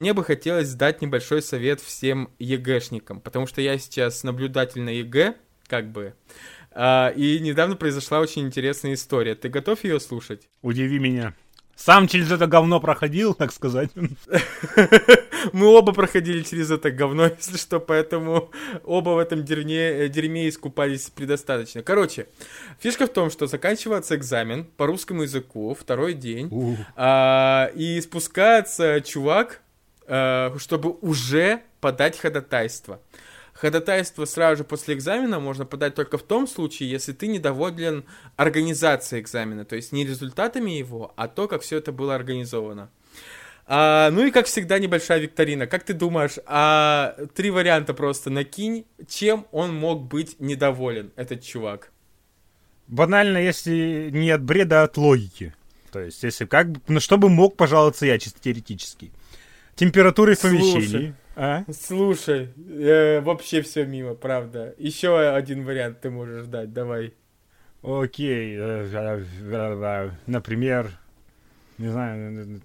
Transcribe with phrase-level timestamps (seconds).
[0.00, 5.34] Мне бы хотелось дать небольшой совет всем ЕГЭшникам, потому что я сейчас наблюдатель на ЕГЭ,
[5.66, 6.14] как бы,
[6.70, 9.34] а, и недавно произошла очень интересная история.
[9.34, 10.48] Ты готов ее слушать?
[10.62, 11.34] Удиви меня.
[11.76, 13.90] Сам через это говно проходил, так сказать.
[15.52, 18.50] Мы оба проходили через это говно, если что, поэтому
[18.84, 21.82] оба в этом дерьме, э, дерьме искупались предостаточно.
[21.82, 22.26] Короче,
[22.78, 26.50] фишка в том, что заканчивается экзамен по русскому языку, второй день,
[26.96, 29.60] а, и спускается чувак,
[30.58, 33.00] чтобы уже подать ходатайство.
[33.52, 38.04] Ходатайство сразу же после экзамена можно подать только в том случае, если ты недоволен
[38.36, 42.90] организацией экзамена, то есть не результатами его, а то, как все это было организовано.
[43.66, 45.66] А, ну и как всегда небольшая викторина.
[45.66, 51.92] Как ты думаешь, а три варианта просто накинь, чем он мог быть недоволен, этот чувак?
[52.88, 55.54] Банально, если не от бреда, а от логики.
[55.92, 59.12] То есть, если как, ну что бы мог пожаловаться я, чисто теоретически.
[59.74, 61.14] Температуры в помещении.
[61.36, 61.64] А?
[61.72, 64.74] Слушай, э, вообще все мимо, правда.
[64.78, 67.14] Еще один вариант ты можешь дать, давай.
[67.82, 70.90] Окей, э, например,
[71.78, 72.60] не знаю,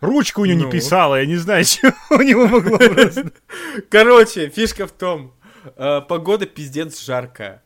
[0.00, 0.66] ручка у него ну.
[0.66, 3.32] не писала, я не знаю, что у него могло просто.
[3.90, 5.34] Короче, фишка в том,
[5.76, 7.63] э, погода пиздец жаркая.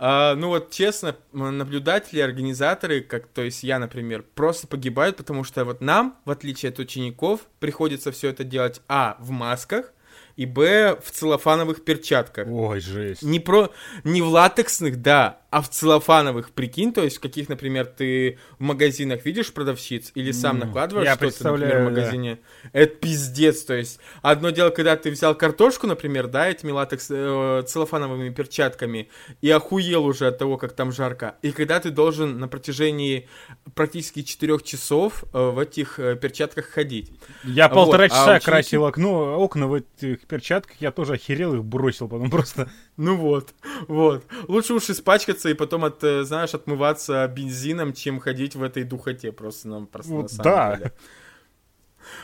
[0.00, 5.64] А, ну вот, честно, наблюдатели, организаторы, как, то есть я, например, просто погибают, потому что
[5.64, 9.92] вот нам, в отличие от учеников, приходится все это делать, а, в масках,
[10.36, 12.46] и б, в целлофановых перчатках.
[12.48, 13.22] Ой, жесть.
[13.22, 13.72] Не, про,
[14.04, 18.62] не в латексных, да, а в целлофановых, прикинь, то есть в каких, например, ты в
[18.62, 22.38] магазинах видишь продавщиц или сам mm, накладываешь что-то, например, в магазине.
[22.64, 22.80] Да.
[22.80, 27.62] Это пиздец, то есть одно дело, когда ты взял картошку, например, да, этими латекс, э,
[27.66, 29.08] целлофановыми перчатками
[29.40, 33.26] и охуел уже от того, как там жарко, и когда ты должен на протяжении
[33.74, 37.10] практически четырех часов э, в этих э, перчатках ходить.
[37.44, 37.74] Я вот.
[37.74, 42.28] полтора часа а красил окно, окна в этих перчатках, я тоже охерел их бросил потом
[42.30, 42.68] просто.
[42.98, 43.54] Ну вот,
[43.86, 44.24] вот.
[44.48, 49.30] Лучше уж испачкаться и потом, от, э, знаешь, отмываться бензином, чем ходить в этой духоте
[49.30, 50.76] просто нам просто вот, на самом да.
[50.76, 50.92] деле.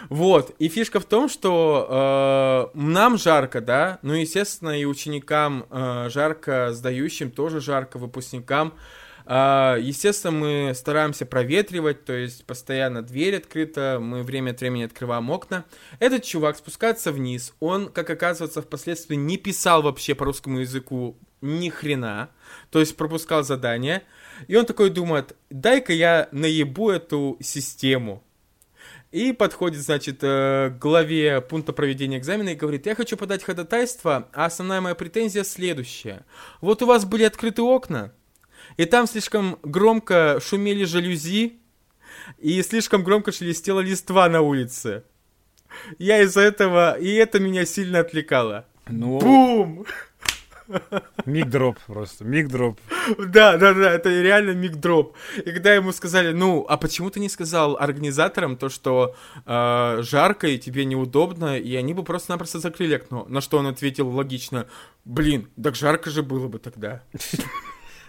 [0.09, 6.09] Вот, и фишка в том, что э, нам жарко, да, ну, естественно, и ученикам э,
[6.11, 8.75] жарко, сдающим тоже жарко, выпускникам.
[9.27, 15.65] Естественно, мы стараемся проветривать, то есть постоянно дверь открыта, мы время от времени открываем окна.
[15.99, 21.69] Этот чувак спускается вниз, он, как оказывается, впоследствии не писал вообще по русскому языку ни
[21.69, 22.31] хрена,
[22.71, 24.03] то есть пропускал задание.
[24.49, 28.23] И он такой думает, дай-ка я наебу эту систему.
[29.13, 34.29] И подходит, значит, э, к главе пункта проведения экзамена и говорит, я хочу подать ходатайство,
[34.33, 36.25] а основная моя претензия следующая.
[36.61, 38.13] Вот у вас были открыты окна,
[38.77, 41.59] и там слишком громко шумели жалюзи,
[42.39, 45.05] и слишком громко шелестела листва на улице.
[45.99, 46.99] Я из-за этого...
[46.99, 48.67] И это меня сильно отвлекало.
[48.89, 49.19] Ну...
[49.19, 49.87] Бум!
[51.27, 52.81] Миг-дроп просто, миг-дроп.
[53.19, 55.15] Да, да, да, это реально миг-дроп.
[55.45, 59.15] И когда ему сказали, ну, а почему ты не сказал организаторам то, что
[59.45, 63.27] э, жарко и тебе неудобно, и они бы просто-напросто закрыли окно?
[63.29, 64.67] На что он ответил логично,
[65.05, 67.03] блин, так жарко же было бы тогда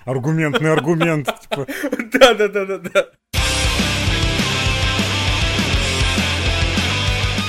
[0.05, 1.27] аргументный аргумент.
[1.41, 1.67] Типа.
[2.13, 3.05] Да, да, да, да, да.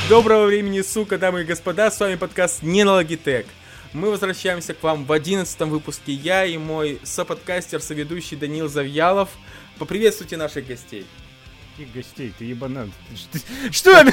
[0.09, 3.47] Доброго времени, сука, дамы и господа, с вами подкаст «Не на Logitech».
[3.93, 6.13] Мы возвращаемся к вам в одиннадцатом выпуске.
[6.13, 9.31] Я и мой соподкастер, соведущий Данил Завьялов.
[9.79, 11.07] Поприветствуйте наших гостей.
[11.77, 12.33] Каких гостей?
[12.39, 12.89] Ты ебанат.
[13.71, 14.05] Что?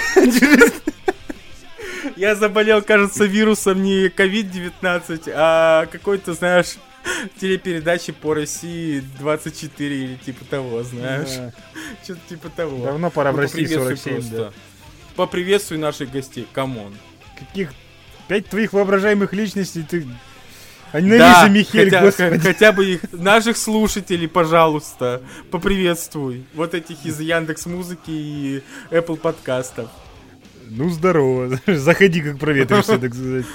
[2.15, 6.75] Я заболел, кажется, вирусом не COVID-19, а какой-то, знаешь,
[7.39, 11.35] телепередачи по России 24 или типа того, знаешь.
[11.35, 11.53] Да.
[12.03, 12.85] Что-то типа того.
[12.85, 14.37] Давно пора ну, в России 47, просто.
[14.37, 14.51] да.
[15.15, 16.95] Поприветствуй наших гостей, come on.
[17.37, 17.71] Каких
[18.27, 20.07] пять твоих воображаемых личностей ты...
[20.91, 22.37] Они да, Михель, хотя, господи.
[22.37, 26.45] хотя бы их, наших слушателей, пожалуйста, поприветствуй.
[26.53, 29.89] Вот этих из Яндекс Музыки и Apple подкастов.
[30.69, 31.59] Ну, здорово.
[31.67, 33.45] Заходи, как проветримся, так сказать.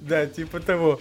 [0.00, 1.00] Да, типа того.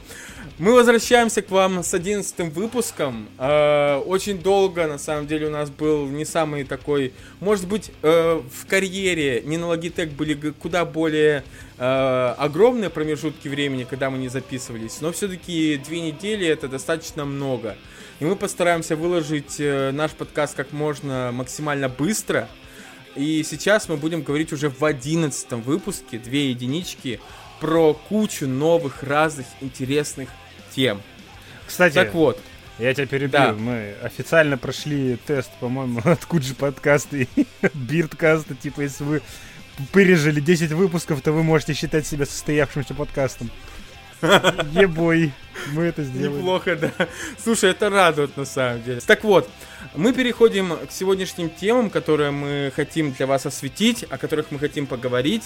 [0.58, 3.28] Мы возвращаемся к вам с одиннадцатым выпуском.
[3.38, 7.12] Э, очень долго, на самом деле, у нас был не самый такой...
[7.42, 11.44] Может быть, э, в карьере не на Logitech были куда более
[11.78, 15.02] э, огромные промежутки времени, когда мы не записывались.
[15.02, 17.76] Но все-таки две недели это достаточно много.
[18.22, 22.48] И мы постараемся выложить э, наш подкаст как можно максимально быстро.
[23.18, 27.20] И сейчас мы будем говорить уже в одиннадцатом выпуске, две единички,
[27.60, 30.30] про кучу новых разных интересных
[30.76, 31.02] тем.
[31.66, 32.40] Кстати, так вот,
[32.78, 33.32] я тебя перебью.
[33.32, 33.54] Да.
[33.54, 37.28] Мы официально прошли тест, по-моему, от Куджи подкаста и
[37.62, 38.56] от Бирдкаста.
[38.56, 39.22] Типа, если вы
[39.94, 43.50] пережили 10 выпусков, то вы можете считать себя состоявшимся подкастом.
[44.72, 45.34] Ебой,
[45.74, 46.38] мы это сделали.
[46.38, 46.92] Неплохо, да.
[47.42, 49.02] Слушай, это радует на самом деле.
[49.02, 49.50] Так вот,
[49.96, 54.88] мы переходим к сегодняшним темам, которые мы хотим для вас осветить, о которых мы хотим
[54.88, 55.44] поговорить.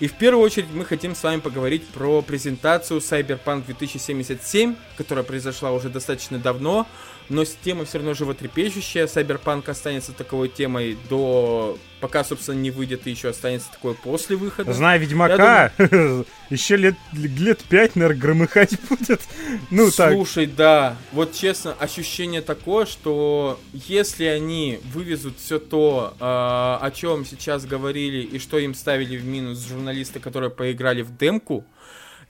[0.00, 5.72] И в первую очередь мы хотим с вами поговорить про презентацию Cyberpunk 2077, которая произошла
[5.72, 6.86] уже достаточно давно,
[7.28, 9.06] но тема все равно животрепещущая.
[9.06, 11.78] Cyberpunk останется таковой темой до...
[12.00, 14.72] Пока, собственно, не выйдет, и еще останется такой после выхода.
[14.72, 16.26] Зная Ведьмака, думаю...
[16.50, 19.22] еще лет, лет пять, наверное, громыхать будет.
[19.70, 20.56] Ну, Слушай, так.
[20.56, 27.64] да, вот честно, ощущение такое, что если они вывезут все то, э, о чем сейчас
[27.64, 31.64] говорили, и что им ставили в минус журналисты, которые поиграли в демку,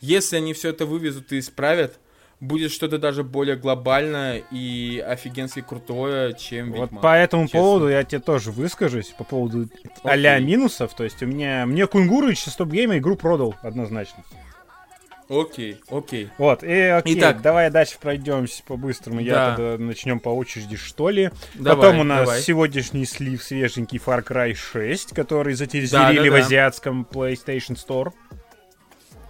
[0.00, 1.98] если они все это вывезут и исправят,
[2.40, 7.60] будет что-то даже более глобальное и офигенски крутое, чем Вот Ведьмак, по этому честно.
[7.60, 9.68] поводу я тебе тоже выскажусь, по поводу
[10.02, 10.94] а минусов.
[10.94, 11.66] То есть у меня...
[11.66, 14.24] Мне Кунгурович со Стоп Гейма игру продал однозначно.
[15.28, 16.30] Окей, окей.
[16.38, 19.18] Вот, и окей, Итак, давай дальше пройдемся по-быстрому.
[19.18, 19.22] Да.
[19.24, 21.30] Я тогда начнем по очереди, что ли.
[21.54, 22.40] Давай, Потом у нас давай.
[22.42, 26.38] сегодняшний слив свеженький Far Cry 6, который затерзерили да, да, в да.
[26.38, 28.12] азиатском PlayStation Store.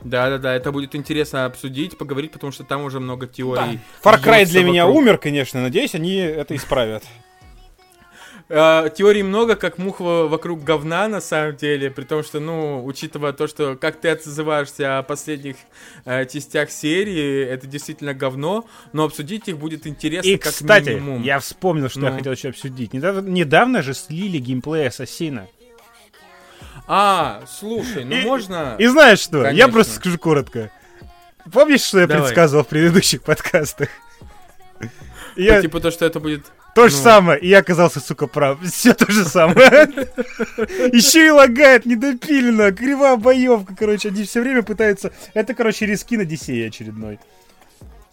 [0.07, 3.81] Да-да-да, это будет интересно обсудить, поговорить, потому что там уже много теорий.
[4.05, 4.11] Да.
[4.11, 5.03] Far Cry для меня вокруг.
[5.03, 7.03] умер, конечно, надеюсь, они это исправят.
[8.49, 13.33] Uh, теорий много, как мух вокруг говна, на самом деле, при том, что, ну, учитывая
[13.33, 15.57] то, что как ты отзываешься о последних
[16.05, 21.25] uh, частях серии, это действительно говно, но обсудить их будет интересно И, как кстати, минимум.
[21.25, 22.07] я вспомнил, что ну.
[22.07, 22.93] я хотел еще обсудить.
[22.93, 25.49] Недавно, недавно же слили геймплей Ассасина.
[26.89, 28.77] А, слушай, ну и, можно...
[28.79, 29.43] И знаешь что?
[29.43, 29.59] Конечно.
[29.59, 30.71] Я просто скажу коротко.
[31.53, 32.25] Помнишь, что я Давай.
[32.25, 33.89] предсказывал в предыдущих подкастах?
[35.37, 35.61] Я...
[35.61, 36.47] Типа то, что это будет...
[36.75, 36.89] То ну...
[36.89, 38.59] же самое, и я оказался, сука, прав.
[38.63, 39.89] Все то же самое.
[40.93, 45.13] Еще и лагает, недопилено, кривая боевка, короче, они все время пытаются...
[45.35, 47.19] Это, короче, риски на Одиссее очередной.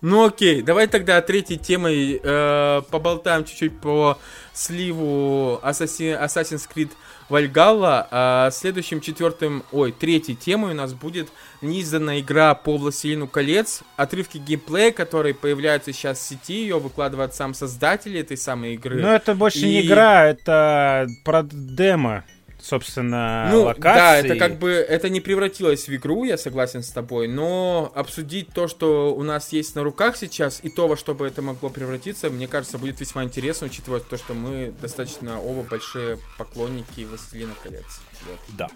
[0.01, 4.17] Ну окей, давай тогда третьей темой э, поболтаем чуть-чуть по
[4.53, 6.91] сливу Assassin, Assassin's Creed
[7.29, 8.07] Вальгалла.
[8.11, 11.29] А следующим четвертым, ой, третьей темой у нас будет
[11.61, 13.81] неизданная игра по Властелину колец.
[13.95, 19.01] Отрывки геймплея, которые появляются сейчас в сети, ее выкладывает сам создатель этой самой игры.
[19.01, 19.65] Но это больше И...
[19.65, 22.23] не игра, это про демо
[22.63, 23.83] собственно, ну, локации.
[23.83, 28.49] Да, это как бы это не превратилось в игру, я согласен с тобой, но обсудить
[28.53, 31.69] то, что у нас есть на руках сейчас, и то, во что бы это могло
[31.69, 37.53] превратиться, мне кажется, будет весьма интересно, учитывая то, что мы достаточно оба большие поклонники Властелина
[37.61, 37.99] колец.
[38.27, 38.39] Вот.
[38.57, 38.69] Да.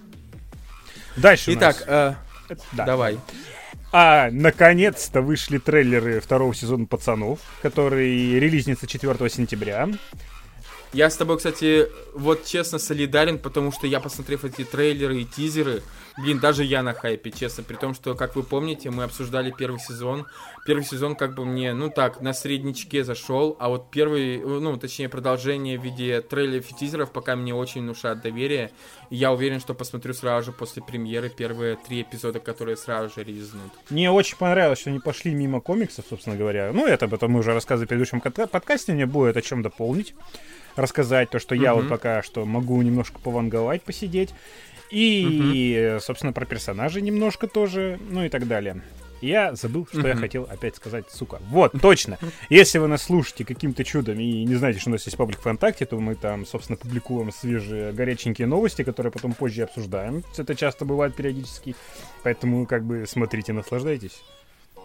[1.16, 1.54] Дальше.
[1.54, 2.14] Итак, э,
[2.74, 2.86] да.
[2.86, 3.18] давай.
[3.94, 9.88] А, наконец-то вышли трейлеры второго сезона «Пацанов», который релизнится 4 сентября.
[10.94, 15.84] Я с тобой, кстати, вот честно солидарен, потому что я, посмотрев эти трейлеры и тизеры,
[16.18, 19.80] блин, даже я на хайпе, честно, при том, что, как вы помните, мы обсуждали первый
[19.80, 20.26] сезон.
[20.66, 25.10] Первый сезон как бы мне, ну так, на средничке зашел, а вот первый, ну, точнее,
[25.10, 28.72] продолжение в виде трейлеров и тизеров пока мне очень внушает доверие.
[29.10, 33.72] Я уверен, что посмотрю сразу же после премьеры первые три эпизода, которые сразу же релизнут.
[33.90, 36.72] Мне очень понравилось, что они пошли мимо комиксов, собственно говоря.
[36.74, 40.16] Ну, это потом мы уже рассказывали в предыдущем подкасте, мне будет о чем дополнить
[40.78, 44.34] рассказать, то, что я вот пока что могу немножко пованговать, посидеть.
[44.90, 48.82] И, собственно, про персонажей немножко тоже, ну и так далее.
[49.20, 51.40] Я забыл, что я хотел опять сказать, сука.
[51.50, 52.20] Вот, точно.
[52.50, 55.88] Если вы нас слушаете каким-то чудом и не знаете, что у нас есть паблик ВКонтакте,
[55.88, 60.24] то мы там, собственно, публикуем свежие, горяченькие новости, которые потом позже обсуждаем.
[60.38, 61.76] Это часто бывает периодически.
[62.22, 64.22] Поэтому, как бы, смотрите, наслаждайтесь.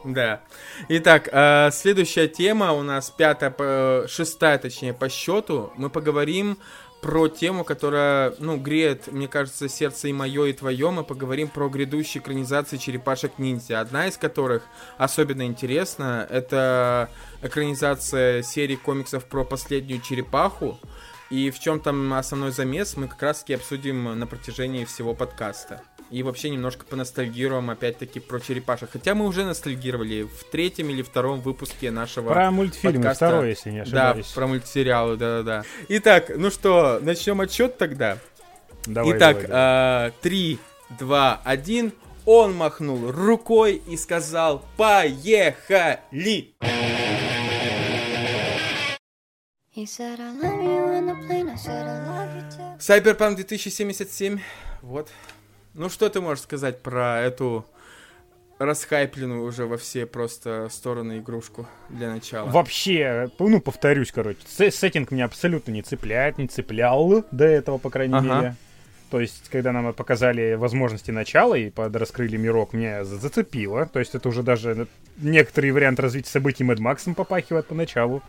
[0.05, 0.41] Да.
[0.89, 5.73] Итак, э, следующая тема у нас пятая, шестая, точнее, по счету.
[5.77, 6.59] Мы поговорим
[7.03, 10.91] про тему, которая, ну, греет, мне кажется, сердце и мое, и твое.
[10.91, 13.81] Мы поговорим про грядущие экранизации черепашек ниндзя.
[13.81, 14.63] Одна из которых
[14.99, 17.11] особенно интересна, это
[17.43, 20.79] экранизация серии комиксов про последнюю черепаху.
[21.29, 25.83] И в чем там основной замес, мы как раз таки обсудим на протяжении всего подкаста
[26.13, 28.91] и вообще немножко поностальгируем опять-таки про черепашек.
[28.93, 33.29] Хотя мы уже ностальгировали в третьем или втором выпуске нашего Про мультфильм подкаста.
[33.29, 34.27] второй, если не ошибаюсь.
[34.29, 35.65] Да, про мультсериалы, да-да-да.
[35.89, 38.19] Итак, ну что, начнем отчет тогда.
[38.85, 40.09] Давай, Итак, давай, давай.
[40.09, 40.59] Э, 3,
[40.99, 41.93] 2, 1.
[42.27, 46.55] Он махнул рукой и сказал «Поехали!»
[52.79, 54.41] Cyberpunk 2077.
[54.83, 55.09] Вот.
[55.75, 57.65] Ну, что ты можешь сказать про эту
[58.59, 62.49] расхайпленную уже во все просто стороны игрушку для начала?
[62.51, 68.15] Вообще, ну, повторюсь, короче, сеттинг меня абсолютно не цепляет, не цеплял до этого, по крайней
[68.15, 68.41] ага.
[68.41, 68.57] мере.
[69.11, 73.87] то есть, когда нам показали возможности начала и подраскрыли мирок, меня зацепило.
[73.87, 74.87] То есть, это уже даже
[75.17, 78.23] некоторый вариант развития событий Mad Max попахивает поначалу.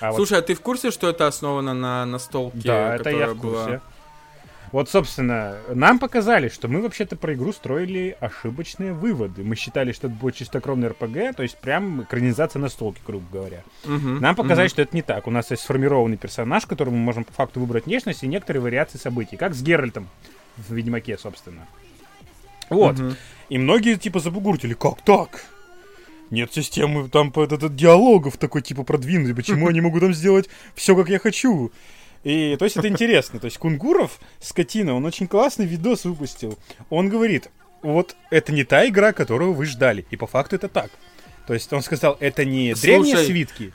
[0.00, 0.44] А Слушай, вот...
[0.44, 2.60] а ты в курсе, что это основано на настолке?
[2.64, 3.66] Да, это я в курсе.
[3.66, 3.82] Была...
[4.72, 9.42] Вот, собственно, нам показали, что мы вообще-то про игру строили ошибочные выводы.
[9.42, 13.62] Мы считали, что это будет чистокровный РПГ, то есть прям экранизация настолки, грубо говоря.
[13.84, 14.72] Uh-huh, нам показали, uh-huh.
[14.72, 15.26] что это не так.
[15.26, 18.98] У нас есть сформированный персонаж, которому мы можем по факту выбрать внешность и некоторые вариации
[18.98, 20.08] событий, как с Геральтом
[20.56, 21.66] в Ведьмаке, собственно.
[22.68, 22.96] Вот.
[22.96, 23.16] Uh-huh.
[23.48, 25.44] И многие типа забугуртили, как так?
[26.30, 29.34] Нет системы там этот, диалогов такой типа продвинутый.
[29.34, 31.70] Почему они могут там сделать все, как я хочу?
[32.26, 33.38] И то есть это интересно.
[33.38, 36.58] То есть Кунгуров, скотина, он очень классный видос выпустил.
[36.90, 37.50] Он говорит,
[37.82, 40.04] вот это не та игра, которую вы ждали.
[40.10, 40.90] И по факту это так.
[41.46, 43.72] То есть он сказал, это не Слушай, древние свитки.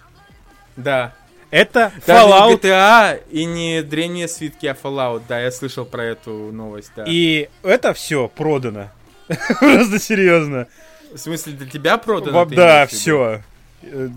[0.76, 1.14] Да.
[1.50, 2.50] Это Даже Fallout.
[2.50, 5.22] не GTA и не древние свитки, а Fallout.
[5.30, 7.06] Да, я слышал про эту новость, да.
[7.08, 8.92] И это все продано.
[9.60, 10.68] Просто серьезно.
[11.14, 12.44] В смысле, для тебя продано?
[12.48, 13.44] Да, все.
[13.82, 14.10] Э,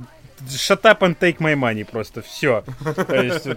[0.49, 2.21] shut up and take my money просто.
[2.23, 2.65] Все.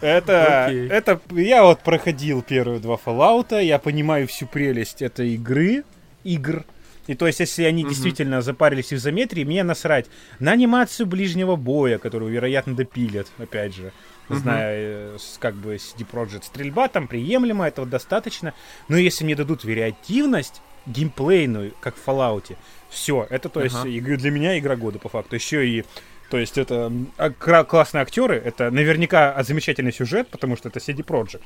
[0.00, 0.90] Это, okay.
[0.90, 5.84] это, я вот проходил первые два Fallout, я понимаю всю прелесть этой игры,
[6.24, 6.64] игр.
[7.06, 7.88] И то есть, если они mm-hmm.
[7.88, 10.06] действительно запарились в изометрии, мне насрать
[10.40, 13.92] на анимацию ближнего боя, которую, вероятно, допилят, опять же.
[14.28, 14.36] Mm-hmm.
[14.36, 18.54] Зная, э, как бы, CD Projekt стрельба там приемлема, этого достаточно.
[18.88, 22.56] Но если мне дадут вариативность геймплейную, как в Fallout,
[22.90, 24.16] все, это, то есть, uh-huh.
[24.16, 25.34] для меня игра года, по факту.
[25.34, 25.84] Еще и
[26.30, 26.92] то есть это
[27.38, 31.42] классные актеры, это наверняка замечательный сюжет, потому что это CD Projekt.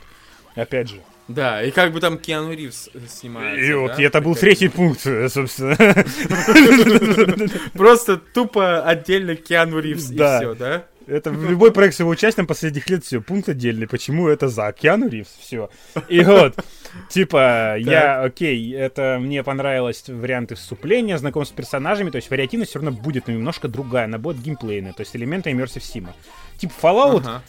[0.57, 1.01] Опять же.
[1.29, 3.65] Да, и как бы там Киану Ривз снимается.
[3.65, 5.77] И вот это был третий пункт, собственно.
[7.73, 10.87] Просто тупо отдельно Киану Ривз и все, да?
[11.07, 13.87] Это в любой проект с его участием последних лет все, пункт отдельный.
[13.87, 15.29] Почему это за Киану Ривз?
[15.41, 15.71] Все.
[16.09, 16.57] И вот,
[17.09, 22.81] типа, я, окей, это мне понравилось варианты вступления, знакомств с персонажами, то есть вариативность все
[22.81, 26.09] равно будет, но немножко другая, она будет геймплейная, то есть элементы Immersive Sim.
[26.59, 27.43] Типа Fallout, ага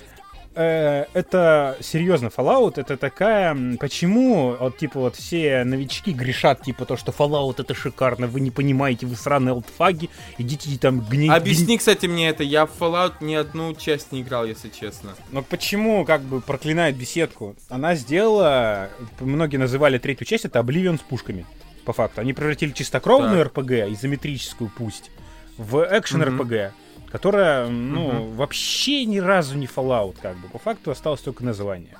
[0.55, 3.77] э, это серьезно, Fallout это такая...
[3.79, 8.51] Почему вот, типа, вот все новички грешат, типа, то, что Fallout это шикарно, вы не
[8.51, 11.31] понимаете, вы сраные олдфаги, идите там гнить...
[11.31, 15.11] Объясни, кстати, мне это, я в Fallout ни одну часть не играл, если честно.
[15.31, 17.55] Но почему, как бы, проклинают беседку?
[17.69, 18.89] Она сделала,
[19.19, 21.45] многие называли третью часть, это Oblivion с пушками,
[21.85, 22.21] по факту.
[22.21, 23.53] Они превратили чистокровную так.
[23.57, 25.11] RPG, изометрическую пусть,
[25.57, 26.51] в экшен-РПГ.
[26.51, 26.71] Mm-hmm
[27.11, 28.35] которая, ну, uh-huh.
[28.35, 30.47] вообще ни разу не Fallout, как бы.
[30.49, 31.97] По факту осталось только название.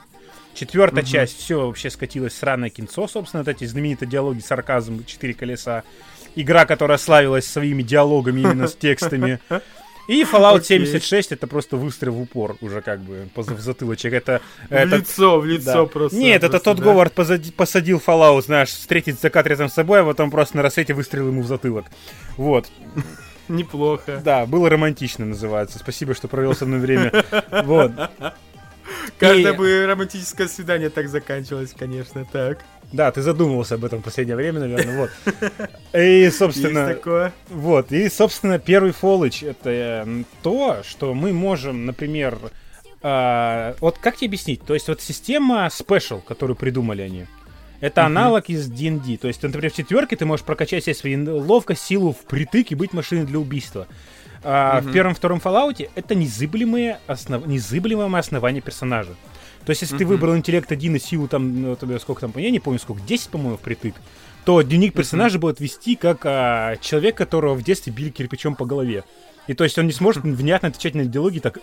[0.54, 1.08] Четвертая uh-huh.
[1.08, 5.84] часть, все вообще скатилось сраное кинцо, собственно, вот эти знаменитые диалоги, сарказм, четыре колеса.
[6.36, 9.40] Игра, которая славилась своими диалогами именно с текстами.
[10.08, 10.80] И Fallout okay.
[10.80, 14.14] 76 это просто выстрел в упор, уже как бы в затылочек.
[14.14, 14.98] Это, в это...
[14.98, 15.86] лицо, в лицо да.
[15.86, 16.18] просто.
[16.18, 16.84] Нет, просто, это тот да?
[16.84, 20.94] Говард позади, посадил Fallout, знаешь, встретить закат рядом с собой, а потом просто на рассвете
[20.94, 21.86] выстрелил ему в затылок.
[22.36, 22.68] Вот.
[23.52, 24.22] Неплохо.
[24.24, 25.80] Да, было романтично называется.
[25.80, 27.12] Спасибо, что провел со мной время.
[27.64, 27.92] Вот.
[29.20, 32.60] Каждое бы романтическое свидание так заканчивалось, конечно, так.
[32.92, 35.12] Да, ты задумывался об этом в последнее время, наверное, вот.
[35.94, 36.90] И, собственно...
[36.90, 37.34] Есть такое.
[37.50, 40.08] Вот, и, собственно, первый фоллэч— это
[40.42, 42.38] то, что мы можем, например...
[43.02, 44.64] Э, вот как тебе объяснить?
[44.64, 47.28] То есть вот система Special, которую придумали они,
[47.82, 49.18] это аналог из D&D.
[49.18, 52.94] То есть, например, в четверке ты можешь прокачать себе свою ловкость, силу впритык и быть
[52.94, 53.88] машиной для убийства.
[54.44, 57.46] А в первом-втором Fallout это незыблемые, основ...
[57.46, 59.16] незыблемое основание персонажа.
[59.66, 62.50] То есть, если ты выбрал интеллект 1 и силу там, ну, тебе сколько там, я
[62.50, 63.96] не помню сколько, 10, по-моему, впритык,
[64.46, 65.42] то дневник персонажа uh-huh.
[65.42, 69.04] будет вести как а, человек, которого в детстве били кирпичом по голове.
[69.48, 71.60] И то есть он не сможет внятно отвечать на диалоги так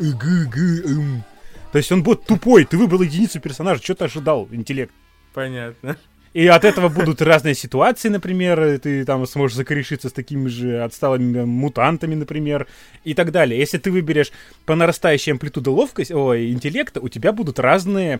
[1.72, 4.92] То есть он будет тупой, ты выбрал единицу персонажа, что ты ожидал, интеллект.
[5.38, 5.96] Понятно.
[6.32, 11.44] И от этого будут разные ситуации, например, ты там сможешь закорешиться с такими же отсталыми
[11.44, 12.66] мутантами, например,
[13.04, 13.56] и так далее.
[13.56, 14.32] Если ты выберешь
[14.66, 18.18] по нарастающей амплитуде ловкость, ой, интеллекта, у тебя будут разные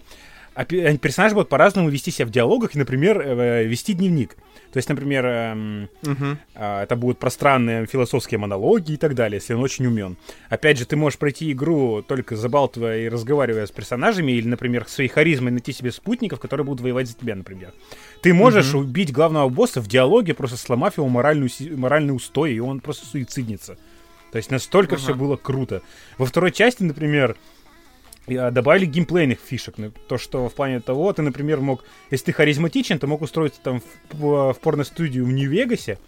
[0.64, 4.36] персонажи будут по-разному вести себя в диалогах и, например, э, вести дневник.
[4.72, 9.62] То есть, например, эм, э, это будут пространные философские монологи и так далее, если он
[9.62, 10.16] очень умен.
[10.50, 15.08] Опять же, ты можешь пройти игру только забалтывая и разговаривая с персонажами, или, например, своей
[15.08, 17.72] харизмой найти себе спутников, которые будут воевать за тебя, например.
[18.22, 18.80] Ты можешь uh-huh.
[18.80, 23.78] убить главного босса в диалоге, просто сломав его моральную, моральный устой, и он просто суициднится.
[24.32, 24.98] То есть настолько uh-huh.
[24.98, 25.80] все было круто.
[26.18, 27.36] Во второй части, например,
[28.28, 29.76] добавили геймплейных фишек.
[30.08, 33.82] То, что в плане того, ты, например, мог, если ты харизматичен, ты мог устроиться там
[34.12, 35.98] в, в порно-студию в Нью-Вегасе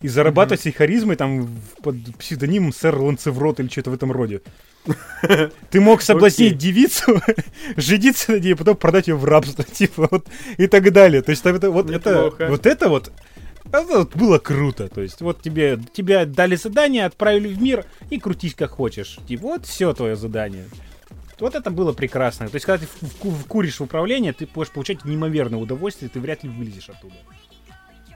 [0.00, 0.76] и зарабатывать mm-hmm.
[0.76, 1.48] харизмой там
[1.82, 4.42] под псевдонимом сэр Ланцеврот или что-то в этом роде.
[5.70, 7.22] Ты мог соблазнить девицу,
[7.76, 10.26] жениться на ней, а потом продать ее в рабство, типа, вот,
[10.58, 11.22] и так далее.
[11.22, 13.12] То есть, это, вот, это, вот это вот
[13.72, 14.88] это вот было круто.
[14.88, 19.18] То есть, вот тебе, тебе дали задание, отправили в мир и крутись как хочешь.
[19.26, 20.64] Типа, вот все твое задание.
[21.38, 22.48] Вот это было прекрасно.
[22.48, 23.06] То есть, когда ты
[23.42, 27.14] вкуришь в управление, ты можешь получать неимоверное удовольствие, ты вряд ли вылезешь оттуда.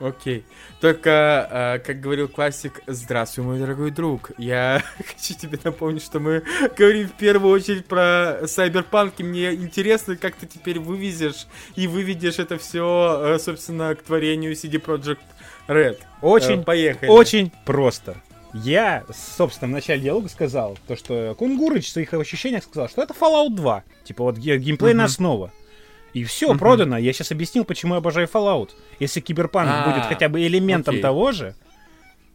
[0.00, 0.44] Окей.
[0.80, 4.30] Только, э, как говорил классик, здравствуй, мой дорогой друг.
[4.38, 6.44] Я хочу тебе напомнить, что мы
[6.76, 12.38] говорим в первую очередь про Cyberpunk, и мне интересно, как ты теперь вывезешь и выведешь
[12.38, 15.18] это все, э, собственно, к творению CD Projekt
[15.66, 15.98] Red.
[16.22, 17.10] Очень, э, поехали.
[17.10, 18.16] Очень просто.
[18.64, 19.04] Я,
[19.36, 23.54] собственно, в начале диалога сказал, то, что Кунгурыч в своих ощущениях сказал, что это Fallout
[23.54, 23.84] 2.
[24.04, 25.08] Типа вот геймплейная uh-huh.
[25.08, 25.52] основа.
[26.14, 26.58] И все, угу.
[26.58, 26.96] продано.
[26.96, 28.70] Я сейчас объяснил, почему я обожаю Fallout.
[28.98, 31.02] Если Киберпанк а, будет хотя бы элементом окей.
[31.02, 31.54] того же,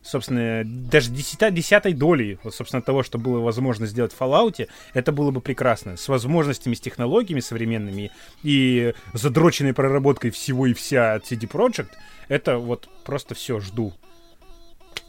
[0.04, 5.12] собственно, даже десята, десятой долей, вот, собственно, того, что было возможно сделать в Fallout, это
[5.12, 5.98] было бы прекрасно.
[5.98, 8.12] С возможностями, с технологиями современными
[8.44, 11.92] и задроченной проработкой всего и вся от CD Projekt,
[12.28, 13.94] это вот просто все жду.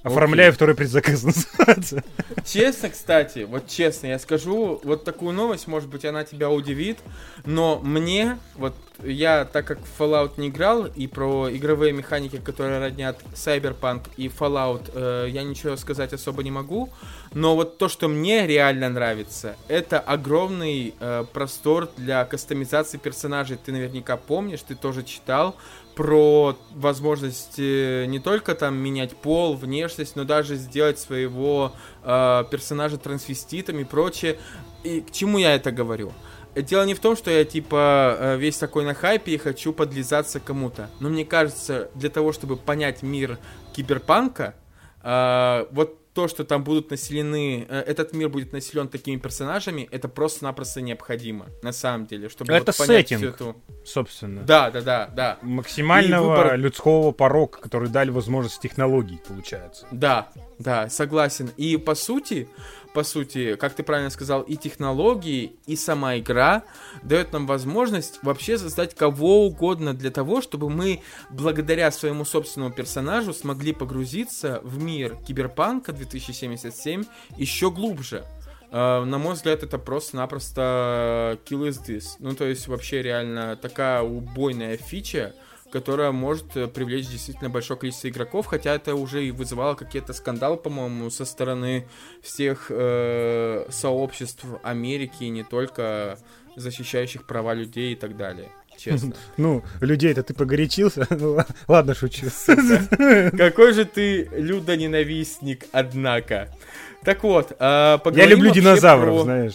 [0.05, 0.55] Оформляю okay.
[0.55, 2.05] второй предзаказ называется.
[2.45, 6.99] Честно, кстати, вот честно, я скажу, вот такую новость, может быть, она тебя удивит,
[7.47, 12.81] но мне, вот я, так как в Fallout не играл, и про игровые механики, которые
[12.81, 16.91] роднят Cyberpunk и Fallout, э, я ничего сказать особо не могу,
[17.33, 23.57] но вот то, что мне реально нравится, это огромный э, простор для кастомизации персонажей.
[23.57, 25.57] Ты наверняка помнишь, ты тоже читал,
[25.95, 31.73] про возможность не только там менять пол, внешность, но даже сделать своего
[32.03, 34.39] э, персонажа трансвеститом и прочее.
[34.83, 36.13] И к чему я это говорю?
[36.55, 40.39] Дело не в том, что я типа э, весь такой на хайпе и хочу подлизаться
[40.39, 40.89] кому-то.
[41.01, 43.39] Но мне кажется, для того, чтобы понять мир
[43.75, 44.55] киберпанка,
[45.03, 50.09] э, вот то, что там будут населены, э, этот мир будет населен такими персонажами, это
[50.09, 53.57] просто-напросто необходимо, на самом деле, чтобы это вот понять сеттинг, всю эту...
[53.85, 54.43] собственно.
[54.43, 55.39] Да, да, да, да.
[55.43, 56.57] Максимального выбор...
[56.57, 59.87] людского порока, который дали возможность технологий, получается.
[59.91, 61.51] Да, да, согласен.
[61.57, 62.49] И по сути,
[62.95, 66.63] по сути, как ты правильно сказал, и технологии, и сама игра
[67.03, 73.35] дает нам возможность вообще создать кого угодно для того, чтобы мы, благодаря своему собственному персонажу,
[73.35, 77.05] смогли погрузиться в мир Киберпанка 2077
[77.37, 78.25] еще глубже.
[78.71, 82.17] Uh, на мой взгляд, это просто-напросто kill is this.
[82.19, 85.33] Ну, то есть, вообще, реально, такая убойная фича,
[85.75, 90.57] которая может э, привлечь действительно большое количество игроков, хотя это уже и вызывало какие-то скандалы,
[90.57, 91.89] по-моему, со стороны
[92.23, 96.17] всех э, сообществ Америки, не только
[96.55, 98.51] защищающих права людей и так далее.
[98.79, 99.15] Честно.
[99.37, 101.09] Ну, людей-то ты погорячился.
[101.11, 102.27] Ну, ладно, шучу.
[103.37, 106.57] Какой же ты людоненавистник, однако.
[107.03, 109.23] Так вот, э, Я люблю динозавров, про...
[109.25, 109.55] знаешь.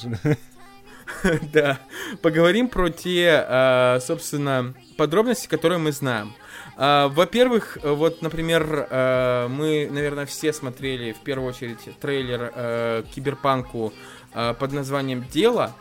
[1.53, 1.79] Да.
[2.21, 6.33] Поговорим про те, э, собственно, подробности, которые мы знаем.
[6.77, 13.91] Uh, во-первых, вот, например, uh, мы, наверное, все смотрели в первую очередь трейлер Киберпанку
[14.33, 15.75] под названием «Дело»,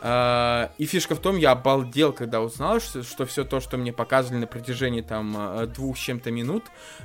[0.00, 4.40] и фишка в том, я обалдел, когда узнал, что, что все то, что мне показывали
[4.40, 6.64] на протяжении там uh, двух с чем-то минут,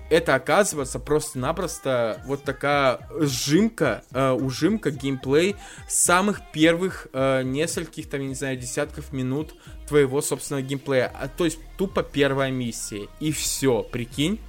[0.09, 5.55] это оказывается просто-напросто вот такая сжимка, uh, ужимка, геймплей
[5.87, 9.55] самых первых нескольких, там, я не знаю, десятков минут
[9.87, 11.11] твоего собственного геймплея.
[11.13, 13.07] А, то есть тупо первая миссия.
[13.19, 14.39] И все, прикинь.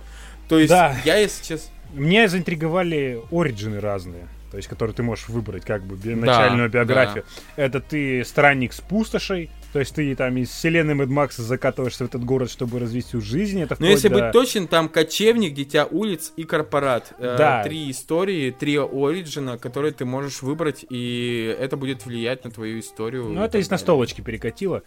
[0.48, 0.96] То есть да.
[1.04, 1.70] я, если честно...
[1.92, 6.85] Меня заинтриговали оригины разные то есть который ты можешь выбрать как бы би- начальную да,
[6.85, 7.25] биографию.
[7.57, 7.64] Да.
[7.64, 12.07] Это ты странник с пустошей, то есть ты там из вселенной Мэд Макса закатываешься в
[12.07, 13.61] этот город, чтобы развить всю жизнь.
[13.61, 14.14] Это Но если до...
[14.14, 17.14] быть точен, там кочевник, дитя улиц и корпорат.
[17.19, 17.62] Э, да.
[17.62, 22.79] Э, три истории, три оригина, которые ты можешь выбрать, и это будет влиять на твою
[22.79, 23.25] историю.
[23.25, 24.85] Ну, это из настолочки перекатило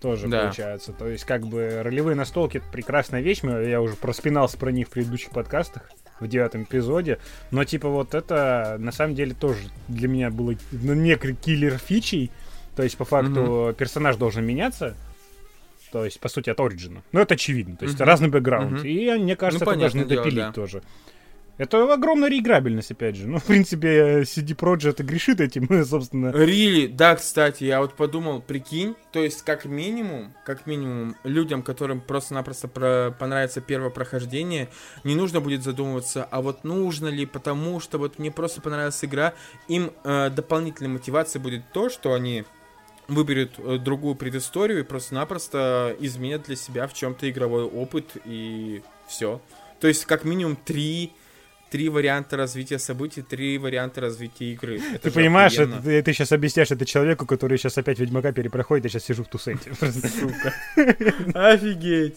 [0.00, 0.44] тоже да.
[0.44, 0.94] получается.
[0.94, 3.42] То есть, как бы ролевые настолки это прекрасная вещь.
[3.42, 5.90] Я уже проспинался про них в предыдущих подкастах
[6.22, 7.18] в девятом эпизоде.
[7.50, 12.30] Но, типа, вот это на самом деле тоже для меня было ну, некий киллер фичей.
[12.76, 13.74] То есть, по факту, mm-hmm.
[13.74, 14.96] персонаж должен меняться.
[15.90, 17.02] То есть, по сути, от Ориджина.
[17.12, 17.76] Ну, это очевидно.
[17.76, 18.04] То есть, mm-hmm.
[18.04, 18.82] разный бэкграунд.
[18.82, 18.88] Mm-hmm.
[18.88, 20.52] И мне кажется, ну, это должны дело, допилить да.
[20.52, 20.82] тоже.
[21.58, 23.28] Это огромная реиграбельность, опять же.
[23.28, 26.28] Ну, в принципе, CD Projekt грешит этим, собственно.
[26.28, 26.88] Really?
[26.88, 32.68] да, кстати, я вот подумал, прикинь, то есть, как минимум, как минимум, людям, которым просто-напросто
[32.68, 34.68] про понравится первое прохождение,
[35.04, 39.34] не нужно будет задумываться, а вот нужно ли, потому что вот мне просто понравилась игра,
[39.68, 42.44] им э, дополнительной мотивацией будет то, что они
[43.08, 49.40] выберут э, другую предысторию и просто-напросто изменят для себя в чем-то игровой опыт и все.
[49.80, 51.12] То есть, как минимум, три
[51.72, 54.78] три варианта развития событий, три варианта развития игры.
[54.92, 58.84] Это ты понимаешь, это, ты, ты сейчас объясняешь это человеку, который сейчас опять Ведьмака перепроходит,
[58.84, 59.70] я сейчас сижу в тусете.
[61.34, 62.16] Офигеть.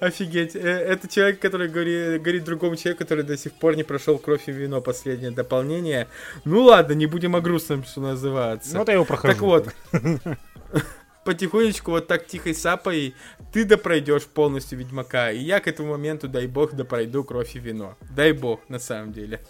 [0.00, 0.56] Офигеть.
[0.56, 4.48] Э, это человек, который говорит, говорит другому человеку, который до сих пор не прошел кровь
[4.48, 6.08] и вино, последнее дополнение.
[6.46, 8.78] Ну ладно, не будем о грустном, что называется.
[8.78, 9.34] Вот я его прохожу.
[9.34, 9.68] Так вот.
[11.26, 13.14] потихонечку вот так тихой сапой
[13.52, 15.30] ты допройдешь полностью Ведьмака.
[15.30, 17.96] И я к этому моменту, дай бог, допройду кровь и вино.
[18.14, 19.40] Дай бог, на самом деле.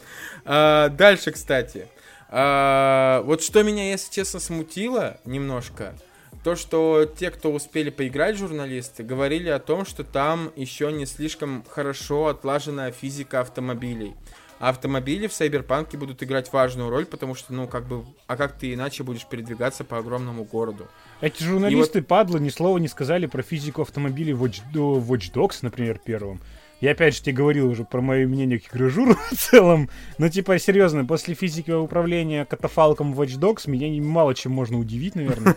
[0.44, 1.86] А, дальше, кстати.
[2.28, 5.94] А, вот что меня, если честно, смутило немножко,
[6.42, 11.64] то, что те, кто успели поиграть, журналисты, говорили о том, что там еще не слишком
[11.68, 14.14] хорошо отлажена физика автомобилей.
[14.58, 18.58] А автомобили в Сайберпанке будут играть важную роль, потому что, ну, как бы, а как
[18.58, 20.86] ты иначе будешь передвигаться по огромному городу?
[21.20, 22.08] Эти журналисты, вот...
[22.08, 26.40] падлы, ни слова не сказали про физику автомобилей Watch, Watch Dogs, например, первым.
[26.80, 29.90] Я опять же тебе говорил уже про мое мнение к игрожуру в целом.
[30.18, 35.56] Но типа, серьезно, после физики управления катафалком Watch Dogs меня мало чем можно удивить, наверное.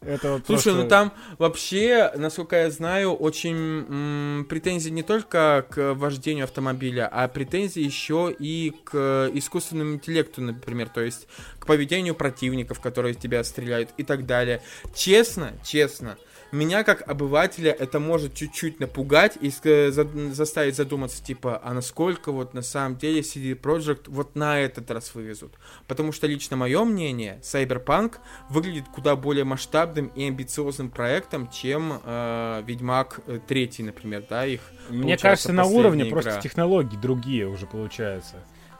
[0.00, 0.82] Это вот Слушай, просто...
[0.82, 7.26] ну там вообще, насколько я знаю, очень м, претензии не только к вождению автомобиля, а
[7.26, 11.26] претензии еще и к искусственному интеллекту, например, то есть
[11.58, 14.62] к поведению противников, которые тебя стреляют и так далее.
[14.94, 16.16] Честно, честно,
[16.52, 22.62] меня как обывателя это может чуть-чуть напугать и заставить задуматься, типа, а насколько вот на
[22.62, 25.54] самом деле CD Projekt вот на этот раз вывезут.
[25.86, 28.16] Потому что лично мое мнение, Cyberpunk
[28.48, 34.60] выглядит куда более масштабным и амбициозным проектом, чем э, Ведьмак 3, например, да, их.
[34.88, 36.20] Мне кажется, на уровне игра.
[36.22, 38.36] просто технологий другие уже получается.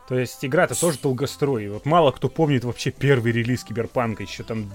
[0.09, 1.69] То есть игра-то тоже долгострой.
[1.69, 4.71] Вот мало кто помнит вообще первый релиз Киберпанка, еще там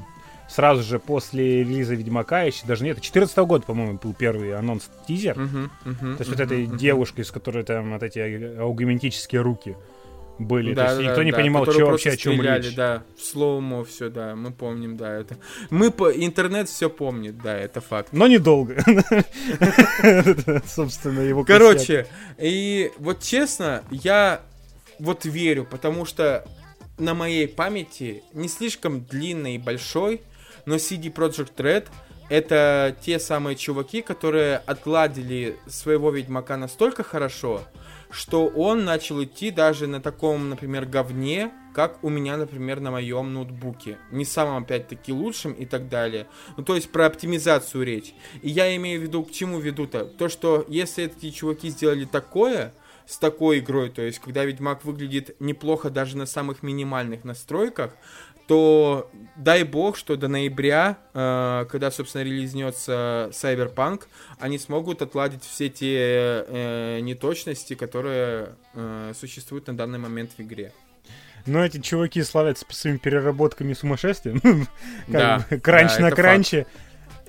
[0.53, 4.89] сразу же после релиза Ведьмака, еще даже нет, 14 -го года, по-моему, был первый анонс
[5.07, 5.37] тизер.
[5.37, 6.77] Uh-huh, uh-huh, То есть uh-huh, вот этой uh-huh.
[6.77, 9.75] девушкой, с которой там вот эти аугментические руки
[10.37, 10.73] были.
[10.73, 12.75] Да, То есть да, никто да, не понимал, что вообще о чем речь.
[12.75, 15.37] Да, в слоумо все, да, мы помним, да, это.
[15.69, 18.09] Мы по интернет все помнит, да, это факт.
[18.11, 18.75] Но недолго.
[20.65, 21.43] Собственно, его.
[21.43, 24.41] Короче, и вот честно, я
[24.99, 26.45] вот верю, потому что
[26.97, 30.21] на моей памяти не слишком длинный и большой
[30.65, 31.87] но CD Projekt Red
[32.29, 37.61] это те самые чуваки, которые отладили своего Ведьмака настолько хорошо,
[38.09, 43.33] что он начал идти даже на таком, например, говне, как у меня, например, на моем
[43.33, 43.97] ноутбуке.
[44.11, 46.27] Не самым, опять-таки, лучшим и так далее.
[46.55, 48.13] Ну, то есть про оптимизацию речь.
[48.41, 50.05] И я имею в виду, к чему веду-то?
[50.05, 52.73] То, что если эти чуваки сделали такое,
[53.05, 57.91] с такой игрой, то есть когда Ведьмак выглядит неплохо даже на самых минимальных настройках,
[58.47, 64.03] то дай бог, что до ноября, э, когда, собственно, релизнется Cyberpunk,
[64.39, 70.73] они смогут отладить все те э, неточности, которые э, существуют на данный момент в игре.
[71.45, 74.67] Но эти чуваки славятся по своим переработками и сумасшествием.
[75.07, 76.65] да, кранч на кранче.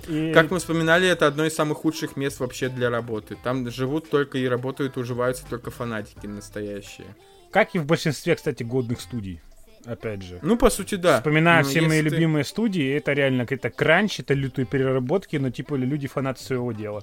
[0.09, 0.33] И...
[0.33, 3.37] Как мы вспоминали, это одно из самых худших мест вообще для работы.
[3.42, 7.07] Там живут только и работают, уживаются только фанатики настоящие.
[7.50, 9.40] Как и в большинстве, кстати, годных студий
[9.87, 10.38] опять же.
[10.42, 11.18] Ну, по сути, да.
[11.18, 12.09] Вспоминая ну, все мои ты...
[12.09, 17.03] любимые студии, это реально какая-то кранч, это лютые переработки, но типа люди фанаты своего дела.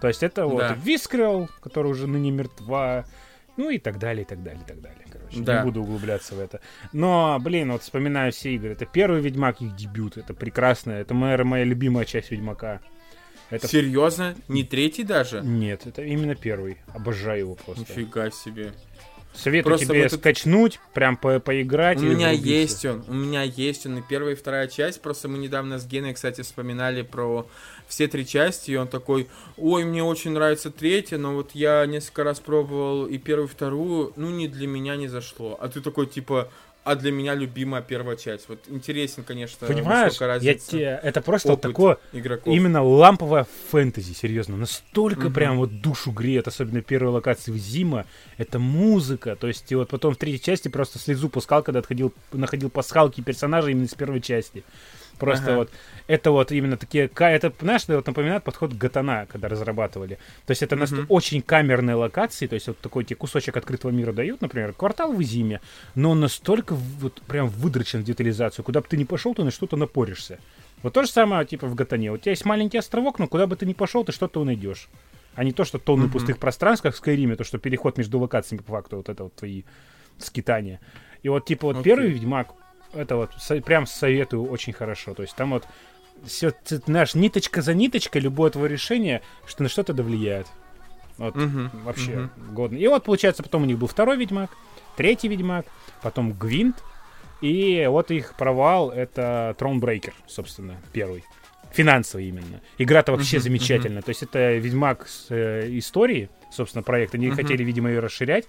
[0.00, 0.76] То есть это вот да.
[0.82, 3.04] Вискрел, которая уже ныне мертва,
[3.56, 4.98] ну и так далее, и так далее, и так далее.
[5.12, 5.58] Короче, да.
[5.58, 6.60] не буду углубляться в это.
[6.92, 8.70] Но, блин, вот вспоминаю все игры.
[8.70, 10.16] Это первый Ведьмак, их дебют.
[10.16, 10.92] Это прекрасно.
[10.92, 12.80] Это моя, моя любимая часть Ведьмака.
[13.50, 13.68] Это...
[13.68, 14.34] Серьезно?
[14.48, 15.42] Не третий даже?
[15.42, 16.78] Нет, это именно первый.
[16.94, 17.82] Обожаю его просто.
[17.82, 18.72] Нифига себе.
[19.34, 20.84] Советую Просто тебе вот скачнуть, это...
[20.92, 21.98] прям по поиграть.
[21.98, 25.00] У меня есть он, у меня есть он и первая и вторая часть.
[25.00, 27.46] Просто мы недавно с Геной, кстати, вспоминали про
[27.88, 32.24] все три части, и он такой, ой, мне очень нравится третья, но вот я несколько
[32.24, 35.58] раз пробовал и первую, и вторую, ну, не для меня не зашло.
[35.60, 36.50] А ты такой, типа,
[36.84, 38.48] а для меня любимая первая часть.
[38.48, 42.52] Вот интересен, конечно, Понимаешь, я тебе, это просто вот такое игроков.
[42.52, 44.56] именно ламповое фэнтези, серьезно.
[44.56, 45.34] Настолько угу.
[45.34, 48.06] прям вот душу греет, особенно первой локации в Зима.
[48.36, 49.36] Это музыка.
[49.36, 53.20] То есть, и вот потом в третьей части просто слезу пускал, когда отходил, находил пасхалки
[53.20, 54.64] персонажей именно из первой части.
[55.18, 55.56] Просто ага.
[55.56, 55.70] вот
[56.06, 60.18] это вот именно такие, это, знаешь, это вот напоминает подход Гатана, когда разрабатывали.
[60.46, 61.06] То есть это uh-huh.
[61.08, 65.22] очень камерные локации, то есть вот такой тебе кусочек открытого мира дают, например, квартал в
[65.22, 65.60] зиме,
[65.94, 69.50] но он настолько вот прям выдрочен в детализацию, куда бы ты ни пошел, ты на
[69.50, 70.38] что-то напоришься.
[70.82, 72.10] Вот то же самое, типа, в Гатане.
[72.10, 74.88] У тебя есть маленький островок, но куда бы ты ни пошел, ты что-то найдешь.
[75.34, 76.12] А не то, что тонны uh-huh.
[76.12, 79.34] пустых пространств, как в Скайриме, то, что переход между локациями, по факту, вот это вот
[79.34, 79.62] твои
[80.18, 80.80] скитания.
[81.22, 81.84] И вот, типа, вот okay.
[81.84, 82.48] первый Ведьмак,
[82.92, 83.30] это вот
[83.64, 85.14] прям советую очень хорошо.
[85.14, 85.66] То есть там вот
[86.24, 86.52] все,
[86.86, 90.46] знаешь, ниточка за ниточкой, любое твое решение, что на что-то да влияет.
[91.18, 92.52] Вот угу, вообще угу.
[92.52, 92.76] годно.
[92.76, 94.50] И вот, получается, потом у них был второй Ведьмак,
[94.96, 95.66] третий Ведьмак,
[96.00, 96.82] потом Гвинт,
[97.40, 101.24] и вот их провал— это Тронбрейкер, собственно, первый.
[101.72, 102.60] Финансовый именно.
[102.78, 104.02] Игра-то вообще uh-huh, замечательная.
[104.02, 104.04] Uh-huh.
[104.04, 107.14] То есть это Ведьмак с э, истории, собственно, проект.
[107.14, 107.34] Они uh-huh.
[107.34, 108.46] хотели, видимо, ее расширять.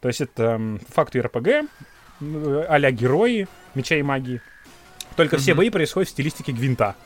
[0.00, 1.70] То есть это э, факты РПГ,
[2.20, 4.40] а-ля герои, меча и магии.
[5.16, 5.40] Только uh-huh.
[5.40, 6.96] все бои происходят в стилистике Гвинта.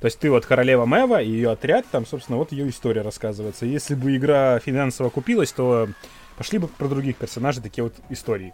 [0.00, 3.66] То есть ты вот королева Мэва и ее отряд, там, собственно, вот ее история рассказывается.
[3.66, 5.88] Если бы игра финансово купилась, то
[6.36, 8.52] пошли бы про других персонажей такие вот истории.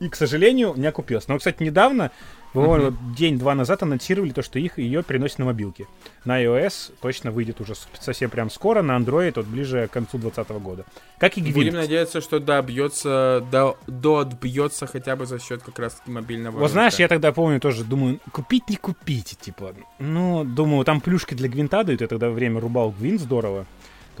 [0.00, 1.28] И, к сожалению, не окупилась.
[1.28, 2.10] Но, кстати, недавно,
[2.54, 3.14] буквально mm-hmm.
[3.16, 5.86] день-два назад анонсировали то, что их ее переносят на мобилки.
[6.24, 10.62] На iOS точно выйдет уже совсем прям скоро, на Android вот ближе к концу 2020
[10.62, 10.84] года.
[11.18, 11.54] Как и Гвинт.
[11.54, 16.58] Будем надеяться, что да, бьется, да, до отбьется хотя бы за счет как раз мобильного.
[16.58, 19.74] Вот знаешь, я тогда помню тоже, думаю, купить не купить, типа.
[19.98, 23.66] Ну, думаю, там плюшки для Гвинта дают, я тогда время рубал Гвинт здорово.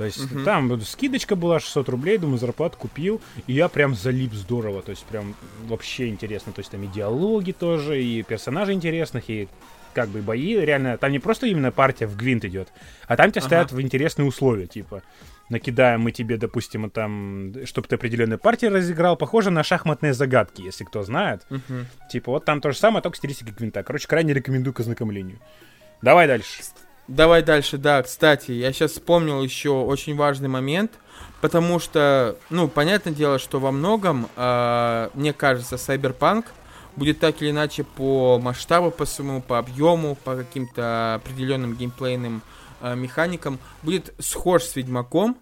[0.00, 0.44] То есть угу.
[0.44, 5.04] там скидочка была 600 рублей, думаю, зарплату купил, и я прям залип здорово, то есть
[5.04, 5.34] прям
[5.66, 9.46] вообще интересно, то есть там и диалоги тоже, и персонажи интересных, и
[9.92, 12.68] как бы бои, реально, там не просто именно партия в гвинт идет,
[13.08, 13.46] а там тебя ага.
[13.48, 15.02] ставят в интересные условия, типа,
[15.50, 20.84] накидаем мы тебе, допустим, там, чтобы ты определенные партии разыграл, похоже на шахматные загадки, если
[20.84, 21.42] кто знает.
[21.50, 22.08] Угу.
[22.10, 23.82] Типа, вот там то же самое, только стилистика гвинта.
[23.82, 25.40] Короче, крайне рекомендую к ознакомлению.
[26.00, 26.62] Давай дальше.
[27.10, 30.92] Давай дальше, да, кстати, я сейчас вспомнил еще очень важный момент,
[31.40, 36.44] потому что, ну, понятное дело, что во многом, э, мне кажется, Cyberpunk
[36.94, 42.42] будет так или иначе по масштабу, по своему, по объему, по каким-то определенным геймплейным
[42.80, 45.36] э, механикам, будет схож с Ведьмаком,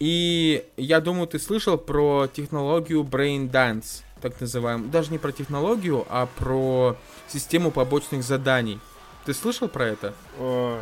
[0.00, 6.04] и я думаю, ты слышал про технологию Brain Dance, так называемую, даже не про технологию,
[6.08, 6.96] а про
[7.28, 8.80] систему побочных заданий.
[9.24, 10.14] Ты слышал про это?
[10.38, 10.78] Э,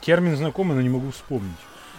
[0.00, 1.56] термин знакомый, но не могу вспомнить.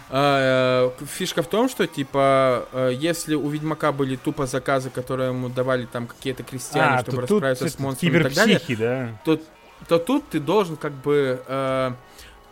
[0.10, 5.30] А, э, фишка в том, что, типа, э, если у Ведьмака были тупо заказы, которые
[5.30, 9.20] ему давали там какие-то крестьяне, а, чтобы расправиться с монстрами и так далее, да?
[9.26, 9.40] то,
[9.88, 11.92] то тут ты должен как бы э,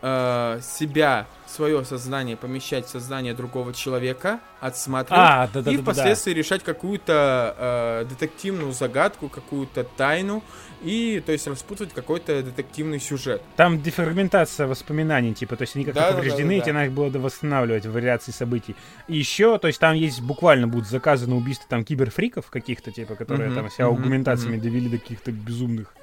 [0.06, 5.82] э, себя свое сознание помещать в сознание другого человека, отсматривать а, да, да, и да,
[5.82, 6.38] впоследствии да.
[6.38, 10.44] решать какую-то э, детективную загадку, какую-то тайну
[10.84, 13.42] и, то есть, распутывать какой-то детективный сюжет.
[13.56, 16.74] Там дефрагментация воспоминаний, типа, то есть они как-то да, повреждены, да, да, да, и тебе
[16.74, 18.76] надо было восстанавливать вариации событий.
[19.08, 23.50] И еще, то есть там есть буквально будут заказаны убийства там киберфриков каких-то, типа, которые
[23.50, 24.62] uh-huh, там себя аугментациями uh-huh.
[24.62, 25.94] довели до каких-то безумных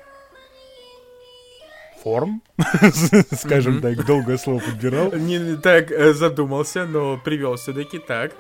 [2.03, 2.43] форм,
[3.33, 5.12] скажем так, долгое слово подбирал.
[5.12, 8.33] Не так э, задумался, но привел все-таки так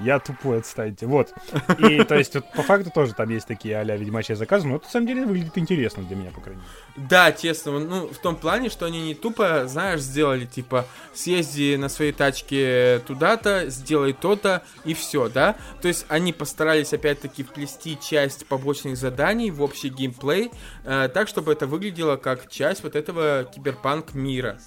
[0.00, 1.06] я тупой, отстаньте.
[1.06, 1.32] Вот.
[1.78, 4.84] И, то есть, вот, по факту тоже там есть такие а-ля ведьмачьи заказы, но это,
[4.84, 7.08] на самом деле, выглядит интересно для меня, по крайней мере.
[7.08, 11.88] Да, честно, ну, в том плане, что они не тупо, знаешь, сделали, типа, съезди на
[11.88, 15.56] своей тачке туда-то, сделай то-то, и все, да?
[15.82, 20.50] То есть, они постарались, опять-таки, вплести часть побочных заданий в общий геймплей,
[20.84, 24.58] э, так, чтобы это выглядело как часть вот этого киберпанк мира.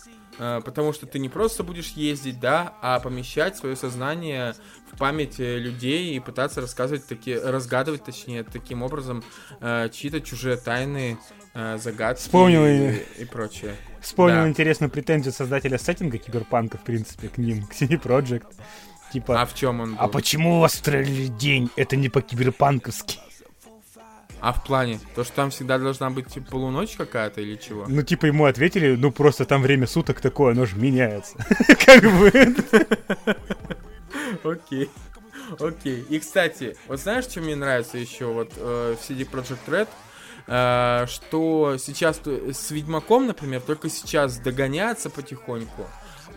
[0.41, 4.55] Э, потому что ты не просто будешь ездить, да, а помещать свое сознание
[4.91, 9.23] в память э, людей и пытаться рассказывать такие, разгадывать, точнее, таким образом
[9.59, 11.19] э, чьи-то чужие тайны,
[11.53, 13.75] загадки Вспомнил и, и прочее.
[13.99, 14.47] Вспомнил да.
[14.47, 18.47] интересную претензию создателя сеттинга Киберпанка, в принципе, к ним, к CD Projekt.
[19.11, 20.05] Типа, а в чем он «А был?
[20.05, 21.69] А почему у вас стреляли день?
[21.75, 23.19] Это не по-киберпанковски.
[24.41, 24.99] А в плане?
[25.15, 27.85] То, что там всегда должна быть типа, полуночь какая-то или чего?
[27.87, 31.37] Ну, типа ему ответили, ну просто там время суток такое, оно же меняется.
[31.85, 32.55] Как бы.
[34.43, 34.89] Окей.
[35.59, 36.05] Окей.
[36.09, 39.87] И, кстати, вот знаешь, что мне нравится еще вот э, в CD Project Red?
[40.47, 45.85] Э, что сейчас с Ведьмаком, например, только сейчас догоняться потихоньку.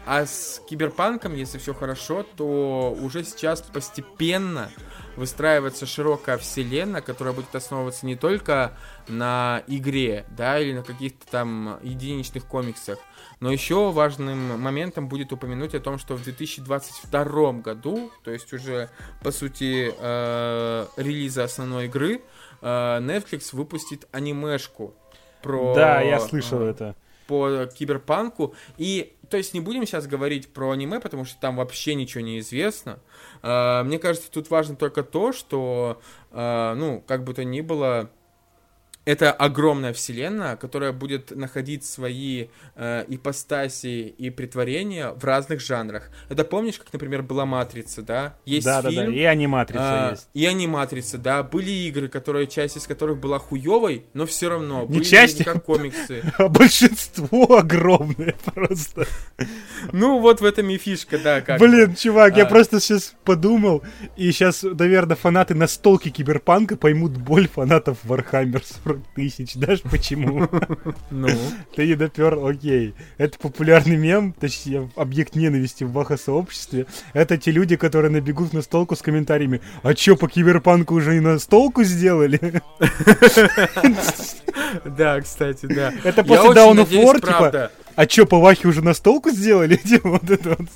[0.07, 4.71] А с Киберпанком, если все хорошо, то уже сейчас постепенно
[5.17, 8.77] выстраивается широкая вселенная, которая будет основываться не только
[9.09, 12.99] на игре, да, или на каких-то там единичных комиксах,
[13.41, 18.89] но еще важным моментом будет упомянуть о том, что в 2022 году, то есть уже
[19.23, 22.23] по сути э, релиза основной игры,
[22.63, 24.95] э, Netflix выпустит анимешку
[25.43, 25.75] про...
[25.75, 26.97] Да, я слышал э, это.
[27.27, 28.55] По киберпанку.
[28.77, 32.39] И то есть не будем сейчас говорить про аниме, потому что там вообще ничего не
[32.39, 33.01] известно.
[33.43, 38.13] Uh, мне кажется, тут важно только то, что, uh, ну, как бы то ни было,
[39.05, 46.11] это огромная вселенная, которая будет находить свои э, ипостаси и притворения в разных жанрах.
[46.29, 48.37] Это помнишь, как, например, была Матрица, да?
[48.47, 50.29] Есть да, фильм, да, да, и аниматрица э, есть.
[50.33, 51.43] И аниматрица, да.
[51.43, 55.45] Были игры, которые часть из которых была хуевой, но все равно не были части, не
[55.45, 56.23] как комиксы.
[56.39, 59.07] А большинство огромное просто.
[59.93, 61.41] Ну, вот в этом и фишка, да.
[61.43, 62.47] Как Блин, чувак, я а.
[62.47, 63.83] просто сейчас подумал,
[64.17, 68.65] и сейчас, наверное, фанаты настолки Киберпанка поймут боль фанатов Warhammer
[68.95, 69.53] 40 тысяч.
[69.55, 70.49] Знаешь почему?
[71.11, 71.29] Ну?
[71.75, 72.95] Ты не допер, окей.
[73.19, 76.87] Это популярный мем, точнее, объект ненависти в ваха-сообществе.
[77.13, 79.61] Это те люди, которые набегут на столку с комментариями.
[79.83, 82.41] А чё, по Киберпанку уже и на столку сделали?
[84.85, 85.93] Да, кстати, да.
[86.03, 89.77] Это после Down of War, типа, а чё, по Вахе уже настолку сделали?
[89.85, 90.69] Типа, вот это вот.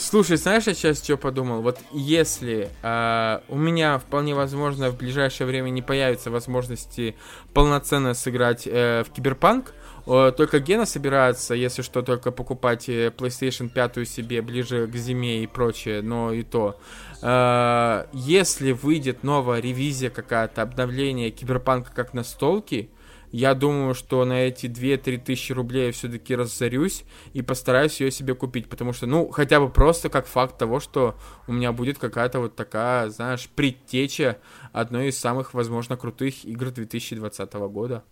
[0.00, 1.60] Слушай, знаешь, я сейчас что подумал?
[1.60, 7.16] Вот если э, у меня вполне возможно в ближайшее время не появится возможности
[7.52, 9.74] полноценно сыграть э, в Киберпанк,
[10.06, 15.42] э, только Гена собирается, если что, только покупать э, PlayStation 5 себе ближе к зиме
[15.42, 16.80] и прочее, но и то.
[17.20, 22.88] Э, если выйдет новая ревизия какая-то, обновление Киберпанка как настолки,
[23.32, 28.34] я думаю, что на эти 2-3 тысячи рублей я все-таки разорюсь и постараюсь ее себе
[28.34, 31.16] купить, потому что, ну, хотя бы просто как факт того, что
[31.46, 34.38] у меня будет какая-то вот такая, знаешь, предтеча
[34.72, 38.04] одной из самых, возможно, крутых игр 2020 года.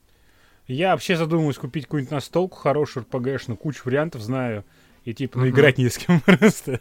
[0.67, 4.65] Я вообще задумываюсь купить какую-нибудь настолку хорошую, РПГшную, кучу вариантов знаю,
[5.05, 6.81] и типа, ну, играть не с кем просто.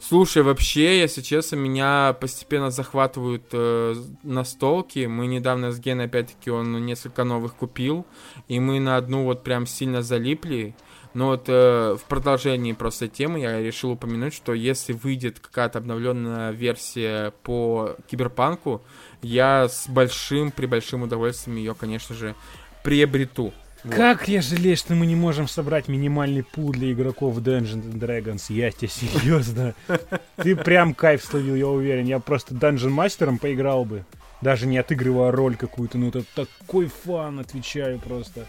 [0.00, 5.04] Слушай, вообще, если честно, меня постепенно захватывают э, настолки.
[5.04, 8.06] Мы недавно с Геной, опять-таки, он несколько новых купил,
[8.48, 10.74] и мы на одну вот прям сильно залипли.
[11.12, 16.52] Но вот э, в продолжении просто темы я решил упомянуть, что если выйдет какая-то обновленная
[16.52, 18.82] версия по киберпанку,
[19.20, 22.34] я с большим, при большим удовольствием ее, конечно же,
[22.82, 23.52] приобрету.
[23.82, 23.94] Вот.
[23.94, 28.44] Как я жалею, что мы не можем собрать минимальный пул для игроков Dungeons and Dragons.
[28.48, 29.74] Я тебе серьезно.
[30.36, 32.06] Ты прям кайф словил, я уверен.
[32.06, 34.04] Я просто Dungeon мастером поиграл бы.
[34.42, 35.98] Даже не отыгрывая роль какую-то.
[35.98, 38.46] Ну это такой фан, отвечаю просто.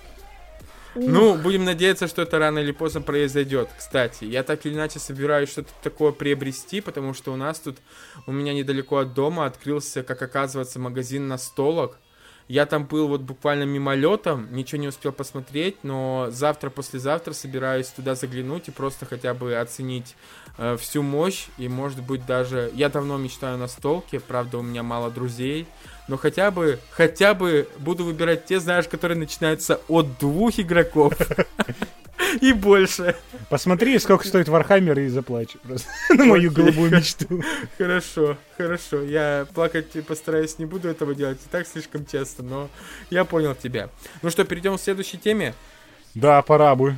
[0.96, 3.70] Ну, будем надеяться, что это рано или поздно произойдет.
[3.78, 7.78] Кстати, я так или иначе собираюсь что-то такое приобрести, потому что у нас тут,
[8.28, 11.98] у меня недалеко от дома открылся, как оказывается, магазин настолок.
[12.51, 18.13] Я там был вот буквально мимолетом, ничего не успел посмотреть, но завтра, послезавтра собираюсь туда
[18.13, 20.17] заглянуть и просто хотя бы оценить
[20.57, 21.45] э, всю мощь.
[21.57, 22.69] И может быть даже...
[22.73, 25.65] Я давно мечтаю на столке, правда у меня мало друзей,
[26.12, 31.13] но хотя бы, хотя бы буду выбирать те, знаешь, которые начинаются от двух игроков.
[32.41, 33.15] И больше.
[33.50, 37.41] Посмотри, сколько стоит Warhammer и заплачь просто на мою голубую мечту.
[37.78, 39.02] Хорошо, хорошо.
[39.02, 41.39] Я плакать постараюсь не буду этого делать.
[41.45, 42.69] И так слишком часто, но
[43.10, 43.89] я понял тебя.
[44.21, 45.54] Ну что, перейдем к следующей теме?
[46.13, 46.95] Да, пора бы.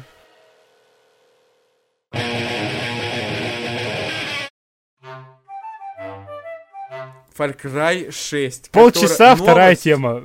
[7.38, 8.72] Far Cry 6.
[8.72, 10.24] Полчаса, вторая тема.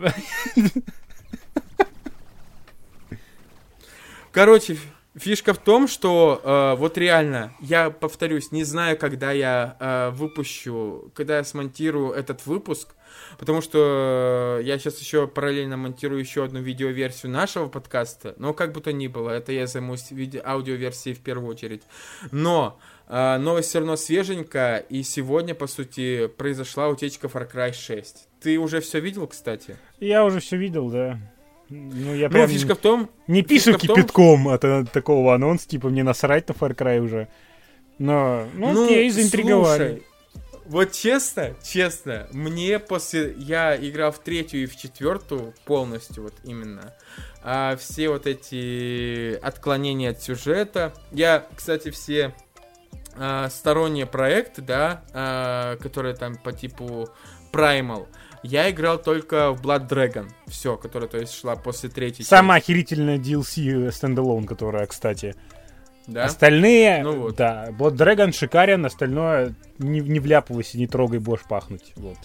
[4.32, 4.78] Короче,
[5.16, 11.10] фишка в том, что э, вот реально, я повторюсь, не знаю, когда я э, выпущу,
[11.14, 12.94] когда я смонтирую этот выпуск,
[13.38, 18.80] потому что я сейчас еще параллельно монтирую еще одну видеоверсию нашего подкаста, но как бы
[18.80, 21.82] то ни было, это я займусь видео аудиоверсией в первую очередь.
[22.30, 28.28] Но э, новость все равно свеженькая, и сегодня, по сути, произошла утечка Far Cry 6.
[28.40, 29.76] Ты уже все видел, кстати?
[29.98, 31.18] Я уже все видел, да.
[31.70, 33.10] Ну, я ну, прям фишка в том...
[33.26, 37.28] Не пишу кипятком том, от такого анонса, типа, мне насрать на Far Cry уже.
[37.98, 39.88] Но, ну, ну окей, заинтриговали.
[39.88, 40.02] Слушай,
[40.66, 43.34] вот честно, честно, мне после...
[43.38, 46.94] Я играл в третью и в четвертую полностью, вот именно.
[47.42, 50.92] А все вот эти отклонения от сюжета.
[51.10, 52.34] Я, кстати, все
[53.18, 57.08] а, сторонние проекты, да, а, которые там по типу
[57.52, 58.06] Primal,
[58.42, 60.30] я играл только в Blood Dragon.
[60.46, 62.70] Все, которая, то есть, шла после третьей Самая части.
[62.70, 65.34] охерительная DLC стендалон, которая, кстати.
[66.06, 66.24] Да?
[66.24, 67.36] Остальные, ну вот.
[67.36, 71.92] да, Blood Dragon шикарен, остальное не, не вляпывайся, не трогай, будешь пахнуть.
[71.96, 72.16] Вот.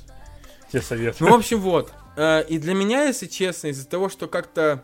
[0.72, 1.18] Тебе совет.
[1.20, 1.92] Ну, в общем, вот.
[2.16, 4.84] Э, и для меня, если честно, из-за того, что как-то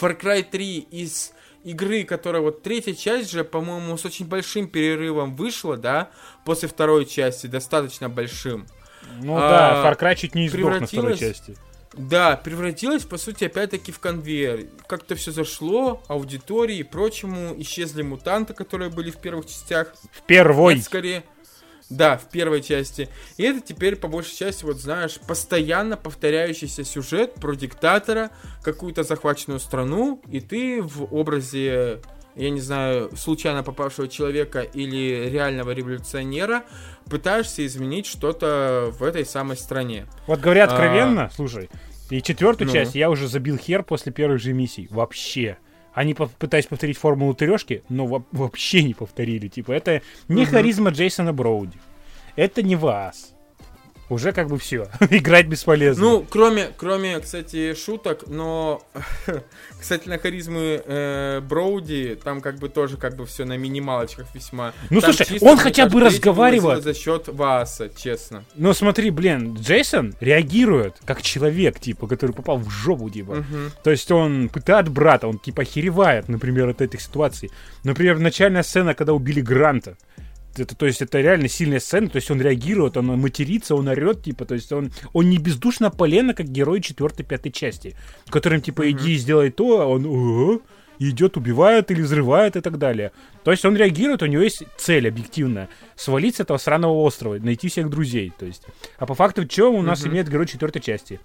[0.00, 1.32] Far Cry 3 из
[1.66, 6.10] игры, которая вот третья часть же, по-моему, с очень большим перерывом вышла, да,
[6.44, 8.66] после второй части, достаточно большим.
[9.20, 11.56] Ну а, да, Far Cry чуть не издох на второй части.
[11.92, 14.66] Да, превратилась, по сути, опять-таки в конвейер.
[14.86, 17.54] Как-то все зашло, аудитории и прочему.
[17.58, 19.94] Исчезли мутанты, которые были в первых частях.
[20.12, 20.74] В первой.
[20.74, 21.24] Нет, скорее.
[21.88, 23.08] Да, в первой части.
[23.36, 28.30] И это теперь, по большей части, вот знаешь, постоянно повторяющийся сюжет про диктатора,
[28.62, 32.00] какую-то захваченную страну, и ты в образе,
[32.34, 36.64] я не знаю, случайно попавшего человека или реального революционера
[37.08, 40.06] пытаешься изменить что-то в этой самой стране.
[40.26, 41.30] Вот говоря откровенно, а...
[41.30, 41.70] слушай,
[42.10, 42.72] и четвертую ну.
[42.74, 44.88] часть я уже забил хер после первых же миссий.
[44.90, 45.58] Вообще.
[45.96, 49.48] Они пытались повторить формулу трешки, но вообще не повторили.
[49.48, 50.50] Типа, это не угу.
[50.50, 51.78] харизма Джейсона Броуди.
[52.36, 53.34] Это не вас
[54.08, 54.88] уже как бы все.
[55.10, 56.04] Играть бесполезно.
[56.04, 58.82] Ну, кроме, кроме, кстати, шуток, но,
[59.80, 64.72] кстати, на харизмы э, Броуди там как бы тоже как бы все на минималочках весьма.
[64.90, 66.84] Ну, там слушай, он хотя бы разговаривает.
[66.84, 68.44] За счет Васа, честно.
[68.54, 73.32] Ну, смотри, блин, Джейсон реагирует как человек, типа, который попал в жопу, типа.
[73.32, 73.56] Угу.
[73.82, 77.50] То есть он пытает брата, он типа херевает, например, от этих ситуаций.
[77.84, 79.96] Например, начальная сцена, когда убили Гранта
[80.58, 84.22] это, то есть это реально сильная сцена, то есть он реагирует, он матерится, он орет,
[84.22, 87.96] типа, то есть он, он не бездушно полено, как герой четвертой, пятой части,
[88.28, 90.60] которым, типа, иди сделай то, а он
[90.98, 93.12] идет, убивает или взрывает и так далее.
[93.44, 95.68] То есть он реагирует, у него есть цель объективная.
[95.94, 98.32] Свалить с этого сраного острова, найти всех друзей.
[98.38, 98.62] То есть.
[98.98, 101.20] А по факту, что у нас имеет герой четвертой части?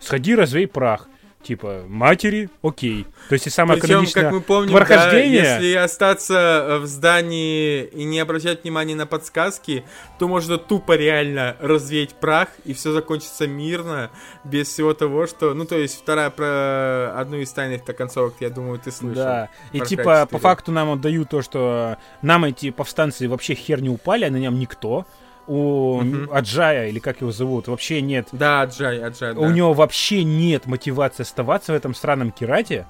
[0.00, 1.08] Сходи, развей прах
[1.44, 3.06] типа, матери, окей.
[3.28, 7.84] То есть и самое Причем, экономичное как мы помним, да, если остаться э, в здании
[7.84, 9.84] и не обращать внимания на подсказки,
[10.18, 14.10] то можно тупо реально развеять прах, и все закончится мирно,
[14.44, 15.54] без всего того, что...
[15.54, 19.22] Ну, то есть вторая про одну из тайных-то концовок, я думаю, ты слышал.
[19.22, 23.90] Да, и типа по факту нам отдают то, что нам эти повстанцы вообще хер не
[23.90, 25.06] упали, а на нем никто
[25.46, 26.32] у угу.
[26.32, 28.28] Аджая, или как его зовут, вообще нет...
[28.32, 29.40] Да, Аджай, Аджай, да.
[29.40, 32.86] У него вообще нет мотивации оставаться в этом странном Кирате.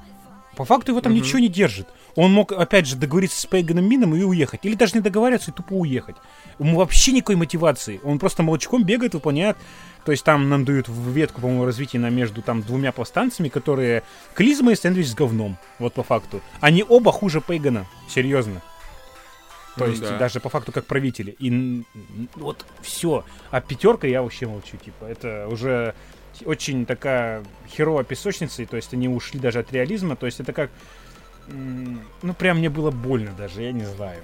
[0.57, 1.21] По факту его там угу.
[1.21, 1.89] ничего не держит.
[2.17, 4.61] Он мог, опять же, договориться с Пейганом Мином и уехать.
[4.63, 6.17] Или даже не договариваться и тупо уехать.
[6.59, 8.01] Ему вообще никакой мотивации.
[8.05, 9.57] Он просто молчком бегает, выполняет.
[10.05, 14.73] То есть там нам дают ветку, по-моему, развития на между там двумя повстанцами, которые клизма
[14.73, 15.57] и сэндвич с говном.
[15.79, 16.41] Вот по факту.
[16.61, 17.87] Они оба хуже Пейгана.
[18.09, 18.63] Серьезно.
[19.77, 20.19] То ну, есть да.
[20.19, 21.35] даже по факту как правители.
[21.39, 21.83] И
[22.35, 23.25] вот все.
[23.51, 24.77] А пятерка я вообще молчу.
[24.77, 25.95] Типа, это уже
[26.45, 30.17] очень такая херовая песочница, и, то есть они ушли даже от реализма.
[30.17, 30.71] То есть это как...
[31.49, 34.23] Ну, прям мне было больно даже, я не знаю.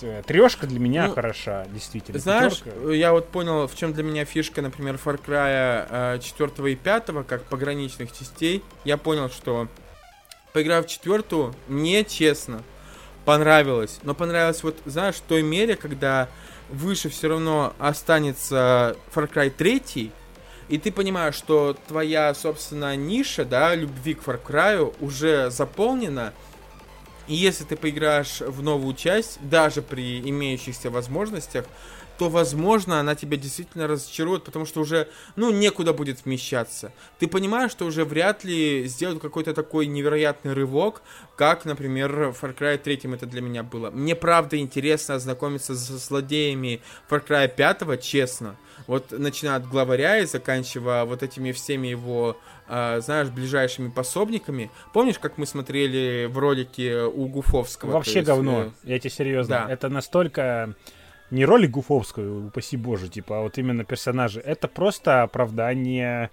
[0.00, 2.18] Э, Трешка для меня ну, хороша, действительно.
[2.18, 2.92] Знаешь, Пятерка...
[2.92, 7.06] я вот понял, в чем для меня фишка, например, Far Cry 4 э, и 5,
[7.26, 8.62] как пограничных частей.
[8.84, 9.68] Я понял, что
[10.52, 12.62] поиграв в четвертую, мне честно,
[13.24, 13.98] понравилось.
[14.02, 16.28] Но понравилось вот, знаешь, в той мере, когда
[16.70, 20.12] выше все равно останется Far Cry 3,
[20.68, 26.32] и ты понимаешь, что твоя, собственно, ниша, да, любви к Far Cry уже заполнена,
[27.26, 31.64] и если ты поиграешь в новую часть, даже при имеющихся возможностях,
[32.18, 36.92] то, возможно, она тебя действительно разочарует, потому что уже, ну, некуда будет вмещаться.
[37.18, 41.02] Ты понимаешь, что уже вряд ли сделают какой-то такой невероятный рывок,
[41.36, 43.90] как, например, в Far Cry 3 это для меня было.
[43.90, 48.56] Мне, правда, интересно ознакомиться со злодеями Far Cry 5, честно.
[48.86, 52.36] Вот начиная от главаря и заканчивая вот этими всеми его,
[52.68, 54.70] э, знаешь, ближайшими пособниками.
[54.92, 57.92] Помнишь, как мы смотрели в ролике у Гуфовского?
[57.92, 58.70] Вообще есть, говно, э...
[58.84, 59.64] я тебе серьезно.
[59.66, 59.72] Да.
[59.72, 60.74] Это настолько
[61.34, 64.40] не роли Гуфовскую, упаси боже, типа, а вот именно персонажи.
[64.40, 66.30] Это просто оправдание...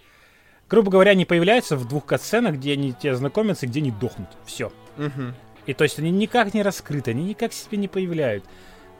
[0.69, 4.29] Грубо говоря, они появляются в двух катсценах, где они тебе знакомятся, где они дохнут.
[4.45, 4.71] Все.
[4.97, 5.33] Угу.
[5.65, 8.45] И то есть они никак не раскрыты, они никак себе не появляют.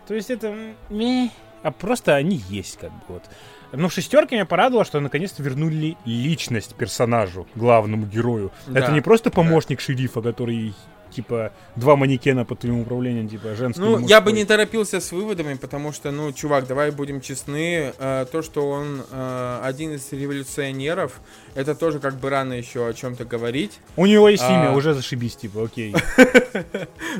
[0.08, 0.54] То есть это...
[1.64, 3.24] А просто они есть, как бы вот.
[3.72, 8.52] Ну, в шестерке меня порадовало, что наконец-то вернули личность персонажу, главному герою.
[8.68, 8.80] Да.
[8.80, 9.84] Это не просто помощник да.
[9.86, 10.74] шерифа, который
[11.12, 15.56] типа, два манекена под твоим управлением, типа, женский Ну, я бы не торопился с выводами,
[15.56, 21.20] потому что, ну, чувак, давай будем честны, э, то, что он э, один из революционеров,
[21.56, 23.80] это тоже как бы рано еще о чем-то говорить.
[23.96, 24.50] У него есть а...
[24.52, 25.96] имя, уже зашибись, типа, окей.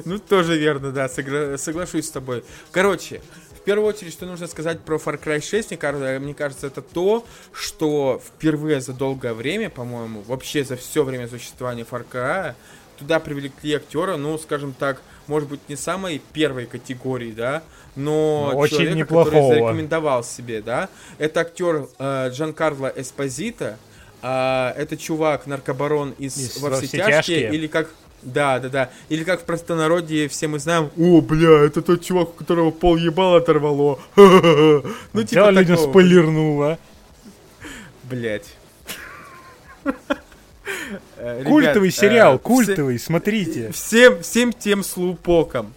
[0.06, 2.44] Ну, тоже верно, да, соглашусь с тобой.
[2.72, 3.22] Короче,
[3.62, 6.82] в первую очередь, что нужно сказать про Far Cry 6, мне кажется, мне кажется, это
[6.82, 7.24] то,
[7.54, 12.56] что впервые за долгое время, по-моему, вообще за все время существования Far Cry,
[13.02, 17.64] туда привлекли актера, ну, скажем так, может быть, не самой первой категории, да,
[17.96, 19.26] но, но очень человека, неплохого.
[19.26, 20.90] который зарекомендовал себе, да.
[21.18, 23.78] Это актер э, Джан Карло Эспозита,
[24.22, 27.90] э, это чувак, наркобарон из, из «Во все тяжкие», или как
[28.24, 28.90] да, да, да.
[29.10, 32.96] Или как в простонародье все мы знаем, о, бля, это тот чувак, у которого пол
[32.96, 34.00] ебал оторвало.
[34.16, 36.78] Ну, типа людям спойлернуло.
[38.04, 38.54] Блять.
[41.22, 43.72] Э, культовый ребят, сериал, э, культовый, все, смотрите.
[43.72, 45.74] Всем, всем тем слупокам,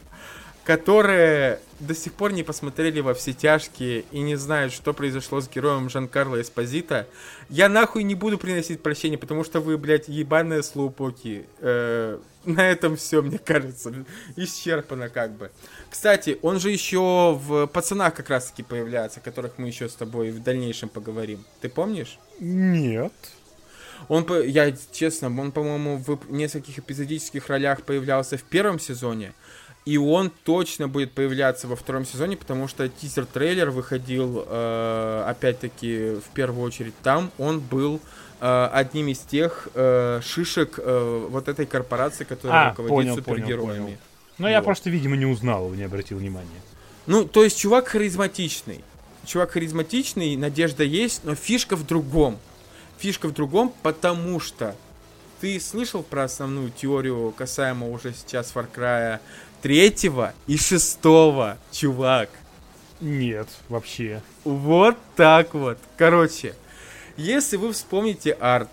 [0.65, 5.49] которые до сих пор не посмотрели во все тяжкие и не знают, что произошло с
[5.49, 7.07] героем Жан-Карло Эспозита,
[7.51, 11.45] я нахуй не буду приносить прощения, потому что вы, блядь, ебаные слоупоки.
[11.59, 13.93] Э, на этом все, мне кажется,
[14.37, 15.51] исчерпано как бы.
[15.91, 20.31] Кстати, он же еще в пацанах как раз-таки появляется, о которых мы еще с тобой
[20.31, 21.45] в дальнейшем поговорим.
[21.61, 22.19] Ты помнишь?
[22.41, 23.13] Нет.
[24.09, 29.33] Он, я честно, он, по-моему, в нескольких эпизодических ролях появлялся в первом сезоне,
[29.85, 36.35] и он точно будет появляться во втором сезоне, потому что тизер-трейлер выходил, э, опять-таки, в
[36.35, 37.31] первую очередь там.
[37.37, 38.01] Он был
[38.41, 43.61] э, одним из тех э, шишек э, вот этой корпорации, которая а, руководит понял, супергероями.
[43.67, 43.99] Понял, понял.
[44.39, 44.51] Но вот.
[44.51, 46.49] я просто, видимо, не узнал его, не обратил внимания.
[47.07, 48.83] Ну, то есть чувак харизматичный.
[49.27, 52.39] Чувак харизматичный, надежда есть, но фишка в другом.
[53.05, 54.75] Фишка в другом, потому что
[55.43, 59.21] ты слышал про основную теорию касаемо уже сейчас Far Cry
[59.61, 62.31] третьего и шестого, чувак?
[63.03, 64.23] Нет, вообще.
[64.45, 65.77] Вот так вот.
[65.99, 66.55] Короче,
[67.19, 68.71] если вы вспомните арт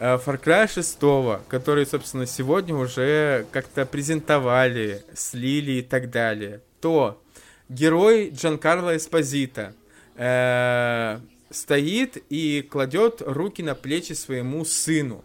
[0.00, 7.22] э, Far Cry 6, который, собственно, сегодня уже как-то презентовали, слили и так далее, то
[7.68, 9.74] герой Джанкарло Эспозита
[10.16, 11.20] э,
[11.50, 15.24] стоит и кладет руки на плечи своему сыну.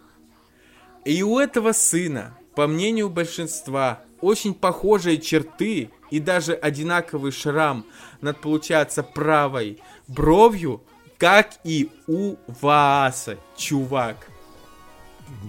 [1.05, 7.85] И у этого сына, по мнению большинства, очень похожие черты и даже одинаковый шрам
[8.21, 10.81] над, получается, правой бровью,
[11.17, 14.27] как и у Вааса, чувак.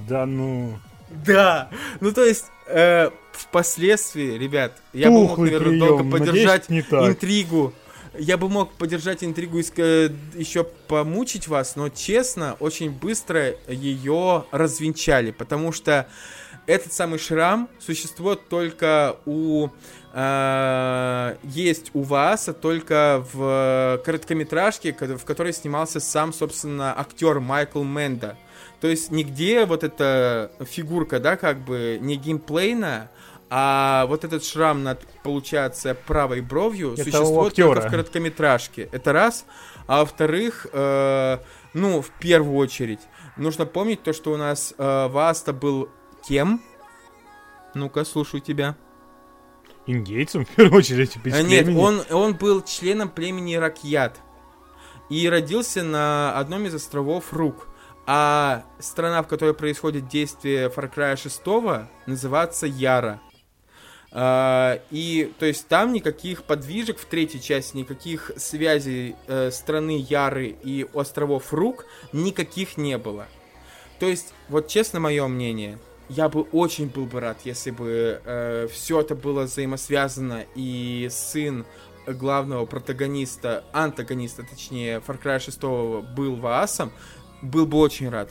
[0.08, 0.78] Да ну...
[1.24, 1.70] Да,
[2.00, 5.86] ну то есть э, впоследствии, ребят, я Тухлый бы мог, наверное, прием.
[5.86, 7.72] долго поддержать интригу
[8.18, 15.30] я бы мог поддержать интригу и еще помучить вас, но честно, очень быстро ее развенчали,
[15.30, 16.06] потому что
[16.66, 19.68] этот самый шрам существует только у
[20.12, 28.36] э, есть у вас только в короткометражке, в которой снимался сам, собственно, актер Майкл Менда.
[28.80, 33.10] То есть нигде вот эта фигурка, да, как бы не геймплейная,
[33.48, 38.88] а вот этот шрам над, получается, правой бровью это существует только в короткометражке.
[38.90, 39.44] Это раз.
[39.86, 41.38] А во-вторых, э,
[41.72, 43.00] ну, в первую очередь,
[43.36, 45.88] нужно помнить то, что у нас э, Васта был
[46.26, 46.60] кем?
[47.74, 48.76] Ну-ка, слушаю тебя.
[49.86, 54.18] Индейцем, в первую очередь, без Нет, он, он был членом племени Ракьят.
[55.08, 57.68] И родился на одном из островов Рук.
[58.08, 63.20] А страна, в которой происходит действие Far Cry 6, называется Яра.
[64.16, 70.56] Uh, и, то есть, там никаких подвижек в третьей части, никаких связей uh, страны Яры
[70.62, 73.26] и островов Рук никаких не было.
[74.00, 78.68] То есть, вот честно мое мнение, я бы очень был бы рад, если бы uh,
[78.68, 81.66] все это было взаимосвязано и сын
[82.06, 85.60] главного протагониста, антагониста, точнее, Far Cry 6
[86.16, 86.90] был Ваасом,
[87.42, 88.30] был бы очень рад.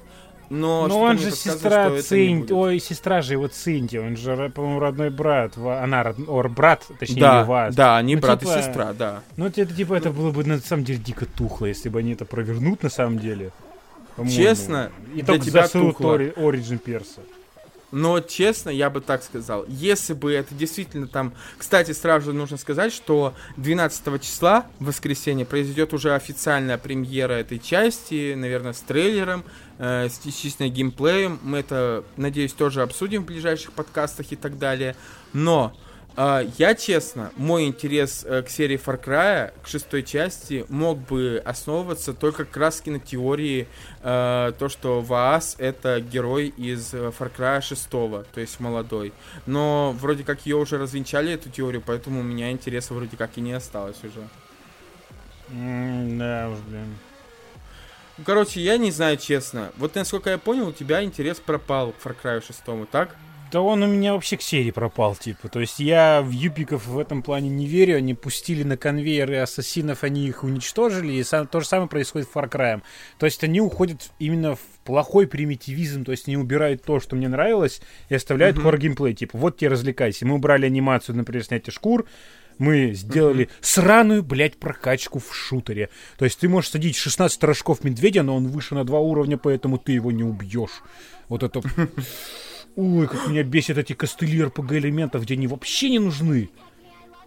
[0.50, 5.10] Но, Но он же сестра Цинти, ой, сестра же его Цинти, он же, по-моему, родной
[5.10, 6.18] брат, она, род...
[6.28, 7.76] ор, брат, точнее, да, вас.
[7.76, 8.52] Да, они ну, брат типа...
[8.52, 9.24] и сестра, да.
[9.38, 12.26] Ну, это, типа, это было бы, на самом деле, дико тухло, если бы они это
[12.26, 13.52] провернут, на самом деле.
[14.30, 16.18] Честно, и для тебя тухло.
[16.18, 17.22] Origin Перса.
[17.96, 21.34] Но, честно, я бы так сказал, если бы это действительно там...
[21.58, 28.34] Кстати, сразу нужно сказать, что 12 числа, в воскресенье, произойдет уже официальная премьера этой части,
[28.34, 29.46] наверное, с трейлером,
[29.78, 31.40] э, с частично геймплеем.
[31.42, 34.98] Мы это, надеюсь, тоже обсудим в ближайших подкастах и так далее.
[35.32, 35.74] Но
[36.58, 42.14] я, честно, мой интерес uh, к серии Far Cry, к шестой части, мог бы основываться
[42.14, 43.68] только как раз на теории
[44.02, 49.12] uh, то, что Ваас это герой из Far Cry 6, то есть молодой.
[49.46, 53.42] Но вроде как ее уже развенчали, эту теорию, поэтому у меня интереса вроде как и
[53.42, 54.26] не осталось уже.
[55.50, 56.98] Mm, да уж, блин.
[58.26, 59.74] Короче, я не знаю, честно.
[59.76, 63.16] Вот насколько я понял, у тебя интерес пропал к Far Cry 6, так?
[63.56, 65.48] Да он у меня вообще к серии пропал, типа.
[65.48, 67.96] То есть я в юпиков в этом плане не верю.
[67.96, 71.14] Они пустили на конвейеры ассасинов, они их уничтожили.
[71.14, 72.82] И сам, то же самое происходит с Far Cry.
[73.18, 76.04] То есть они уходят именно в плохой примитивизм.
[76.04, 77.80] То есть они убирают то, что мне нравилось,
[78.10, 78.78] и оставляют mm-hmm.
[78.78, 79.14] геймплей.
[79.14, 80.26] Типа, вот тебе развлекайся.
[80.26, 82.06] Мы убрали анимацию, например, снятия шкур.
[82.58, 83.52] Мы сделали mm-hmm.
[83.62, 85.88] сраную, блядь, прокачку в шутере.
[86.18, 89.78] То есть ты можешь садить 16 рожков медведя, но он выше на два уровня, поэтому
[89.78, 90.84] ты его не убьешь.
[91.30, 91.62] Вот это...
[92.76, 96.50] Ой, как меня бесит эти костыли RPG элементов, где они вообще не нужны.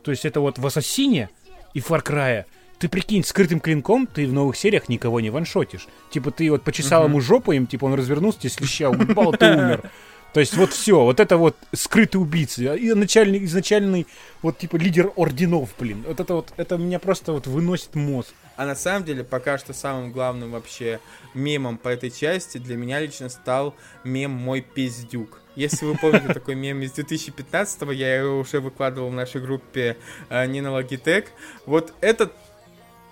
[0.03, 1.31] То есть это вот в Ассасине
[1.75, 2.45] и Far Cry
[2.79, 5.89] ты прикинь, скрытым клинком ты в новых сериях никого не ваншотишь.
[6.11, 9.51] Типа ты вот почесал ему жопу им, типа он развернулся, тебе с леща упал, ты
[9.51, 9.91] умер.
[10.33, 14.07] То есть вот все, вот это вот скрытый убийца, и начальный, изначальный
[14.43, 16.05] вот типа лидер орденов, блин.
[16.07, 18.33] Вот это вот, это меня просто вот выносит мозг.
[18.59, 20.99] А на самом деле, пока что самым главным вообще
[21.33, 25.41] мемом по этой части для меня лично стал мем «Мой пиздюк».
[25.55, 29.97] Если вы помните такой мем из 2015-го, я его уже выкладывал в нашей группе
[30.29, 31.31] э, Нина Логитек.
[31.67, 32.33] Вот этот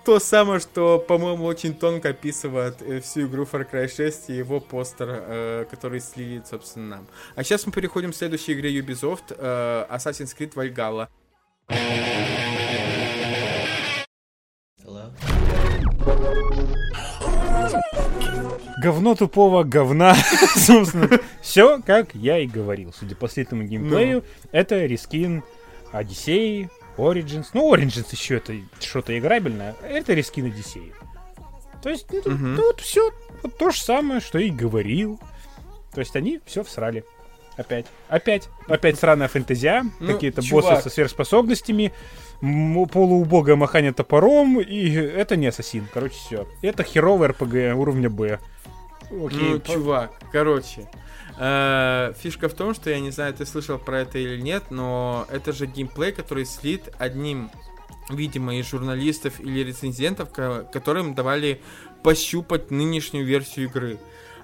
[0.03, 4.59] то самое, что, по-моему, очень тонко описывает э, всю игру Far Cry 6 и его
[4.59, 7.07] постер, э, который слили, собственно, нам.
[7.35, 11.07] А сейчас мы переходим к следующей игре Ubisoft, э, Assassin's Creed Valhalla.
[18.87, 20.15] Говно тупого говна.
[20.55, 22.93] Собственно, все, как я и говорил.
[22.97, 24.49] Судя по слитому геймплею, ну.
[24.53, 25.43] это рискин
[25.91, 27.47] Одиссеи, Origins.
[27.51, 29.75] Ну, Origins еще это что-то играбельное.
[29.83, 30.93] Это рискин Одиссеи.
[31.83, 32.29] То есть, ну, угу.
[32.29, 33.11] ну вот все
[33.43, 35.19] вот то же самое, что и говорил.
[35.93, 37.03] То есть они все всрали.
[37.57, 37.87] Опять.
[38.07, 38.47] Опять.
[38.69, 39.83] Опять сраная фэнтезия.
[39.99, 41.91] Ну, Какие-то боссы со сверхспособностями.
[42.39, 44.61] Полуубогое махание топором.
[44.61, 45.89] И это не ассасин.
[45.93, 46.47] Короче, все.
[46.61, 48.39] Это херовый РПГ уровня Б.
[49.09, 49.73] Окей, ну, по...
[49.73, 50.89] чувак, короче.
[51.39, 55.27] Э, фишка в том, что я не знаю, ты слышал про это или нет, но
[55.29, 57.51] это же геймплей, который слит одним,
[58.09, 61.61] видимо, из журналистов или рецензентов, которым давали
[62.03, 63.99] пощупать нынешнюю версию игры.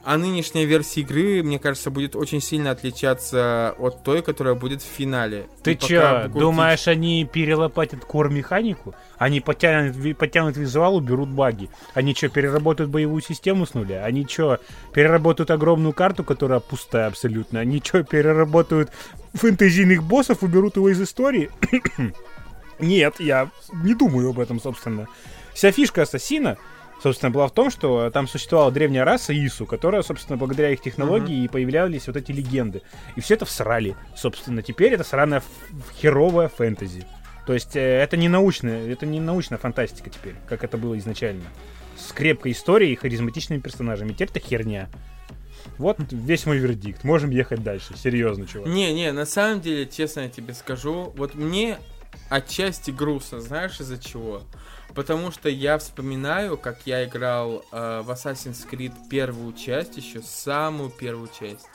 [0.06, 4.86] А нынешняя версия игры, мне кажется, будет очень сильно отличаться от той, которая будет в
[4.86, 5.48] финале.
[5.64, 6.40] Ты чё, крутить...
[6.40, 8.96] думаешь, они перелопатят кор-механику?
[9.18, 11.70] Они потянут, потянут визуал, уберут баги.
[11.94, 14.04] Они что, переработают боевую систему с нуля?
[14.04, 14.60] Они что,
[14.94, 17.62] переработают огромную карту, которая пустая абсолютно?
[17.62, 18.92] Они что, переработают
[19.34, 21.50] фэнтезийных боссов, уберут его из истории?
[22.80, 25.08] Нет, я не думаю об этом, собственно.
[25.54, 26.58] Вся фишка Ассасина—
[27.04, 31.42] собственно, была в том, что там существовала древняя раса Ису, которая, собственно, благодаря их технологии
[31.42, 31.46] mm-hmm.
[31.46, 32.82] и появлялись вот эти легенды.
[33.18, 33.96] И все это всрали.
[34.16, 35.44] Собственно, теперь это сраная
[36.00, 37.06] херовая фэнтези.
[37.46, 41.44] То есть э, это не научная, это не научная фантастика теперь, как это было изначально.
[41.98, 44.14] С крепкой историей и харизматичными персонажами.
[44.14, 44.90] Теперь это херня.
[45.78, 47.04] Вот весь мой вердикт.
[47.04, 47.98] Можем ехать дальше.
[47.98, 48.70] Серьезно, чувак.
[48.70, 51.78] Не-не, на самом деле, честно я тебе скажу, вот мне
[52.30, 54.44] отчасти грустно, знаешь, из-за чего?
[54.96, 60.92] Потому что я вспоминаю, как я играл э, в Assassin's Creed первую часть, еще самую
[60.92, 61.66] первую часть.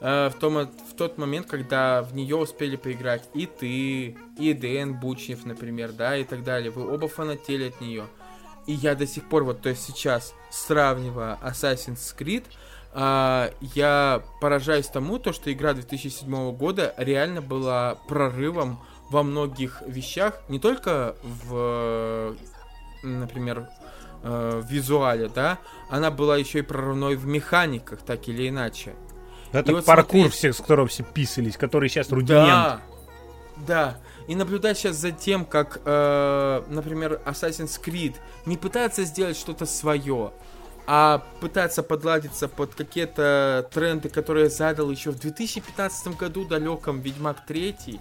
[0.00, 4.94] Э, в, том, в тот момент, когда в нее успели поиграть и ты, и Дэн
[4.94, 6.70] Бучнев, например, да, и так далее.
[6.70, 8.06] Вы оба фанатели от нее.
[8.66, 12.44] И я до сих пор, вот то есть сейчас, сравнивая Assassin's Creed,
[12.94, 20.40] Uh, я поражаюсь тому, то, что игра 2007 года реально была прорывом во многих вещах,
[20.48, 22.34] не только в
[23.02, 23.68] например,
[24.22, 25.58] э, в визуале, да,
[25.90, 28.94] она была еще и прорывной в механиках, так или иначе.
[29.52, 30.30] Это и вот паркур смотри...
[30.30, 32.46] всех, с которого все писались, который сейчас рудимент.
[32.46, 32.80] Да,
[33.66, 33.96] да.
[34.26, 40.32] И наблюдать сейчас за тем, как, э, например, Assassin's Creed не пытается сделать что-то свое,
[40.86, 48.00] а пытается подладиться под какие-то тренды, которые задал еще в 2015 году далеком Ведьмак 3,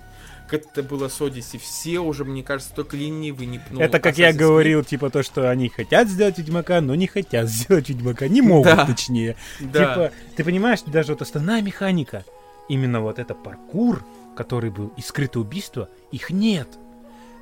[0.57, 3.81] как это было с Одиссе, все уже, мне кажется, только ленивый не пнул.
[3.81, 7.89] Это как я говорил, типа то, что они хотят сделать Ведьмака, но не хотят сделать
[7.89, 8.85] Ведьмака, не могут, да.
[8.85, 9.35] точнее.
[9.59, 9.79] Да.
[9.79, 12.25] Типа, ты понимаешь, даже вот основная механика,
[12.69, 14.03] именно вот это паркур,
[14.35, 16.67] который был, и скрытое убийство, их нет.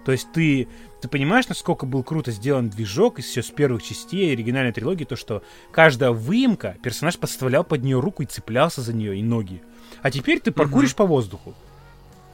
[0.05, 0.67] То есть ты,
[1.01, 5.15] ты понимаешь, насколько был круто сделан движок из все с первых частей оригинальной трилогии, то
[5.15, 9.61] что каждая выемка, персонаж подставлял под нее руку и цеплялся за нее и ноги.
[10.01, 10.97] А теперь ты паркуришь угу.
[10.97, 11.55] по воздуху.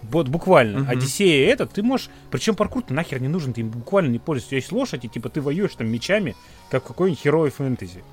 [0.03, 0.81] Вот буквально.
[0.81, 0.91] Угу.
[0.91, 2.09] Одиссея этот, ты можешь...
[2.31, 4.55] Причем паркур нахер не нужен, ты им буквально не пользуешься.
[4.55, 6.35] Есть лошадь, и типа ты воюешь там мечами,
[6.69, 8.03] как какой-нибудь герой фэнтези.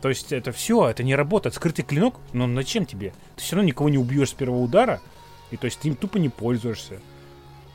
[0.00, 1.54] То есть это все, это не работает.
[1.54, 3.12] Скрытый клинок, но на чем тебе?
[3.34, 5.00] Ты все равно никого не убьешь с первого удара,
[5.50, 7.00] и то есть ты им тупо не пользуешься.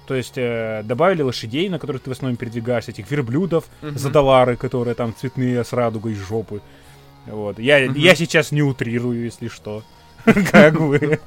[0.08, 3.98] То есть э, добавили лошадей, на которых ты в основном передвигаешься, этих верблюдов, uh-huh.
[3.98, 6.62] задолары, которые там цветные с радугой жопы.
[7.28, 7.60] Вот.
[7.60, 7.98] Я, uh-huh.
[7.98, 9.84] я сейчас не утрирую, если что.
[10.52, 11.20] Как бы.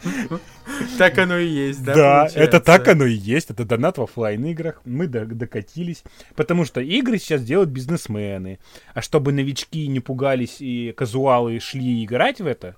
[0.99, 1.95] Так оно и есть, да?
[1.95, 3.51] Да, это так оно и есть.
[3.51, 4.81] Это донат в офлайн играх.
[4.85, 6.03] Мы докатились.
[6.37, 8.59] Потому что игры сейчас делают бизнесмены.
[8.95, 12.77] А чтобы новички не пугались и казуалы шли играть в это,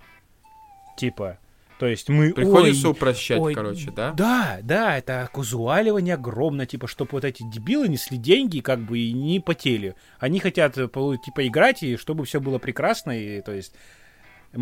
[0.96, 1.38] типа,
[1.78, 2.32] то есть мы...
[2.32, 4.12] Приходится ой, упрощать, ой, короче, да?
[4.12, 9.12] Да, да, это казуаливание огромное, типа, чтобы вот эти дебилы несли деньги, как бы, и
[9.12, 9.94] не потели.
[10.18, 13.74] Они хотят, типа, играть, и чтобы все было прекрасно, и, то есть,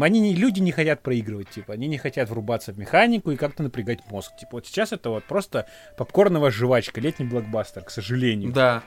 [0.02, 3.62] они не, люди не хотят проигрывать, типа, они не хотят врубаться в механику и как-то
[3.62, 4.36] напрягать мозг.
[4.36, 5.66] Типа, вот сейчас это вот просто
[5.96, 8.52] попкорновая жвачка, летний блокбастер, к сожалению.
[8.52, 8.82] Да.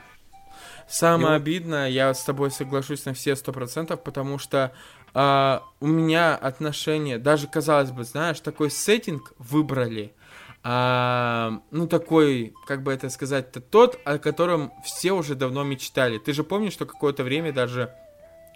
[0.88, 4.72] Самое и обидное, я с тобой соглашусь на все сто процентов, потому что
[5.14, 10.12] а, у меня отношение, даже казалось бы, знаешь, такой сеттинг выбрали,
[10.64, 16.18] а, ну такой, как бы это сказать-то, тот, о котором все уже давно мечтали.
[16.18, 17.94] Ты же помнишь, что какое-то время даже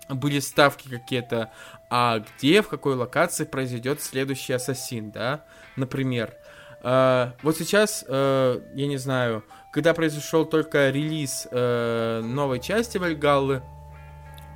[0.09, 1.51] были ставки какие-то,
[1.91, 5.45] а где, в какой локации произойдет следующий ассасин, да,
[5.77, 6.35] например.
[6.83, 13.63] Uh, вот сейчас, uh, я не знаю, когда произошел только релиз uh, новой части Вальгаллы,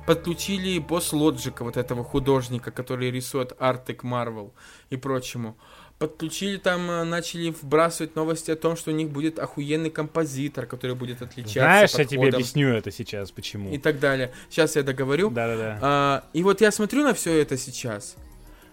[0.05, 4.53] подключили босс Лоджика, вот этого художника, который рисует Артек Марвел
[4.89, 5.57] и прочему.
[5.99, 11.23] Подключили там, начали вбрасывать новости о том, что у них будет охуенный композитор, который будет
[11.23, 11.59] отличаться.
[11.59, 13.73] Знаешь, подходом, я тебе объясню это сейчас, почему.
[13.73, 14.31] И так далее.
[14.49, 15.31] Сейчас я договорю.
[15.31, 15.79] Да-да-да.
[15.81, 18.15] А, и вот я смотрю на все это сейчас.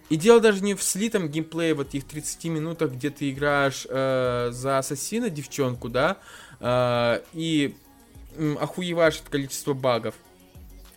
[0.09, 4.49] И дело даже не в слитом геймплее, вот этих 30 минутах, где ты играешь э,
[4.51, 6.17] за ассасина, девчонку, да,
[6.59, 7.75] э, и
[8.35, 10.13] э, охуеваешь от количества багов.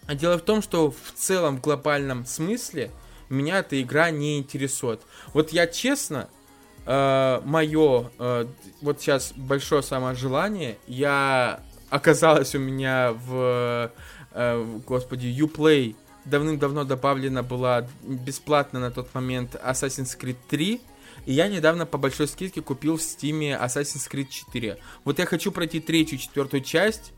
[0.06, 2.90] А дело в том, что в целом, в глобальном смысле,
[3.34, 5.00] меня эта игра не интересует.
[5.34, 6.28] Вот я честно,
[6.86, 8.46] э, мое, э,
[8.80, 11.60] вот сейчас большое самое желание, я
[11.90, 13.90] оказалось у меня в,
[14.32, 20.80] э, господи, Uplay давным-давно добавлена была бесплатно на тот момент Assassin's Creed 3.
[21.26, 24.78] И я недавно по большой скидке купил в Стиме Assassin's Creed 4.
[25.04, 27.12] Вот я хочу пройти третью, четвертую часть.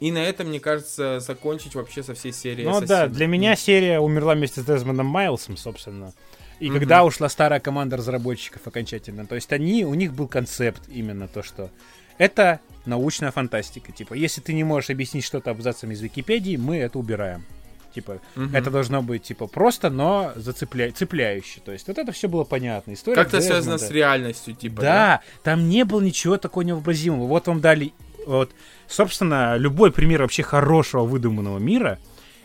[0.00, 2.68] И на этом, мне кажется, закончить вообще со всей серией.
[2.68, 6.12] Ну да, для меня серия умерла вместе с Дезмондом Майлсом, собственно.
[6.58, 6.78] И mm-hmm.
[6.78, 9.26] когда ушла старая команда разработчиков окончательно.
[9.26, 11.70] То есть они, у них был концепт именно то, что
[12.18, 13.92] это научная фантастика.
[13.92, 17.46] Типа, если ты не можешь объяснить что-то абзацами из Википедии, мы это убираем.
[17.94, 18.44] Типа, угу.
[18.52, 20.92] это должно быть, типа, просто, но зацепля...
[20.92, 21.60] цепляюще.
[21.64, 22.92] То есть, вот это все было понятно.
[22.92, 24.82] История Как-то связано с реальностью, типа.
[24.82, 27.26] Да, да, там не было ничего такого невообразимого.
[27.26, 27.92] Вот вам дали,
[28.26, 28.52] вот,
[28.88, 31.98] собственно, любой пример вообще хорошего выдуманного мира.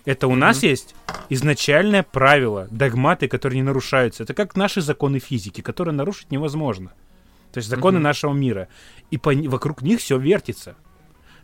[0.05, 0.95] Это у mm нас есть
[1.30, 4.23] изначальное правило, догматы, которые не нарушаются.
[4.23, 6.91] Это как наши законы физики, которые нарушить невозможно.
[7.51, 8.67] То есть законы mm нашего мира.
[9.11, 10.76] И по, вокруг них все вертится.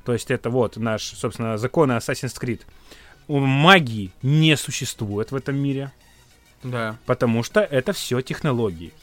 [0.06, 2.62] То есть это вот наш, собственно, законы Assassin's Creed
[3.28, 5.92] магии не существует в этом мире.
[6.64, 6.98] Да.
[7.06, 8.94] Потому что это все технологии.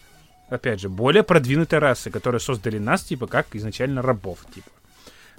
[0.48, 4.70] Опять же, более продвинутые расы, которые создали нас, типа, как изначально рабов, типа.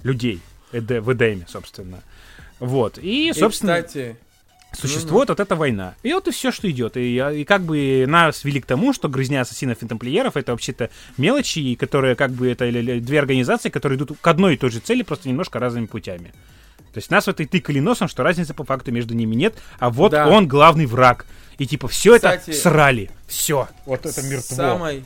[0.04, 0.42] Людей.
[0.72, 2.02] Эд, в Эдеме, собственно.
[2.60, 2.98] Вот.
[2.98, 3.78] И, собственно...
[3.78, 4.18] И, кстати,
[4.72, 5.96] Существует ну, вот эта война.
[6.04, 6.96] И вот и все, что идет.
[6.96, 10.92] И, и как бы нас вели к тому, что грызня ассасинов и тамплиеров это вообще-то
[11.18, 15.02] мелочи, которые как бы это две организации, которые идут к одной и той же цели,
[15.02, 16.34] просто немножко разными путями.
[16.94, 19.90] То есть нас в этой тыкали носом, что разницы по факту между ними нет, а
[19.90, 20.28] вот да.
[20.28, 21.26] он главный враг.
[21.58, 23.10] И типа все это срали.
[23.28, 23.68] Все.
[23.86, 24.56] Вот это мертво.
[24.56, 25.04] Самой,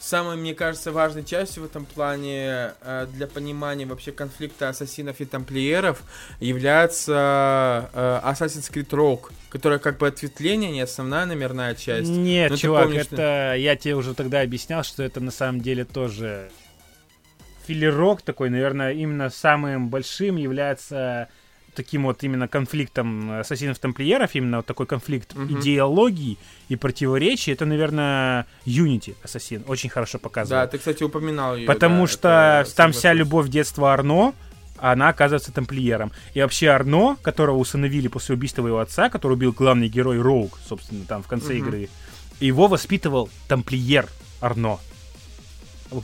[0.00, 5.24] самой, мне кажется, важной частью в этом плане э, для понимания вообще конфликта ассасинов и
[5.24, 6.02] тамплиеров
[6.40, 12.10] является э, Assassin's Creed Rogue, которая как бы ответвление, не основная номерная часть.
[12.10, 15.84] Нет, Но чувак, помнишь, это я тебе уже тогда объяснял, что это на самом деле
[15.84, 16.50] тоже
[17.70, 21.28] филерок такой, наверное, именно самым большим является
[21.74, 25.60] таким вот именно конфликтом ассасинов-тамплиеров, именно вот такой конфликт uh-huh.
[25.60, 30.66] идеологии и противоречий, это, наверное, Unity Ассасин очень хорошо показывает.
[30.66, 31.66] Да, ты, кстати, упоминал ее.
[31.66, 34.34] Потому да, что там вся любовь детства Арно,
[34.78, 36.12] она оказывается тамплиером.
[36.34, 41.04] И вообще Арно, которого усыновили после убийства его отца, который убил главный герой Роук, собственно,
[41.04, 41.58] там в конце uh-huh.
[41.58, 41.88] игры,
[42.40, 44.06] его воспитывал тамплиер
[44.40, 44.78] Арно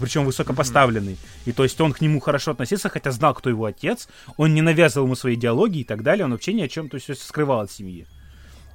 [0.01, 1.14] причем высокопоставленный.
[1.14, 1.43] Mm-hmm.
[1.47, 4.62] И то есть он к нему хорошо относился, хотя знал, кто его отец, он не
[4.62, 7.61] навязывал ему свои идеологии и так далее, он вообще ни о чем, то есть скрывал
[7.61, 8.07] от семьи.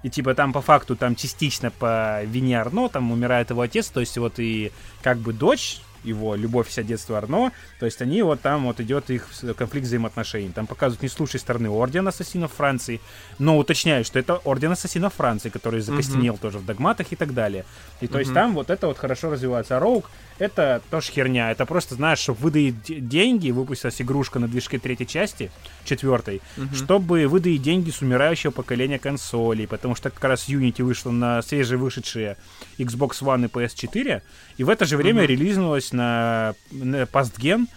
[0.04, 4.00] И типа там по факту там частично по вине Арно там умирает его отец, то
[4.00, 4.72] есть вот и
[5.04, 7.52] как бы дочь его любовь вся детство Арно.
[7.80, 10.50] То есть они вот там вот идет их конфликт взаимоотношений.
[10.50, 13.02] Там показывают не с лучшей стороны Орден Ассасинов Франции,
[13.40, 16.42] но уточняют, что это Орден Ассасинов Франции, который закостенел mm-hmm.
[16.42, 17.66] тоже в догматах и так далее.
[18.00, 18.20] И то mm-hmm.
[18.20, 19.78] есть там вот это вот хорошо развивается.
[19.78, 20.10] А Роук
[20.42, 21.52] это тоже херня.
[21.52, 25.52] Это просто, знаешь, чтобы выдать деньги, выпустилась игрушка на движке третьей части,
[25.86, 26.76] четвертой, mm-hmm.
[26.76, 32.38] чтобы выдать деньги с умирающего поколения консолей, потому что как раз Unity вышла на свежевышедшие
[32.80, 34.24] Xbox One и PS4,
[34.58, 35.28] и в это же время mm-hmm.
[35.28, 37.68] релизнулась на, на постген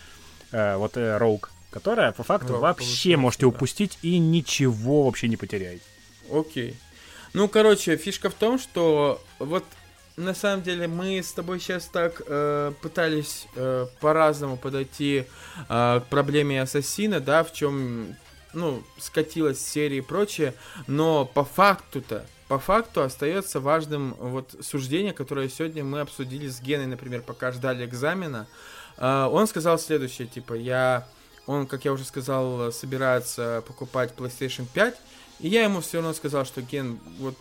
[0.51, 3.49] э, вот э, Rogue, которая по факту Rogue, вообще можете да.
[3.49, 5.83] упустить и ничего вообще не потеряете.
[6.33, 6.77] Окей.
[7.35, 9.65] Ну, короче, фишка в том, что вот
[10.17, 15.27] на самом деле мы с тобой сейчас так э, пытались э, по-разному подойти
[15.69, 18.15] э, к проблеме ассасина, да, в чем,
[18.53, 20.55] ну, скатилась серия и прочее,
[20.87, 26.87] но по факту-то, по факту остается важным вот суждение, которое сегодня мы обсудили с Геной,
[26.87, 28.47] например, пока ждали экзамена.
[28.99, 31.09] Э, он сказал следующее, типа, я,
[31.47, 34.95] он, как я уже сказал, собирается покупать PlayStation 5,
[35.41, 37.35] и я ему все равно сказал, что Ген, вот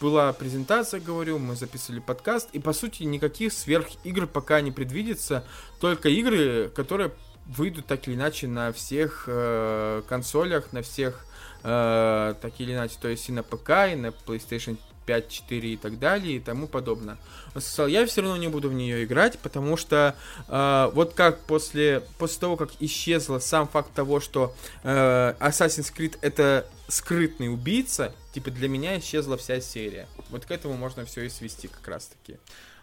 [0.00, 5.44] была презентация, говорю, мы записывали подкаст, и по сути никаких сверх игр пока не предвидится,
[5.80, 7.12] только игры, которые
[7.46, 11.26] выйдут так или иначе на всех э, консолях, на всех
[11.62, 15.76] э, так или иначе, то есть и на ПК, и на PlayStation 5, 4 и
[15.76, 17.16] так далее и тому подобное.
[17.54, 20.14] Но сказал, я все равно не буду в нее играть, потому что
[20.48, 26.18] э, вот как после, после того, как исчезла сам факт того, что э, Assassin's Creed
[26.20, 30.06] это скрытный убийца, типа для меня исчезла вся серия.
[30.30, 32.38] Вот к этому можно все и свести как раз таки.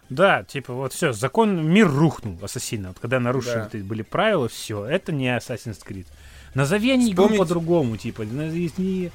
[0.10, 2.90] Да, типа вот все, закон, мир рухнул, Ассасина.
[2.90, 3.80] Вот когда нарушены да.
[3.80, 6.08] были правила, все, это не Assassin's Creed.
[6.54, 7.36] Назови они Вспомнить...
[7.36, 9.12] игру по-другому, типа, не...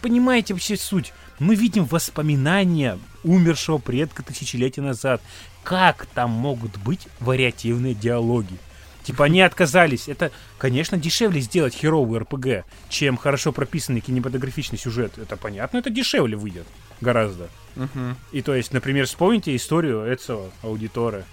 [0.00, 1.12] Понимаете вообще суть?
[1.38, 5.20] Мы видим воспоминания умершего предка тысячелетия назад.
[5.62, 8.58] Как там могут быть вариативные диалоги?
[9.04, 10.08] Типа они отказались.
[10.08, 15.16] Это, конечно, дешевле сделать херовый РПГ, чем хорошо прописанный кинематографичный сюжет.
[15.16, 16.66] Это понятно, это дешевле выйдет
[17.00, 17.48] гораздо.
[17.76, 18.16] Угу.
[18.32, 21.24] И то есть, например, вспомните историю Эцио Аудиторы.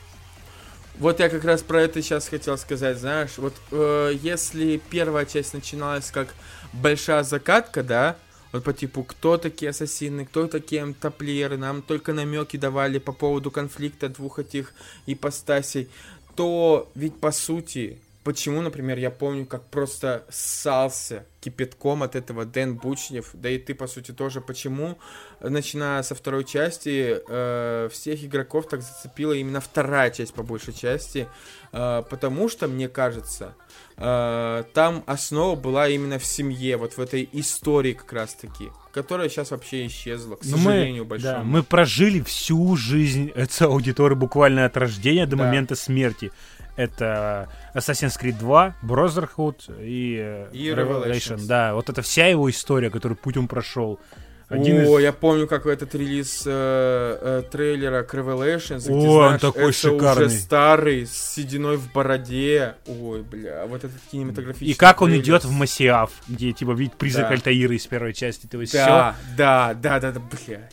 [1.00, 5.54] Вот я как раз про это сейчас хотел сказать, знаешь, вот э, если первая часть
[5.54, 6.34] начиналась как
[6.72, 8.16] большая закатка, да,
[8.56, 13.52] вот по типу, кто такие ассасины, кто такие таплиеры, нам только намеки давали по поводу
[13.52, 14.74] конфликта двух этих
[15.06, 15.90] ипостасей,
[16.36, 22.76] то ведь по сути, почему, например, я помню, как просто ссался кипятком от этого Дэн
[22.76, 24.98] Бучнев, да и ты, по сути, тоже, почему,
[25.42, 31.28] начиная со второй части, э, всех игроков так зацепила именно вторая часть, по большей части,
[31.74, 33.54] э, потому что, мне кажется,
[33.98, 39.88] там основа была именно в семье, вот в этой истории как раз-таки, которая сейчас вообще
[39.88, 41.34] исчезла, к ну, сожалению, мы, большому.
[41.34, 45.46] Да, мы прожили всю жизнь этой аудитории буквально от рождения до да.
[45.46, 46.32] момента смерти.
[46.76, 51.38] Это Assassin's Creed 2, Brotherhood и, и Revelation.
[51.38, 51.48] Revelation.
[51.48, 54.00] Да, вот это вся его история, которую путь он прошел.
[54.48, 55.04] Один О, из...
[55.04, 59.70] я помню, как этот релиз э, э, трейлера к Revelations, где, О, знаешь, он такой
[59.70, 60.26] это шикарный.
[60.28, 62.76] уже старый, с сединой в бороде.
[62.86, 67.30] Ой, бля, вот этот кинематографический И как он идет в Массиаф, где, типа, видит призрак
[67.30, 67.34] да.
[67.34, 68.46] Альтаиры из первой части.
[68.46, 69.36] То есть да, все...
[69.36, 70.70] да, да, да, да, бля.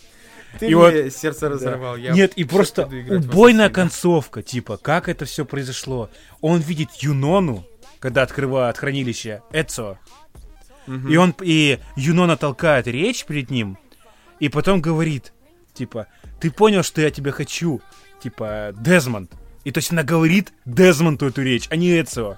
[0.59, 1.95] Ты и мне вот, сердце разорвал.
[1.95, 2.01] Да.
[2.01, 6.11] Я Нет, и просто убойная концовка, типа, как это все произошло.
[6.43, 7.67] Он видит Юнону,
[8.01, 9.99] когда открывает хранилище Эцо,
[10.87, 11.09] Угу.
[11.09, 13.79] И он, и Юнона толкает речь перед ним,
[14.41, 15.33] и потом говорит,
[15.75, 16.07] типа,
[16.41, 17.81] ты понял, что я тебя хочу,
[18.23, 19.33] типа, Дезмонд.
[19.65, 22.37] И то есть она говорит Дезмонду эту речь, а не Эцио.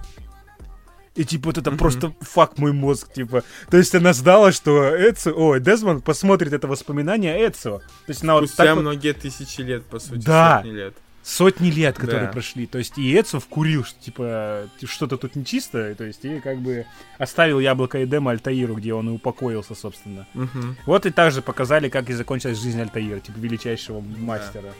[1.15, 1.77] И типа вот это mm-hmm.
[1.77, 3.43] просто фак мой мозг, типа.
[3.71, 7.79] То есть она знала, что Эцио, ой, Дезмонд посмотрит это воспоминание Эцио.
[7.79, 9.21] То есть она Спустя вот так многие вот...
[9.21, 10.61] тысячи лет, по сути, да.
[10.63, 12.31] лет сотни лет, которые да.
[12.31, 12.67] прошли.
[12.67, 16.85] То есть и Эдсо вкурил, что типа что-то тут нечисто, то есть и как бы
[17.17, 20.27] оставил яблоко и демо Альтаиру, где он и упокоился, собственно.
[20.35, 20.75] Угу.
[20.85, 24.61] Вот и также показали, как и закончилась жизнь Альтаира, типа величайшего мастера.
[24.61, 24.73] Да.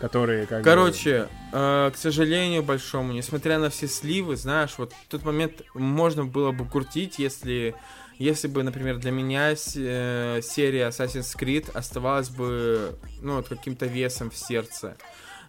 [0.00, 1.58] Которые как Короче, бы...
[1.58, 6.50] э, к сожалению большому, несмотря на все сливы, знаешь, вот в тот момент можно было
[6.50, 7.74] бы крутить, если
[8.18, 14.30] если бы, например, для меня э, серия Assassin's Creed оставалась бы, ну, вот каким-то весом
[14.30, 14.96] в сердце.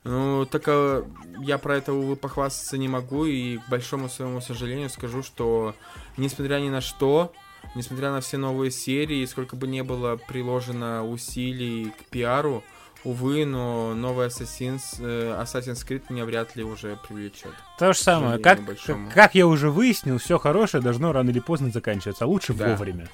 [0.06, 1.04] Ну, так а,
[1.42, 5.76] я про это, увы, похвастаться не могу, и к большому своему сожалению скажу, что
[6.16, 7.34] несмотря ни на что,
[7.74, 12.64] несмотря на все новые серии, сколько бы не было приложено усилий к пиару,
[13.04, 17.54] увы, но новый Assassin's, э, Assassin's Creed меня вряд ли уже привлечет.
[17.80, 21.72] То же самое, как, как, как я уже выяснил, все хорошее должно рано или поздно
[21.72, 22.70] заканчиваться, а лучше да.
[22.70, 23.08] вовремя.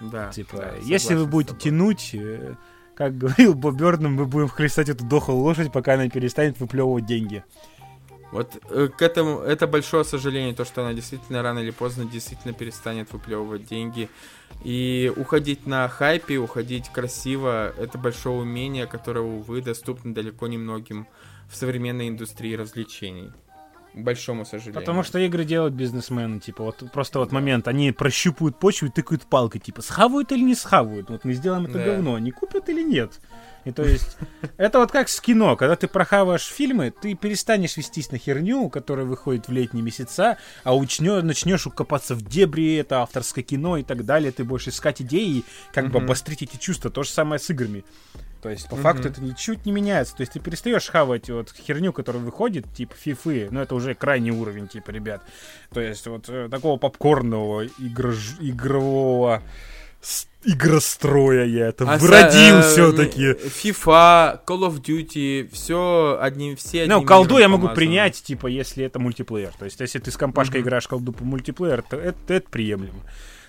[0.00, 0.28] Да.
[0.28, 2.56] Типа, да, если вы будете тянуть э,
[2.96, 7.44] как говорил Боб мы будем хлестать эту дохлую лошадь, пока она перестанет выплевывать деньги.
[8.32, 12.52] Вот э, к этому это большое сожаление, то, что она действительно рано или поздно действительно
[12.52, 14.08] перестанет выплевывать деньги.
[14.64, 21.06] И уходить на хайпе, уходить красиво, это большое умение, которое, увы, доступно далеко не многим
[21.48, 23.30] в современной индустрии развлечений
[23.96, 24.80] большому сожалению.
[24.80, 29.22] Потому что игры делают бизнесмены, типа, вот просто вот момент, они прощупывают почву и тыкают
[29.22, 31.84] палкой, типа, схавают или не схавают, вот мы сделаем это да.
[31.84, 33.20] говно, они купят или нет.
[33.66, 34.16] И то есть,
[34.58, 39.04] это вот как с кино, когда ты прохаваешь фильмы, ты перестанешь вестись на херню, которая
[39.04, 44.06] выходит в летние месяца, а учнё, начнешь укопаться в дебри, это авторское кино и так
[44.06, 45.42] далее, ты будешь искать идеи,
[45.74, 46.92] как бы обострить эти чувства.
[46.92, 47.84] То же самое с играми.
[48.40, 48.82] То есть, по mm-hmm.
[48.82, 50.14] факту, это ничуть не меняется.
[50.14, 54.30] То есть, ты перестаешь хавать вот херню, которая выходит, типа фифы, но это уже крайний
[54.30, 55.22] уровень, типа, ребят.
[55.72, 58.36] То есть, вот э, такого попкорного игрож...
[58.38, 59.42] игрового
[60.44, 63.32] игростроя я это а вродил э, все-таки.
[63.32, 68.84] FIFA, Call of Duty, все одни, все одним Ну, колду я могу принять, типа, если
[68.84, 69.52] это мультиплеер.
[69.58, 70.64] То есть, если ты с компашкой mm-hmm.
[70.64, 73.00] играешь колду по мультиплеер, то это, это приемлемо.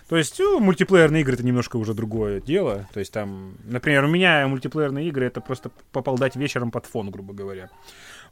[0.09, 2.87] То есть, ну, мультиплеерные игры это немножко уже другое дело.
[2.93, 7.33] То есть там, например, у меня мультиплеерные игры это просто попалдать вечером под фон, грубо
[7.33, 7.69] говоря.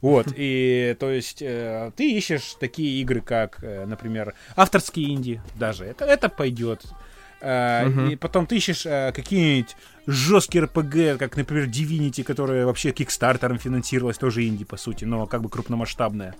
[0.02, 5.84] Вот, и то есть э, ты ищешь такие игры, как, э, например, авторские инди, даже
[5.84, 6.82] это, это пойдет.
[7.40, 8.12] Э, uh-huh.
[8.12, 9.76] И потом ты ищешь э, какие-нибудь
[10.06, 15.42] жесткие RPG, как, например, Divinity, которая вообще кикстартером финансировалась, тоже инди, по сути, но как
[15.42, 16.34] бы крупномасштабная.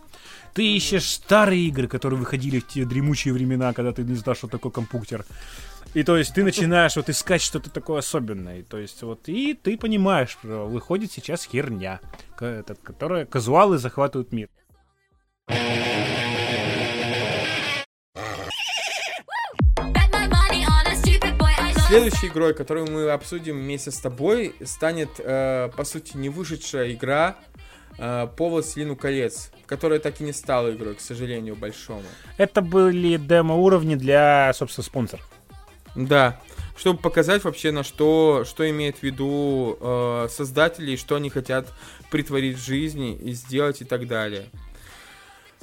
[0.54, 4.48] Ты ищешь старые игры, которые выходили в те дремучие времена, когда ты не знал, что
[4.48, 5.24] такое компьютер.
[5.94, 8.62] И то есть ты начинаешь вот искать что-то такое особенное.
[8.62, 12.00] То есть вот и ты понимаешь, что выходит сейчас херня,
[12.36, 14.48] которая казуалы захватывают мир.
[21.96, 27.36] Следующей игрой, которую мы обсудим вместе с тобой, станет, э, по сути, не вышедшая игра
[27.96, 32.02] э, по «Властелину колец», которая так и не стала игрой, к сожалению, большому.
[32.36, 35.26] Это были демо-уровни для, собственно, спонсоров.
[35.94, 36.38] Да,
[36.76, 41.66] чтобы показать вообще на что, что имеет в виду э, создатели, что они хотят
[42.10, 44.50] притворить в жизни и сделать и так далее.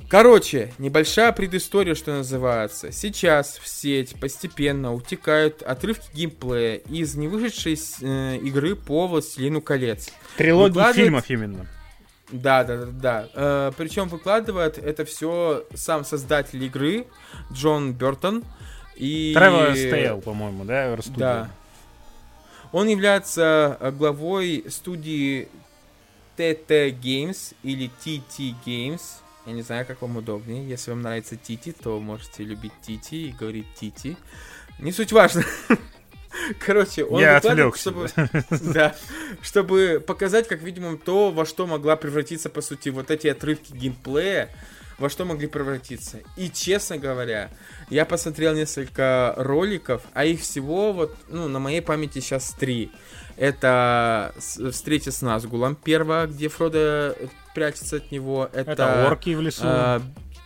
[0.09, 2.91] Короче, небольшая предыстория, что называется.
[2.91, 10.09] Сейчас в сеть постепенно утекают отрывки геймплея из невышедшей э, игры по Властелину колец.
[10.37, 10.95] Трилогии Выкладывает...
[10.95, 11.67] фильмов именно.
[12.31, 13.29] Да, да, да, да.
[13.33, 17.07] Э, причем выкладывает это все сам создатель игры
[17.51, 18.43] Джон Бертон.
[18.95, 19.33] И...
[19.35, 21.17] Тревор Стейл, по-моему, да, студия.
[21.19, 21.49] Да.
[22.71, 25.47] Он является э, главой студии
[26.37, 29.01] TT Games или TT Games.
[29.45, 30.67] Я не знаю, как вам удобнее.
[30.67, 34.15] Если вам нравится Тити, то можете любить Тити и говорить Тити.
[34.79, 35.43] Не суть важно.
[36.59, 37.81] Короче, он Я отвлекся.
[37.81, 38.09] Чтобы,
[38.73, 38.95] да,
[39.41, 44.49] чтобы показать, как видимо, то, во что могла превратиться, по сути, вот эти отрывки геймплея,
[44.97, 46.19] во что могли превратиться.
[46.37, 47.49] И, честно говоря,
[47.89, 52.91] я посмотрел несколько роликов, а их всего вот, ну, на моей памяти сейчас три.
[53.35, 57.15] Это встреча с Назгулом первая, где Фродо
[57.53, 58.49] прячется от него.
[58.51, 59.63] Это, это орки в лесу.
[59.65, 59.99] Э,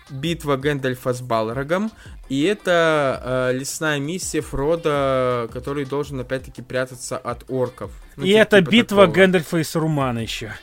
[0.09, 1.91] битва Гэндальфа с Балрогом.
[2.29, 7.91] И это э, лесная миссия Фрода, который должен опять-таки прятаться от орков.
[8.15, 9.15] Ну, и типа, это типа битва такого.
[9.15, 10.53] Гэндальфа и Сарумана еще.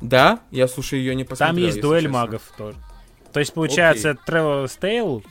[0.00, 0.40] Да?
[0.50, 1.56] Я, слушай, ее не посмотрел.
[1.56, 2.18] Там есть дуэль честно.
[2.18, 2.76] магов тоже.
[3.32, 4.18] То есть, получается, okay.
[4.26, 5.24] Travel Tale,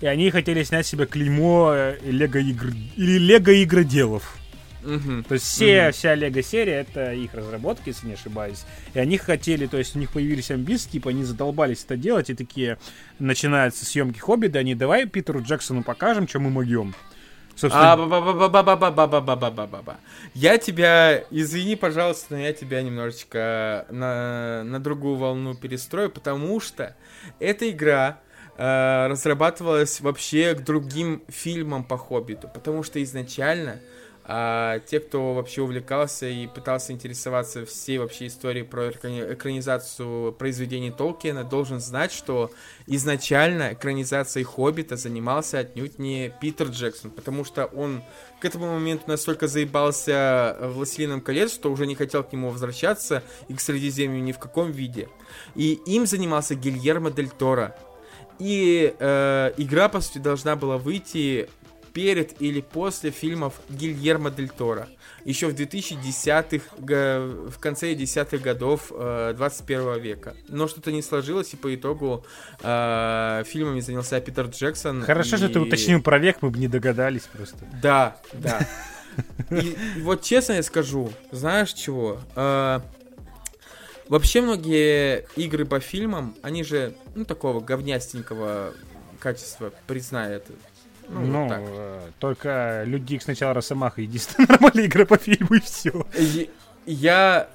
[0.00, 2.68] и они хотели снять себе клеймо э, Лего игр...
[2.96, 4.36] или Лего игроделов.
[4.84, 5.24] Угу.
[5.28, 5.92] То есть все, угу.
[5.92, 8.64] вся Лего серия это их разработки, если не ошибаюсь.
[8.94, 12.34] И они хотели, то есть у них появились амбиции, типа они задолбались это делать, и
[12.34, 12.78] такие
[13.18, 16.94] начинаются съемки Хоббита, они давай Питеру Джексону покажем, что мы могем.
[17.56, 17.92] Собственно...
[20.32, 26.96] Я тебя, извини, пожалуйста, но я тебя немножечко на, на другую волну перестрою, потому что
[27.38, 28.20] эта игра
[28.56, 33.78] э, разрабатывалась вообще к другим фильмам по Хоббиту, потому что изначально
[34.24, 41.42] а те, кто вообще увлекался и пытался интересоваться всей вообще историей про экранизацию произведений Толкиена,
[41.42, 42.50] должен знать, что
[42.86, 48.02] изначально экранизацией Хоббита занимался отнюдь не Питер Джексон, потому что он
[48.40, 53.54] к этому моменту настолько заебался Властелином колец, что уже не хотел к нему возвращаться и
[53.54, 55.08] к Средиземью ни в каком виде.
[55.54, 57.76] И им занимался Гильермо Дель Торо.
[58.38, 61.48] И э, игра, по сути, должна была выйти
[61.92, 64.88] перед или после фильмов Гильермо Дель Торо.
[65.24, 70.34] Еще в 2010-х, в конце 10-х годов 21 э, века.
[70.48, 72.24] Но что-то не сложилось, и по итогу
[72.62, 75.02] э, фильмами занялся Питер Джексон.
[75.02, 75.38] Хорошо, и...
[75.38, 77.58] что ты уточнил про век, мы бы не догадались просто.
[77.82, 78.66] Да, да.
[79.50, 82.20] И, и вот честно я скажу, знаешь чего?
[82.36, 82.80] Э,
[84.08, 88.72] вообще многие игры по фильмам, они же, ну, такого говнястенького
[89.18, 90.52] качества, признай это.
[91.12, 96.06] Ну, ну вот э, только Люди сначала Росомаха единственная нормальная игра по фильму и все.
[96.86, 97.48] Я,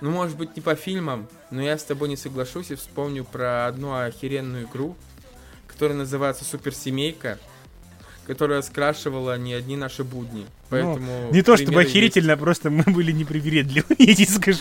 [0.00, 3.66] ну может быть не по фильмам, но я с тобой не соглашусь и вспомню про
[3.66, 4.96] одну охеренную игру,
[5.66, 7.38] которая называется Суперсемейка
[8.28, 10.42] которая скрашивала не одни наши будни.
[10.42, 12.42] Ну, Поэтому ну, не то чтобы охерительно, есть.
[12.42, 14.60] просто мы были непривередливы, я тебе скажу.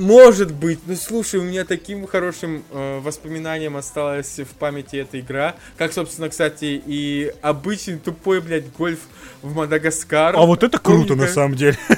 [0.00, 0.80] Может быть.
[0.84, 5.54] Ну слушай, у меня таким хорошим э, воспоминанием осталась в памяти эта игра.
[5.78, 8.98] Как, собственно, кстати, и обычный тупой, блядь, гольф
[9.42, 10.34] в Мадагаскар.
[10.36, 11.78] А вот это круто, на самом деле.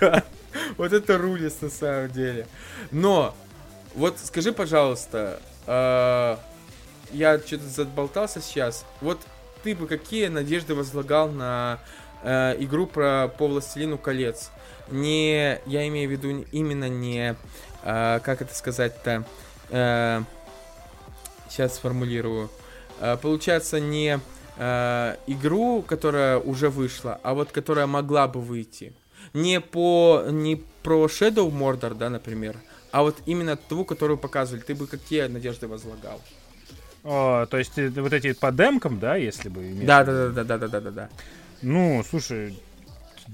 [0.00, 0.24] Да.
[0.78, 2.46] Вот это рулис на самом деле.
[2.90, 3.34] Но,
[3.94, 6.36] вот скажи, пожалуйста, э,
[7.12, 8.86] я что-то заболтался сейчас.
[9.02, 9.20] Вот
[9.64, 11.80] ты бы какие надежды возлагал на
[12.22, 14.50] э, игру про по Властелину колец?
[14.90, 17.34] Не, я имею в виду именно не,
[17.82, 19.24] э, как это сказать-то,
[19.70, 20.20] э,
[21.48, 22.50] сейчас сформулирую.
[23.00, 24.20] Э, получается не
[24.58, 28.92] э, игру, которая уже вышла, а вот которая могла бы выйти.
[29.32, 32.56] Не по не про Shadow Mordor, да, например,
[32.92, 34.62] а вот именно ту, которую показывали.
[34.62, 36.20] Ты бы какие надежды возлагал?
[37.04, 39.62] О, то есть э, вот эти по демкам, да, если бы.
[39.82, 41.08] Да, да, да, да, да, да, да, да.
[41.60, 42.58] Ну, слушай,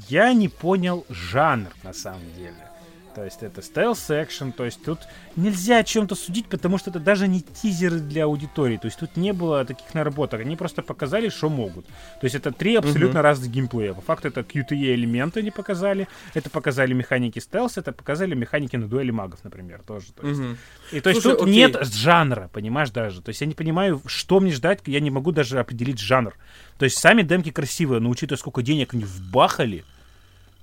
[0.09, 2.70] я не понял жанр на самом деле.
[3.15, 5.01] То есть это стелс-экшен, то есть тут
[5.37, 8.77] нельзя о чем-то судить, потому что это даже не тизеры для аудитории.
[8.77, 10.41] То есть тут не было таких наработок.
[10.41, 11.87] Они просто показали, что могут.
[11.87, 13.23] То есть это три абсолютно uh-huh.
[13.23, 13.95] разных геймплея.
[13.95, 18.87] По факту это QTE элементы они показали, это показали механики стелс, это показали механики на
[18.87, 20.13] дуэли магов, например, тоже.
[20.13, 20.41] То есть.
[20.41, 20.57] Uh-huh.
[20.93, 21.55] И то есть Слушай, тут окей.
[21.55, 23.23] нет жанра, понимаешь, даже.
[23.23, 26.35] То есть я не понимаю, что мне ждать, я не могу даже определить жанр.
[26.79, 29.85] То есть сами демки красивые, но учитывая, сколько денег они вбахали,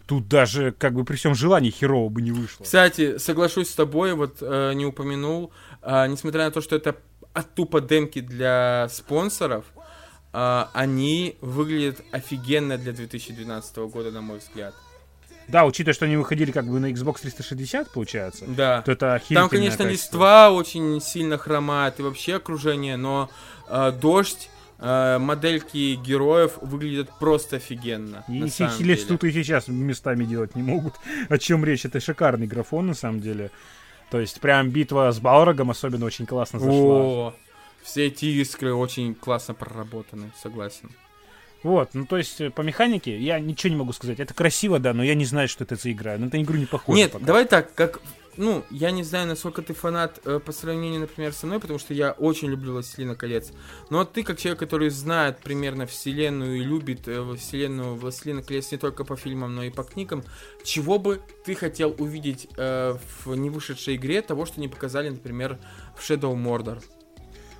[0.07, 2.63] тут даже как бы при всем желании херово бы не вышло.
[2.63, 5.51] Кстати, соглашусь с тобой, вот э, не упомянул,
[5.81, 6.95] э, несмотря на то, что это
[7.55, 9.65] тупо демки для спонсоров,
[10.33, 14.73] э, они выглядят офигенно для 2012 года, на мой взгляд.
[15.47, 18.45] Да, учитывая, что они выходили как бы на Xbox 360, получается.
[18.47, 18.81] Да.
[18.81, 20.15] То это Там, конечно, качество.
[20.15, 23.29] листва очень сильно хромает и вообще окружение, но
[23.69, 24.49] э, дождь
[24.79, 28.23] модельки героев выглядят просто офигенно.
[28.27, 30.95] И их тут и сейчас местами делать не могут.
[31.29, 31.85] О чем речь?
[31.85, 33.51] Это шикарный графон, на самом деле.
[34.09, 36.73] То есть, прям битва с Балрогом особенно очень классно зашла.
[36.73, 37.33] О,
[37.83, 40.91] все эти искры очень классно проработаны, согласен.
[41.63, 44.19] Вот, ну то есть по механике я ничего не могу сказать.
[44.19, 46.17] Это красиво, да, но я не знаю, что это за игра.
[46.17, 46.97] На эту игру не похоже.
[46.97, 47.25] Нет, пока.
[47.25, 47.99] давай так, как
[48.37, 51.93] ну, я не знаю, насколько ты фанат э, по сравнению, например, со мной, потому что
[51.93, 53.51] я очень люблю «Властелина колец».
[53.89, 58.77] Но ты, как человек, который знает примерно вселенную и любит э, вселенную «Властелина колец» не
[58.77, 60.23] только по фильмам, но и по книгам,
[60.63, 65.57] чего бы ты хотел увидеть э, в невышедшей игре того, что не показали, например,
[65.95, 66.81] в Shadow Mordor?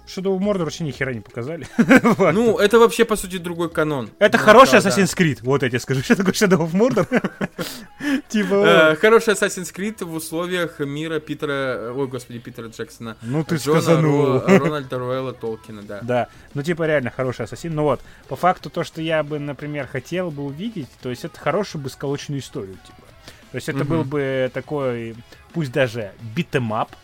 [0.08, 1.68] Shadow of Mordor вообще ни хера не показали.
[2.34, 4.10] ну, это вообще, по сути, другой канон.
[4.20, 5.40] Это хороший Assassin's Creed.
[5.42, 7.32] Вот я тебе скажу, что такое Shadow of Mordor.
[8.30, 8.54] типа...
[8.54, 11.92] Э, хороший Assassin's Creed в условиях мира Питера...
[11.96, 13.18] Ой, господи, Питера Джексона.
[13.22, 14.40] Ну, ты сказанул.
[14.48, 16.00] Рональда Руэлла Толкина, да.
[16.02, 16.28] Да.
[16.54, 17.74] Ну, типа, реально хороший Ассасин.
[17.76, 21.40] Ну вот, по факту, то, что я бы, например, хотел бы увидеть, то есть это
[21.40, 23.08] хорошую бы сколоченную историю, типа.
[23.52, 25.16] То есть это был бы такой,
[25.54, 26.96] пусть даже beat 'em up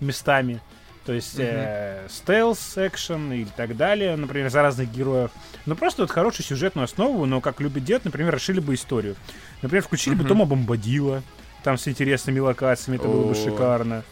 [0.00, 0.60] местами,
[1.04, 2.04] то есть mm-hmm.
[2.04, 5.30] э, стелс, экшен и так далее, например, за разных героев.
[5.66, 9.16] Ну, просто вот хорошую сюжетную основу, но, как любят делать, например, расшили бы историю.
[9.62, 10.22] Например, включили mm-hmm.
[10.22, 11.22] бы Тома Бомбадила,
[11.64, 14.04] там с интересными локациями, это было бы шикарно.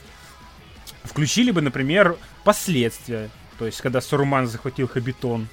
[1.05, 5.49] Включили бы, например, последствия, то есть, когда Саруман захватил Хоббитон.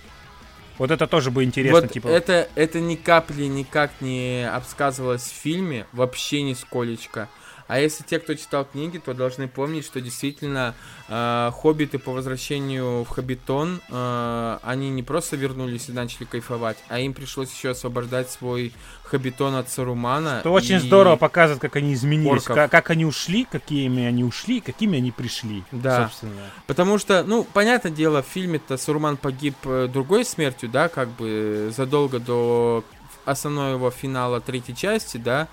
[0.78, 2.08] Вот это тоже бы интересно, вот типа.
[2.08, 7.30] Это, это ни капли никак не обсказывалось в фильме, вообще нисколечко.
[7.68, 10.76] А если те, кто читал книги, то должны помнить, что действительно
[11.10, 17.00] э, хоббиты по возвращению в Хоббитон, э, они не просто вернулись и начали кайфовать, а
[17.00, 20.40] им пришлось еще освобождать свой Хоббитон от Сарумана.
[20.40, 24.98] Это очень здорово показывает, как они изменились, как, как они ушли, какими они ушли, какими
[24.98, 25.64] они пришли.
[25.72, 26.04] Да.
[26.04, 26.42] Собственно.
[26.68, 31.72] Потому что, ну, понятное дело, в фильме-то Саруман погиб э, другой смертью, да, как бы
[31.76, 32.84] задолго до
[33.26, 35.48] основного его финала третьей части, да,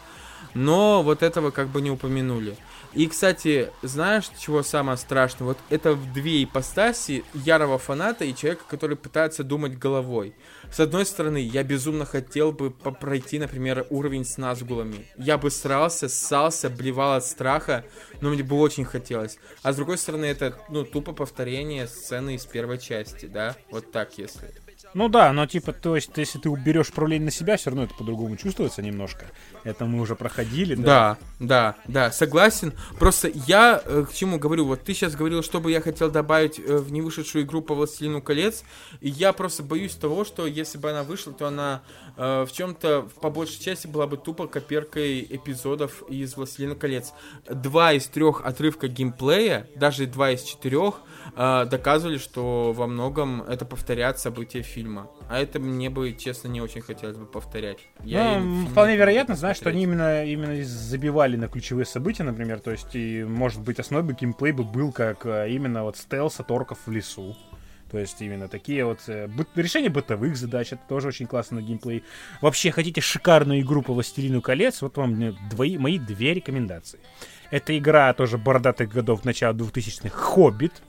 [0.55, 2.57] но вот этого как бы не упомянули.
[2.95, 5.49] И, кстати, знаешь, чего самое страшное?
[5.49, 10.35] Вот это в две ипостаси ярого фаната и человека, который пытается думать головой.
[10.71, 15.07] С одной стороны, я безумно хотел бы пройти, например, уровень с Назгулами.
[15.17, 17.85] Я бы срался, ссался, блевал от страха,
[18.21, 19.39] но мне бы очень хотелось.
[19.63, 23.57] А с другой стороны, это, ну, тупо повторение сцены из первой части, да?
[23.71, 24.64] Вот так, если...
[24.95, 27.95] Ну да, но типа, то есть, если ты уберешь управление на себя, все равно это
[27.95, 29.27] по-другому чувствуется немножко.
[29.65, 30.85] Это мы уже проходили, да?
[30.85, 32.73] Да, да, да, согласен.
[32.99, 36.61] Просто я э, к чему говорю, вот ты сейчас говорил, что бы я хотел добавить
[36.61, 38.63] э, в невышедшую игру по Властелину колец,
[39.01, 41.83] и я просто боюсь того, что если бы она вышла, то она
[42.17, 47.13] э, в чем-то, по большей части, была бы тупо копиркой эпизодов из Властелина колец.
[47.49, 51.01] Два из трех отрывка геймплея, даже два из четырех,
[51.37, 55.09] э, доказывали, что во многом это повторяет события фильма.
[55.29, 57.79] А это мне бы, честно, не очень хотелось бы повторять.
[58.03, 62.71] Я ну, вполне вероятно, знаешь, что они именно, именно забивали на ключевые события, например, то
[62.71, 66.51] есть, и, может быть, основной бы геймплей бы был как э, именно вот стелс от
[66.51, 67.37] орков в лесу.
[67.91, 72.03] То есть именно такие вот э, решения бытовых задач, это тоже очень классно на геймплей.
[72.41, 76.99] Вообще, хотите шикарную игру по Властелину колец, вот вам двои, мои две рекомендации.
[77.53, 80.83] Это игра тоже бородатых годов начала 2000-х «Хоббит»,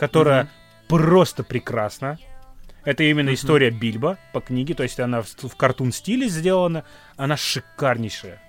[0.00, 0.88] которая mm-hmm.
[0.88, 2.18] просто прекрасна.
[2.84, 3.34] Это именно mm-hmm.
[3.34, 6.84] история Бильбо по книге, то есть она в, в cartoon -стиле сделана,
[7.18, 8.40] она шикарнейшая.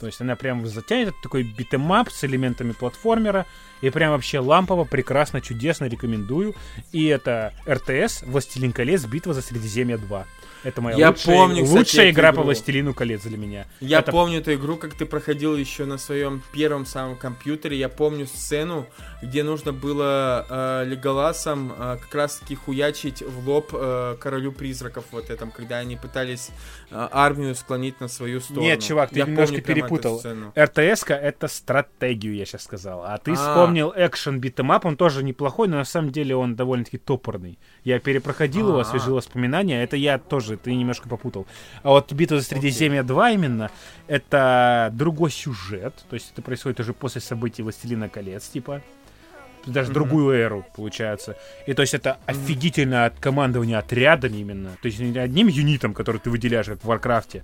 [0.00, 3.46] То есть она прям затянет такой beat 'em up с элементами платформера.
[3.80, 6.54] И прям вообще лампово, прекрасно, чудесно рекомендую.
[6.92, 9.06] И это RTS «Властелин колец.
[9.06, 10.24] Битва за Средиземье 2».
[10.66, 12.38] Это моя я лучшая, помню, кстати, лучшая игра игру.
[12.38, 13.66] по Властелину колец для меня.
[13.78, 14.10] Я это...
[14.10, 17.76] помню эту игру, как ты проходил еще на своем первом самом компьютере.
[17.78, 18.88] Я помню сцену,
[19.22, 25.30] где нужно было э, Леголасом э, как раз-таки хуячить в лоб э, королю призраков вот
[25.30, 26.50] этом, когда они пытались
[26.90, 28.66] э, армию склонить на свою сторону.
[28.66, 30.20] Нет, чувак, ты я немножко перепутал.
[30.58, 33.04] RTS -ка это стратегию, я сейчас сказал.
[33.04, 33.36] А ты А-а-а.
[33.36, 37.56] вспомнил экшен beat 'em up, он тоже неплохой, но на самом деле он довольно-таки топорный.
[37.84, 39.80] Я перепроходил его, освежил воспоминания.
[39.84, 41.46] Это я тоже ты немножко попутал.
[41.82, 43.70] А вот «Битва за Средиземье 2» именно,
[44.06, 48.82] это другой сюжет, то есть это происходит уже после событий «Властелина колец», типа,
[49.66, 49.94] даже mm-hmm.
[49.94, 51.36] другую эру, получается.
[51.66, 52.30] И то есть это mm-hmm.
[52.30, 54.70] офигительное от командования отрядами именно.
[54.80, 57.42] То есть не одним юнитом, который ты выделяешь, как в Warcraft е,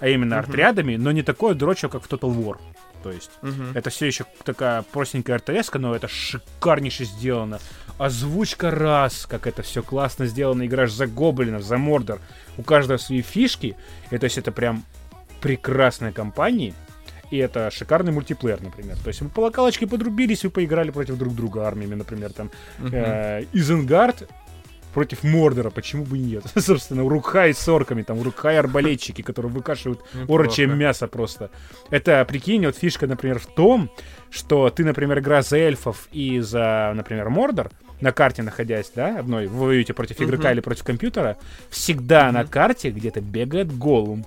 [0.00, 0.50] а именно mm-hmm.
[0.50, 2.58] отрядами, но не такое дрочо, как в Total War.
[3.04, 3.72] То есть mm-hmm.
[3.74, 7.58] это все еще такая простенькая RTS, но это шикарнейше сделано.
[7.98, 10.64] Озвучка раз, как это все классно сделано.
[10.64, 12.18] Играешь за гоблинов, за Мордор.
[12.56, 13.76] У каждого свои фишки.
[14.10, 14.84] И то есть это прям
[15.42, 16.72] прекрасная компания.
[17.30, 18.96] И это шикарный мультиплеер, например.
[18.96, 22.50] То есть вы по локалочке подрубились, вы поиграли против друг друга армиями, например, там
[22.80, 24.30] э, Изенгард
[24.94, 26.44] против Мордора, почему бы и нет?
[26.56, 31.50] Собственно, Урукхай с орками, там, Урукхай арбалетчики, которые выкашивают орочье мясо просто.
[31.90, 33.90] Это, прикинь, вот фишка, например, в том,
[34.30, 39.46] что ты, например, игра за эльфов и за, например, Мордор, на карте находясь, да, одной,
[39.48, 41.36] вы воюете против игрока или против компьютера,
[41.70, 44.24] всегда на карте где-то бегает голум.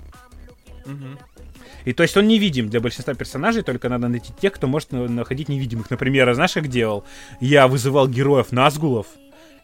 [1.86, 5.48] И то есть он невидим для большинства персонажей, только надо найти тех, кто может находить
[5.48, 5.90] невидимых.
[5.90, 7.06] Например, знаешь, как делал?
[7.40, 9.08] Я вызывал героев Назгулов,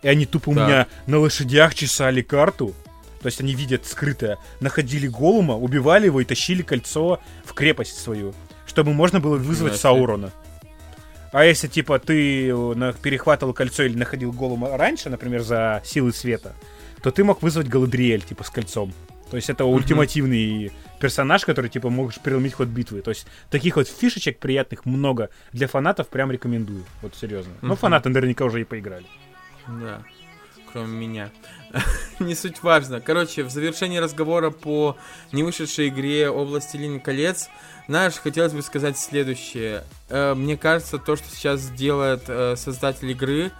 [0.03, 0.63] и они тупо да.
[0.63, 2.73] у меня на лошадях чесали карту.
[3.21, 8.33] То есть они видят скрытое, находили голума, убивали его и тащили кольцо в крепость свою,
[8.67, 10.31] чтобы можно было вызвать Саурона.
[11.31, 16.53] А если, типа, ты э, перехватывал кольцо или находил голума раньше, например, за силы света,
[17.01, 18.93] то ты мог вызвать Галадриэль, типа, с кольцом.
[19.31, 23.01] То есть это ультимативный персонаж, который, типа, можешь переломить ход битвы.
[23.01, 25.29] То есть таких вот фишечек приятных много.
[25.53, 26.83] Для фанатов прям рекомендую.
[27.01, 27.51] Вот серьезно.
[27.63, 29.05] Ну, фанаты наверняка уже и поиграли.
[29.67, 30.03] Да
[30.73, 31.31] кроме меня.
[32.19, 32.99] не суть важно.
[32.99, 34.97] Короче, в завершении разговора по
[35.31, 37.49] невышедшей игре «Области Лин колец»,
[37.87, 39.83] знаешь, хотелось бы сказать следующее.
[40.09, 43.51] Э, мне кажется, то, что сейчас делает э, создатель игры,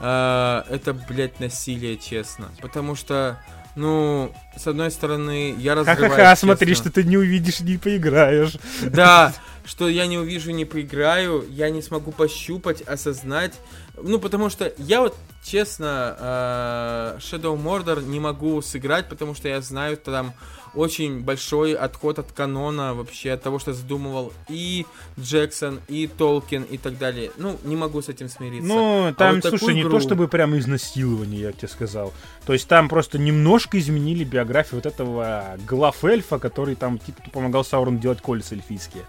[0.00, 2.50] э, это, блядь, насилие, честно.
[2.62, 3.42] Потому что,
[3.76, 6.10] ну, с одной стороны, я разрываю...
[6.10, 8.56] Ха-ха-ха, смотри, что ты не увидишь, не поиграешь.
[8.82, 9.32] Да,
[9.64, 13.54] что я не увижу, не поиграю, я не смогу пощупать, осознать.
[14.02, 19.60] Ну, потому что я вот, честно, э, Shadow Mordor не могу сыграть, потому что я
[19.60, 20.34] знаю, что там
[20.74, 24.86] очень большой отход от канона вообще, от того, что задумывал и
[25.18, 27.30] Джексон, и Толкин, и так далее.
[27.36, 28.68] Ну, не могу с этим смириться.
[28.68, 29.92] Ну, там, а вот слушай, не игру...
[29.92, 32.12] то чтобы прям изнасилование, я тебе сказал.
[32.46, 37.64] То есть там просто немножко изменили биографию вот этого глав эльфа, который там типа помогал
[37.64, 39.04] Саурону делать кольца эльфийские.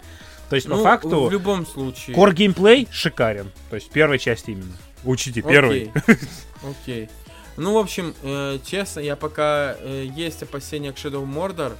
[0.49, 1.27] То есть, ну, по факту...
[1.27, 2.13] В любом случае.
[2.13, 3.51] Core геймплей шикарен.
[3.69, 4.75] То есть, первая часть именно.
[5.05, 5.91] Учите, первый.
[6.61, 7.09] Окей.
[7.57, 11.73] Ну, в общем, э, честно, я пока э, есть опасения к Shadow Mordor.
[11.73, 11.75] Э,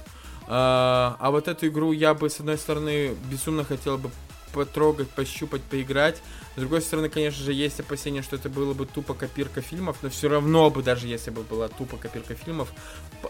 [0.48, 4.10] а вот эту игру я бы, с одной стороны, безумно хотел бы
[4.52, 6.20] потрогать, пощупать, поиграть.
[6.56, 10.10] С другой стороны, конечно же, есть опасения, что это было бы тупо копирка фильмов, но
[10.10, 12.70] все равно бы, даже если бы была тупо копирка фильмов,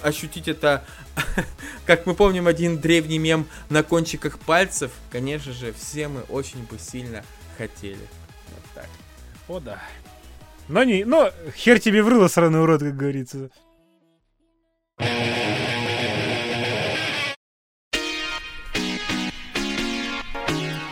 [0.03, 0.85] ощутить это,
[1.87, 6.79] как мы помним, один древний мем на кончиках пальцев, конечно же, все мы очень бы
[6.79, 7.25] сильно
[7.57, 8.09] хотели.
[8.49, 8.89] Вот так.
[9.49, 9.81] О да.
[10.73, 13.51] Но не, но хер тебе врыло, сраный урод, как говорится.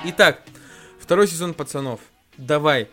[0.05, 0.43] Итак,
[0.99, 2.01] второй сезон пацанов.
[2.37, 2.89] Давай,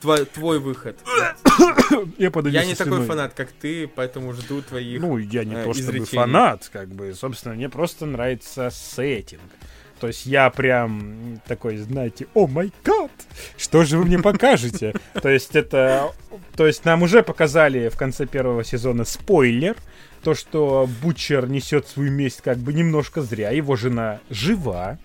[0.00, 0.98] твой, твой выход.
[2.18, 5.74] я Я не такой фанат, как ты, поэтому жду твоих Ну, я не э, то
[5.74, 9.42] чтобы фанат, как бы, собственно, мне просто нравится сеттинг.
[10.00, 12.95] То есть я прям такой, знаете, о май гад,
[13.56, 14.94] что же вы мне покажете?
[15.22, 16.12] То есть это...
[16.56, 19.76] То есть нам уже показали в конце первого сезона спойлер,
[20.22, 23.50] то, что Бучер несет свою месть как бы немножко зря.
[23.50, 24.98] Его жена жива,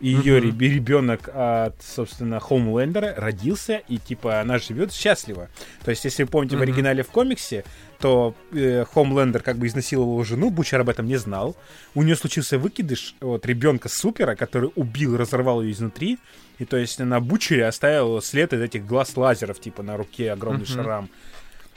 [0.00, 5.48] и ее ребенок от, собственно, Хоумлендера родился, и, типа, она живет счастливо.
[5.84, 7.64] То есть, если вы помните в оригинале в комиксе,
[7.98, 11.54] то э, Хомлендер как бы изнасиловал его жену, Бучер об этом не знал.
[11.94, 16.18] У нее случился выкидыш вот ребенка Супера, который убил, разорвал ее изнутри.
[16.60, 20.64] И то есть на Бучере оставил след из этих глаз лазеров, типа на руке огромный
[20.64, 20.82] mm-hmm.
[20.82, 21.10] шрам.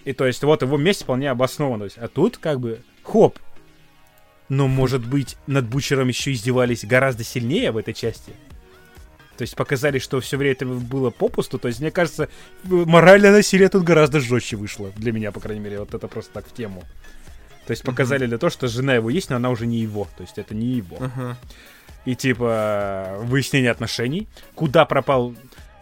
[0.03, 1.87] И то есть вот его месть вполне обоснована.
[1.95, 3.39] А тут как бы хоп,
[4.49, 8.33] но, может быть, над Бучером еще издевались гораздо сильнее в этой части?
[9.37, 11.57] То есть показали, что все время это было попусту.
[11.57, 12.27] То есть, мне кажется,
[12.63, 14.91] моральное насилие тут гораздо жестче вышло.
[14.97, 15.79] Для меня, по крайней мере.
[15.79, 16.83] Вот это просто так в тему.
[17.65, 20.07] То есть показали для того, что жена его есть, но она уже не его.
[20.17, 20.97] То есть это не его.
[22.05, 24.27] И типа выяснение отношений.
[24.55, 25.33] Куда пропал,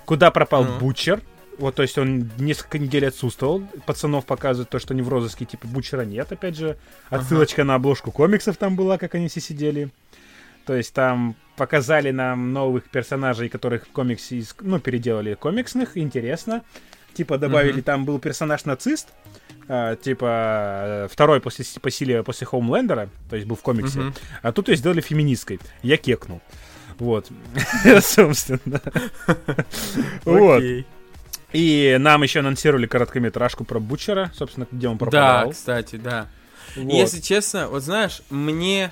[0.05, 1.21] куда пропал Бучер?
[1.57, 3.63] Вот, то есть он несколько недель отсутствовал.
[3.85, 6.77] Пацанов показывают то, что они в розыске, типа Бучера нет, опять же.
[7.09, 9.89] Отсылочка на обложку комиксов там была, как они все сидели.
[10.65, 16.63] То есть там показали нам новых персонажей, которых в комиксе, ну, переделали комиксных, интересно.
[17.13, 17.83] Типа добавили, mm-hmm.
[17.83, 19.09] там был персонаж-нацист,
[19.67, 20.25] э, типа
[20.83, 23.99] э, второй после, по силе после Хоумлендера, то есть был в комиксе.
[23.99, 24.17] Mm-hmm.
[24.41, 25.59] А тут ее сделали феминисткой.
[25.83, 26.41] Я кекнул.
[26.97, 27.29] Вот.
[28.01, 28.81] Собственно.
[30.25, 30.63] Вот.
[31.53, 35.47] И нам еще анонсировали короткометражку про Бучера, собственно, где он пропадал.
[35.47, 36.27] Да, кстати, да.
[36.75, 36.93] Вот.
[36.93, 38.91] Если честно, вот знаешь, мне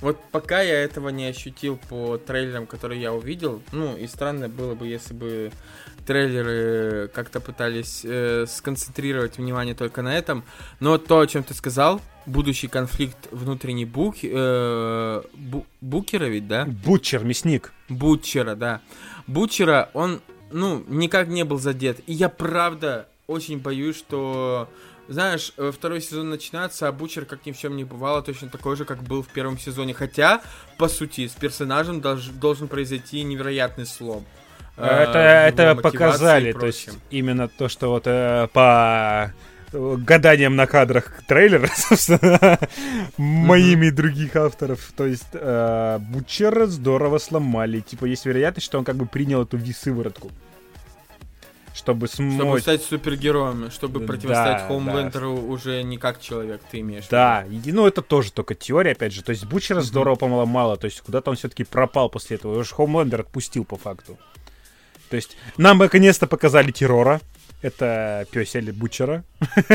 [0.00, 4.74] вот пока я этого не ощутил по трейлерам, которые я увидел, ну и странно было
[4.74, 5.50] бы, если бы
[6.06, 10.44] трейлеры как-то пытались э, сконцентрировать внимание только на этом.
[10.80, 16.66] Но то, о чем ты сказал, будущий конфликт внутренний бук, э, бу, Букера ведь, да?
[16.66, 17.72] Бутчер, мясник.
[17.88, 18.80] Бутчера, да.
[19.26, 20.20] Бутчера, он,
[20.50, 22.00] ну, никак не был задет.
[22.06, 24.68] И я правда очень боюсь, что
[25.08, 28.76] знаешь, э, второй сезон начинается, а Бучер, как ни в чем не бывало, точно такой
[28.76, 29.92] же, как был в первом сезоне.
[29.92, 30.42] Хотя,
[30.78, 34.24] по сути, с персонажем долж, должен произойти невероятный слом.
[34.76, 39.32] Э, это, э, это показали, то есть именно то, что вот э, по
[39.72, 42.58] гаданиям на кадрах трейлера, собственно,
[43.16, 44.92] моими и других авторов.
[44.96, 47.80] То есть э, Бучера здорово сломали.
[47.80, 50.30] Типа есть вероятность, что он как бы принял эту висыворотку
[51.74, 52.36] чтобы смочь...
[52.36, 55.42] Чтобы стать супергероем, чтобы противостоять да, Хоумлендеру да.
[55.42, 59.24] уже не как человек, ты имеешь Да, и, ну это тоже только теория, опять же.
[59.24, 59.82] То есть Бучера mm-hmm.
[59.82, 62.60] здорово помало мало, то есть куда-то он все-таки пропал после этого.
[62.60, 64.16] Уже Хоумлендер отпустил по факту.
[65.14, 67.20] То есть нам наконец-то показали террора.
[67.62, 69.22] Это песель Бучера.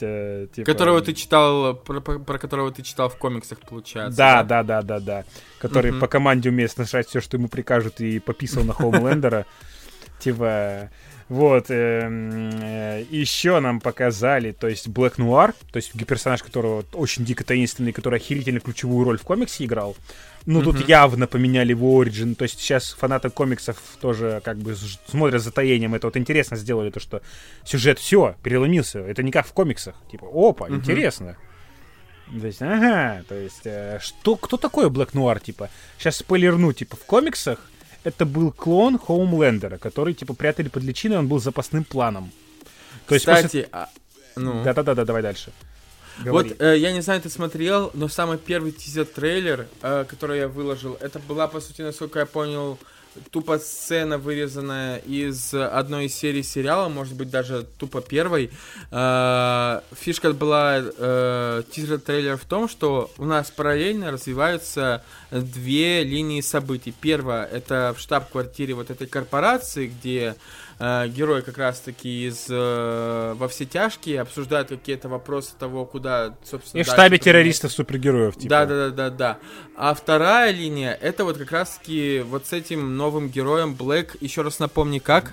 [0.00, 2.00] э, типа, Которого ты читал, про,
[2.38, 4.16] которого ты читал в комиксах, получается.
[4.16, 5.24] Да, да, да, да, да.
[5.58, 9.44] Который по команде умеет сношать все, что ему прикажут, и пописал на Хоумлендера.
[10.20, 10.88] Типа,
[11.28, 17.26] вот, э, э, еще нам показали, то есть Black Noir, то есть персонаж, которого очень
[17.26, 19.96] дико таинственный, который охерительно ключевую роль в комиксе играл.
[20.46, 20.64] Ну, mm-hmm.
[20.64, 22.34] тут явно поменяли его оригин.
[22.34, 24.74] То есть сейчас фанаты комиксов тоже как бы
[25.06, 25.94] смотрят за таением.
[25.94, 27.22] Это вот интересно сделали, то, что
[27.64, 29.00] сюжет все, переломился.
[29.00, 29.94] Это не как в комиксах.
[30.10, 30.76] Типа, опа, mm-hmm.
[30.76, 31.36] интересно.
[32.40, 35.68] То есть, ага, то есть, э, что, кто такой Black Noir, типа?
[35.98, 37.58] Сейчас спойлерну, типа, в комиксах
[38.04, 42.30] это был клон Хоумлендера, который, типа, прятали под личиной, он был запасным планом.
[43.08, 43.68] То Кстати, есть после...
[43.72, 43.88] а...
[44.36, 44.62] ну...
[44.62, 45.52] Да-да-да, давай дальше.
[46.18, 46.50] Говори.
[46.50, 50.96] Вот, э, я не знаю, ты смотрел, но самый первый тизер-трейлер, э, который я выложил,
[51.00, 52.78] это была, по сути, насколько я понял,
[53.30, 58.50] тупо сцена, вырезанная из одной из серий сериала, может быть, даже тупо первой.
[58.90, 66.94] Э, фишка была э, тизер-трейлер в том, что у нас параллельно развиваются две линии событий.
[66.98, 70.36] Первая— это в штаб-квартире вот этой корпорации, где
[70.80, 76.80] э, герой как раз-таки из э, «Во все тяжкие» обсуждают какие-то вопросы того, куда, собственно...
[76.80, 78.48] И в штабе террористов-супергероев, типа.
[78.48, 79.38] Да-да-да-да-да.
[79.76, 84.58] А вторая линия, это вот как раз-таки вот с этим новым героем Блэк, еще раз
[84.58, 85.32] напомни, как?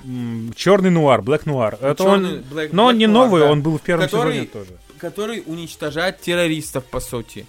[0.56, 1.78] Черный нуар, Блэк нуар.
[1.82, 2.44] Это Черный, он...
[2.52, 3.52] Black, Но Black он не новый, да.
[3.52, 4.72] он был в первом который, сезоне тоже.
[5.00, 7.46] Который уничтожает террористов, по сути.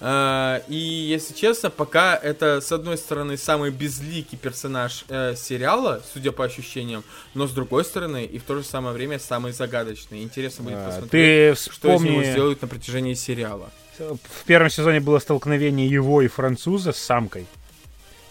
[0.00, 6.30] Uh, и если честно, пока это с одной стороны самый безликий персонаж uh, сериала, судя
[6.30, 7.02] по ощущениям,
[7.34, 10.22] но с другой стороны и в то же самое время самый загадочный.
[10.22, 11.96] Интересно будет uh, посмотреть, ты вспомни...
[11.96, 13.70] что из него сделают на протяжении сериала.
[13.98, 17.48] В первом сезоне было столкновение его и француза с самкой.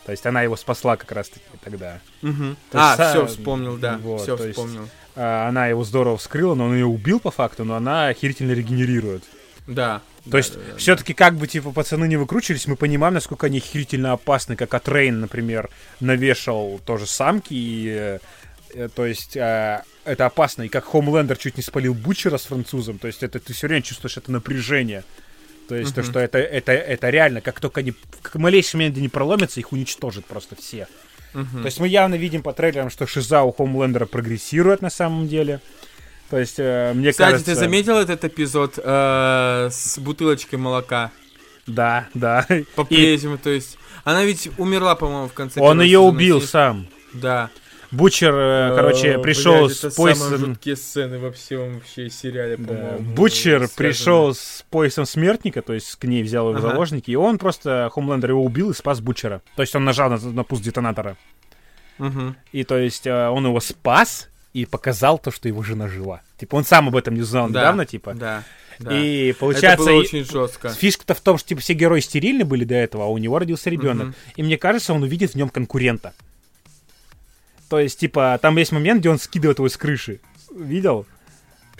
[0.05, 1.99] То есть она его спасла как раз-таки тогда.
[2.23, 2.55] Угу.
[2.71, 3.97] А, есть, все вспомнил, да.
[4.01, 4.83] Вот, все вспомнил.
[4.83, 9.25] Есть, она его здорово вскрыла, но он ее убил по факту, но она охерительно регенерирует.
[9.67, 10.01] Да.
[10.23, 13.47] То да, есть, да, да, все-таки, как бы, типа, пацаны не выкручивались, мы понимаем, насколько
[13.47, 15.69] они херительно опасны, как Атрейн, например,
[15.99, 18.19] навешал тоже самки, и,
[18.73, 22.97] э, то есть, э, это опасно, и как Хомлендер чуть не спалил Бучера с французом,
[22.97, 25.03] то есть, это ты все время чувствуешь это напряжение.
[25.67, 25.95] То есть, uh-huh.
[25.95, 29.73] то, что это, это, это реально, как только они в малейшем моменте не проломятся, их
[29.73, 30.87] уничтожат просто все.
[31.33, 31.61] Uh-huh.
[31.61, 35.59] То есть, мы явно видим по трейлерам, что шиза у Хомлендера прогрессирует на самом деле.
[36.29, 37.51] То есть, э, мне Кстати, кажется...
[37.51, 41.11] ты заметил этот эпизод э, с бутылочкой молока?
[41.65, 42.45] Да, да.
[42.75, 43.37] По-прежнему, и...
[43.37, 43.77] то есть...
[44.03, 46.87] Она ведь умерла, по-моему, в конце Он ее убил сам.
[47.13, 47.49] Да.
[47.91, 50.33] Бучер, э, короче, пришел с поясом...
[50.33, 52.99] Это жуткие сцены во всем вообще сериале, по-моему.
[52.99, 57.37] Бучер пришел с поясом смертника, то есть к ней взял его в заложники, и он
[57.37, 59.41] просто, Хомлендер его убил и спас Бучера.
[59.55, 61.15] То есть он нажал на, на пуст детонатора.
[62.51, 64.27] И то есть он его спас
[64.61, 66.21] и показал то, что его жена жива.
[66.37, 68.15] Типа он сам об этом не узнал да, недавно, типа.
[68.15, 68.43] Да.
[68.79, 68.91] Да.
[68.95, 70.69] И получается, это было очень жестко.
[70.69, 73.69] Фишка-то в том, что типа все герои стерильны были до этого, а у него родился
[73.69, 74.07] ребенок.
[74.07, 74.15] Угу.
[74.35, 76.13] И мне кажется, он увидит в нем конкурента.
[77.69, 80.21] То есть, типа, там есть момент, где он скидывает его с крыши.
[80.55, 81.05] Видел?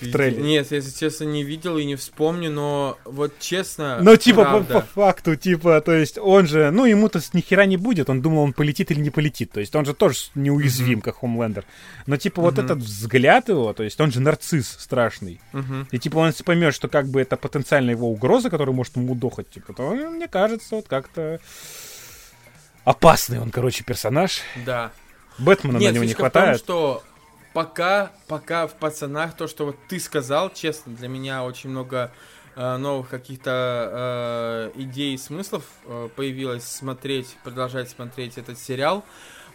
[0.06, 0.42] В трейлере.
[0.42, 4.00] Нет, если честно, не видел и не вспомню, но вот честно.
[4.02, 7.78] Ну, типа, по, по факту, типа, то есть он же, ну, ему-то ни хера не
[7.78, 9.52] будет, он думал, он полетит или не полетит.
[9.52, 11.04] То есть он же тоже неуязвим, mm-hmm.
[11.04, 11.66] как Хомлендер.
[12.06, 12.44] Но, типа, mm-hmm.
[12.44, 15.42] вот этот взгляд его, то есть он же нарцисс страшный.
[15.54, 15.88] Mm-hmm.
[15.92, 19.14] И, типа, он если поймет, что как бы это потенциально его угроза, которая может ему
[19.14, 21.40] удохать, типа, то мне кажется, вот как-то
[22.84, 24.42] опасный он, короче, персонаж.
[24.66, 24.92] Да.
[25.40, 26.64] Бэтмена Нет, на него не хватает.
[26.64, 27.04] Том, что
[27.58, 32.12] пока, пока в пацанах то, что вот ты сказал, честно, для меня очень много
[32.56, 39.04] э, новых каких-то э, идей и смыслов э, появилось смотреть, продолжать смотреть этот сериал.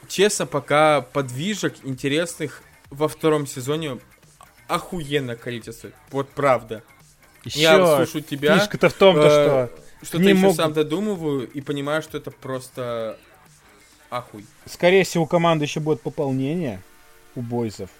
[0.09, 4.01] Честно, пока подвижек интересных во втором сезоне
[4.67, 5.91] охуенно количество.
[6.11, 6.83] Вот правда.
[7.45, 8.59] Еще Я слушаю тебя.
[8.59, 9.71] Фишка-то в том, э, что...
[10.03, 10.57] Что-то еще мог...
[10.57, 13.17] сам додумываю и понимаю, что это просто
[14.11, 14.45] ахуй.
[14.67, 16.83] Скорее всего, у команды еще будет пополнение
[17.35, 17.91] у бойзов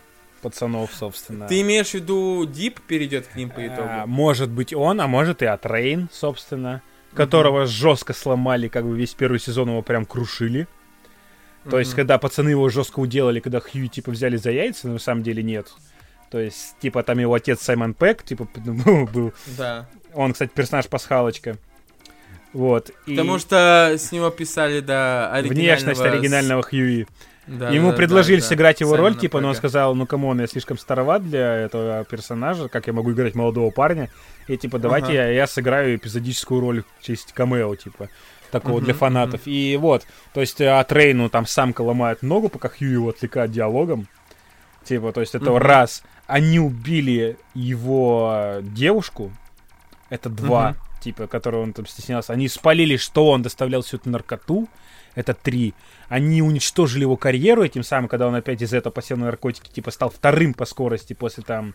[0.43, 1.47] пацанов, собственно.
[1.47, 3.89] Ты имеешь в виду Дип перейдет к ним по итогу?
[3.89, 6.83] А, может быть он, а может и Атрейн, собственно,
[7.15, 7.69] которого mm-hmm.
[7.69, 10.67] жестко сломали, как бы весь первый сезон его прям крушили.
[11.65, 11.79] То mm-hmm.
[11.79, 15.23] есть, когда пацаны его жестко уделали, когда Хью, типа, взяли за яйца, но на самом
[15.23, 15.73] деле нет.
[16.31, 19.33] То есть, типа, там его отец Саймон Пэк, типа, был.
[19.57, 19.89] Да.
[20.13, 21.57] Он, кстати, персонаж-пасхалочка.
[22.53, 22.91] Вот.
[23.07, 23.39] Потому и...
[23.39, 25.63] что с него писали, да, оригинального...
[25.63, 27.07] Внешность оригинального Хьюи.
[27.47, 30.26] Да, Ему да, предложили да, сыграть его Саймона роль, типа, но он сказал, ну, come
[30.26, 34.11] on, я слишком староват для этого персонажа, как я могу играть молодого парня,
[34.47, 35.15] и, типа, давайте ага.
[35.15, 38.11] я, я сыграю эпизодическую роль в честь камео, типа,
[38.53, 39.41] такого uh-huh, для фанатов.
[39.47, 39.53] Uh-huh.
[39.53, 44.07] И вот, то есть, а, Рейну там самка ломает ногу, пока Хью его отвлекает диалогом,
[44.85, 45.59] типа, то есть, это uh-huh.
[45.59, 46.05] раз.
[46.29, 49.33] Они убили его девушку,
[50.11, 51.03] это два, uh-huh.
[51.03, 52.35] типа, которого он там стеснялся.
[52.35, 54.69] Они спалили, что он доставлял всю эту наркоту,
[55.15, 55.75] это три.
[56.09, 59.91] Они уничтожили его карьеру этим самым, когда он опять из этого посел на наркотики, типа,
[59.91, 61.75] стал вторым по скорости после там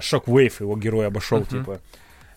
[0.00, 1.50] Шоквейв, его герой обошел, uh-huh.
[1.50, 1.80] типа.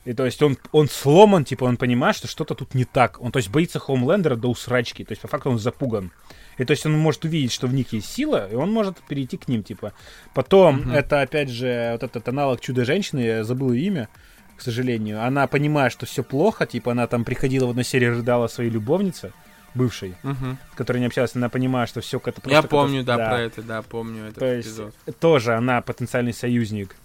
[0.03, 3.21] И то есть он, он сломан, типа, он понимает, что что-то тут не так.
[3.21, 5.03] Он, то есть, боится Хоумлендера до усрачки.
[5.03, 6.13] То есть, по факту, он запуган.
[6.57, 9.35] И то есть он может увидеть, что в них есть сила, и он может перейти
[9.35, 9.91] к ним, типа.
[10.33, 10.95] Потом, mm-hmm.
[10.95, 14.07] это, опять же, вот этот аналог Чудо-женщины, я забыл имя,
[14.55, 15.23] к сожалению.
[15.23, 19.33] Она понимает, что все плохо, типа, она там приходила в одной серии, рыдала своей любовнице
[19.77, 20.57] бывшей, угу.
[20.75, 22.41] которая не общалась, она понимает, что все это.
[22.49, 24.93] Я помню, да, да, про это, да, помню этот То эпизод.
[25.05, 26.95] Есть, тоже она потенциальный союзник.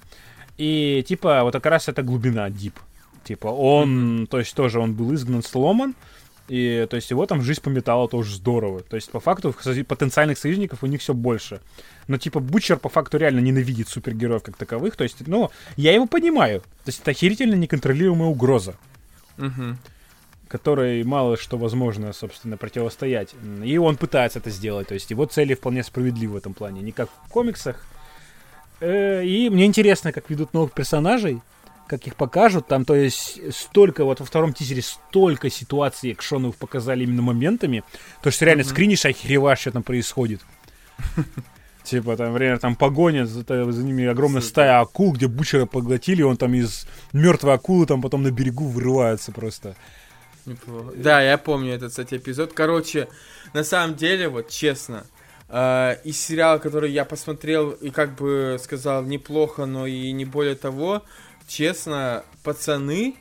[0.58, 2.78] И, типа, вот как раз это глубина Дип.
[3.24, 5.94] Типа, он, mm то есть, тоже он был изгнан, сломан,
[6.48, 8.80] и, то есть, его там жизнь пометала тоже здорово.
[8.82, 9.54] То есть, по факту,
[9.86, 11.60] потенциальных союзников у них все больше.
[12.08, 14.96] Но, типа, Бучер по факту реально ненавидит супергероев как таковых.
[14.96, 16.60] То есть, ну, я его понимаю.
[16.60, 18.74] То есть, это охерительно неконтролируемая угроза.
[19.38, 19.76] Угу
[20.52, 23.34] которой мало что возможно, собственно, противостоять.
[23.64, 24.88] И он пытается это сделать.
[24.88, 26.82] То есть его цели вполне справедливы в этом плане.
[26.82, 27.82] Не как в комиксах.
[28.80, 31.40] Э, и мне интересно, как ведут новых персонажей,
[31.86, 32.66] как их покажут.
[32.66, 37.82] Там, то есть, столько, вот во втором тизере столько ситуаций экшоновых показали именно моментами.
[38.22, 38.68] То, что реально mm-hmm.
[38.70, 40.42] скринишь, охереваешь, что там происходит.
[41.82, 43.42] Типа, там, например, там погоня, за,
[43.72, 48.22] за ними огромная стая акул, где бучера поглотили, он там из мертвой акулы там потом
[48.22, 49.76] на берегу вырывается просто.
[50.96, 52.52] Да, я помню этот, кстати, эпизод.
[52.52, 53.08] Короче,
[53.54, 55.06] на самом деле, вот честно,
[55.48, 60.56] э, из сериала, который я посмотрел и как бы сказал неплохо, но и не более
[60.56, 61.04] того,
[61.46, 63.16] честно, пацаны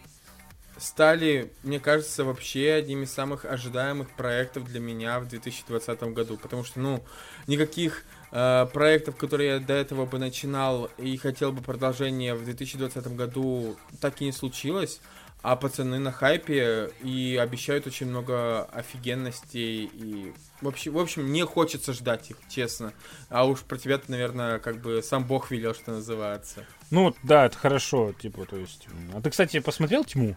[0.81, 6.63] стали, мне кажется, вообще одним из самых ожидаемых проектов для меня в 2020 году, потому
[6.63, 7.03] что, ну,
[7.45, 13.15] никаких э, проектов, которые я до этого бы начинал и хотел бы продолжение в 2020
[13.15, 15.01] году, так и не случилось.
[15.41, 21.43] А пацаны на хайпе и обещают очень много офигенностей и в общем, в общем, не
[21.43, 22.93] хочется ждать их, честно.
[23.29, 26.65] А уж про тебя ты, наверное, как бы сам Бог велел, что называется.
[26.91, 28.87] Ну, да, это хорошо, типа, то есть.
[29.13, 30.35] А ты, кстати, посмотрел Тьму?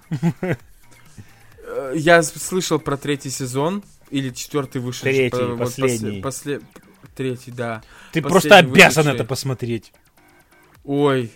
[1.66, 5.05] Э, я слышал про третий сезон или четвертый вышел.
[5.05, 6.20] Третий, вот последний.
[6.20, 6.68] После, после,
[7.14, 7.82] третий, да.
[8.12, 9.14] Ты просто обязан вышедший.
[9.14, 9.93] это посмотреть.
[10.85, 11.32] Ой,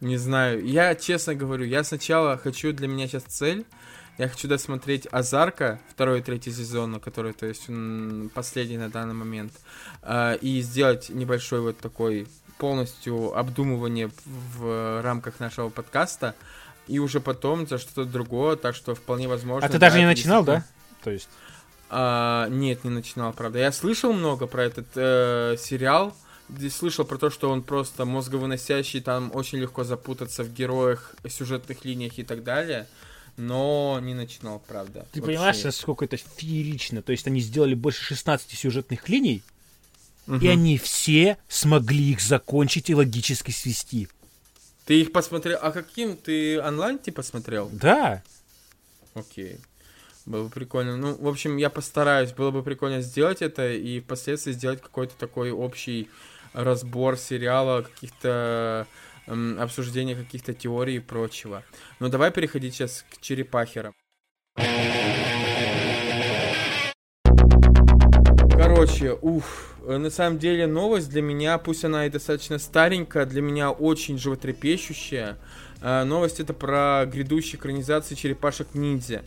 [0.00, 0.64] Не знаю.
[0.64, 3.64] Я честно говорю, я сначала хочу, для меня сейчас цель,
[4.18, 7.68] я хочу досмотреть Азарка, второй и третий сезон, который, то есть,
[8.32, 9.52] последний на данный момент,
[10.02, 12.26] э, и сделать небольшой вот такой
[12.58, 16.34] полностью обдумывание в рамках нашего подкаста,
[16.86, 19.66] и уже потом за что-то другое, так что вполне возможно...
[19.66, 20.64] А ты даже не начинал, да?
[21.02, 21.28] То есть...
[21.88, 23.60] А, нет, не начинал, правда.
[23.60, 26.16] Я слышал много про этот э, сериал,
[26.48, 31.84] здесь слышал про то, что он просто мозговыносящий, там очень легко запутаться в героях, сюжетных
[31.84, 32.86] линиях и так далее.
[33.36, 35.06] Но не начинал, правда.
[35.12, 35.34] Ты Вообще.
[35.34, 37.02] понимаешь, насколько это феерично?
[37.02, 39.42] То есть они сделали больше 16 сюжетных линий,
[40.26, 40.36] угу.
[40.36, 44.08] и они все смогли их закончить и логически свести.
[44.86, 45.58] Ты их посмотрел?
[45.60, 46.16] А каким?
[46.16, 47.68] Ты онлайн типа смотрел?
[47.72, 48.22] Да.
[49.14, 49.58] Окей.
[50.24, 50.96] Было бы прикольно.
[50.96, 52.32] Ну, в общем, я постараюсь.
[52.32, 56.08] Было бы прикольно сделать это и впоследствии сделать какой-то такой общий
[56.56, 58.86] разбор сериала, каких-то
[59.26, 61.62] эм, обсуждения каких-то теорий и прочего.
[62.00, 63.94] Но давай переходить сейчас к черепахерам.
[68.50, 73.70] Короче, уф, на самом деле новость для меня, пусть она и достаточно старенькая, для меня
[73.70, 75.36] очень животрепещущая.
[75.82, 79.22] Э, новость это про грядущие экранизации черепашек ниндзя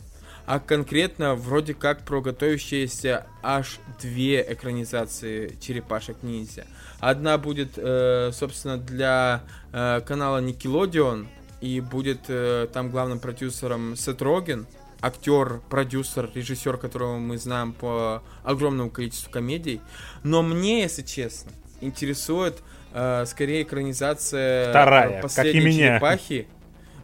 [0.49, 6.65] а конкретно вроде как про готовящиеся аж две экранизации черепашек ниндзя.
[6.99, 11.27] Одна будет, э, собственно, для э, канала Nickelodeon,
[11.61, 14.65] и будет э, там главным продюсером Сет Роген,
[15.01, 19.81] актер, продюсер, режиссер, которого мы знаем по огромному количеству комедий.
[20.23, 22.57] Но мне, если честно, интересует
[22.91, 25.87] э, скорее экранизация Вторая, последней как и меня.
[25.89, 26.47] черепахи.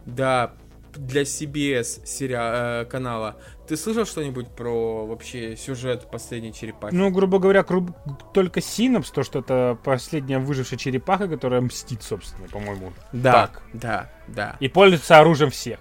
[0.04, 0.52] Да,
[0.96, 3.36] для CBS сериала, э, канала.
[3.66, 6.94] Ты слышал что-нибудь про вообще сюжет последней черепахи?
[6.94, 7.90] Ну, грубо говоря, груб...
[8.32, 12.92] только синапс, то, что это последняя выжившая черепаха, которая мстит, собственно, по-моему.
[13.12, 13.62] Да, так.
[13.72, 14.56] да, да.
[14.60, 15.78] И пользуется оружием всех.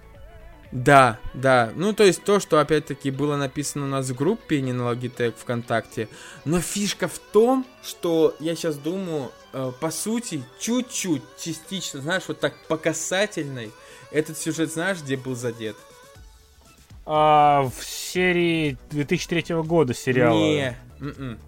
[0.76, 1.72] Да, да.
[1.76, 5.34] Ну, то есть то, что, опять-таки, было написано у нас в группе, не на Logitech
[5.38, 6.10] ВКонтакте.
[6.44, 12.42] Но фишка в том, что я сейчас думаю, э, по сути, чуть-чуть, частично, знаешь, вот
[12.42, 13.72] так по касательной,
[14.12, 15.76] этот сюжет знаешь, где был задет?
[17.06, 20.38] А, в серии 2003 года сериала.
[20.38, 21.40] Не, м-м.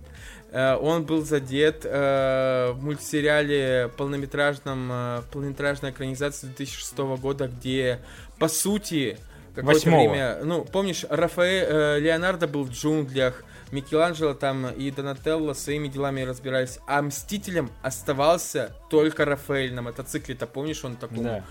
[0.52, 8.00] Э, он был задет э, в мультсериале полнометражном, э, полнометражной экранизации 2006 года, где,
[8.40, 9.18] по сути,
[9.56, 10.40] какое-то время...
[10.44, 16.80] Ну, помнишь, Рафаэль э, Леонардо был в джунглях, Микеланджело там и Донателло своими делами разбирались,
[16.88, 21.44] а Мстителем оставался только Рафаэль на мотоцикле-то, помнишь, он такой да.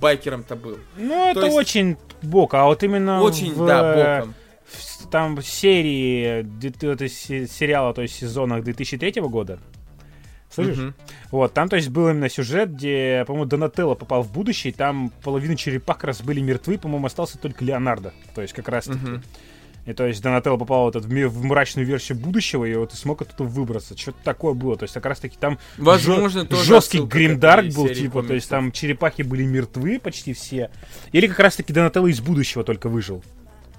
[0.00, 0.78] байкером-то был.
[0.96, 1.56] Ну, это есть...
[1.56, 3.66] очень бок, а вот именно Очень, в...
[3.66, 4.34] да, боком.
[5.10, 6.46] Там серии,
[6.92, 9.60] это сериала, то есть сезонах 2003 года,
[10.54, 10.78] Слышишь?
[10.78, 10.92] Угу.
[11.32, 15.10] Вот, там, то есть, был именно сюжет, где, по-моему, Донателло попал в будущее, и там
[15.22, 18.14] половина черепах как раз были мертвы, по-моему, остался только Леонардо.
[18.34, 19.04] То есть, как раз таки.
[19.04, 19.20] Угу.
[19.86, 22.96] И то есть Донателло попал вот этот, в, в мрачную версию будущего, и вот и
[22.96, 23.96] смог оттуда выбраться.
[23.96, 24.76] Что-то такое было.
[24.76, 28.26] То есть как раз таки там Возможно, жё- жесткий гримдарк был, типа, комиксов.
[28.26, 30.70] то есть там черепахи были мертвы почти все.
[31.12, 33.22] Или как раз таки Донателло из будущего только выжил,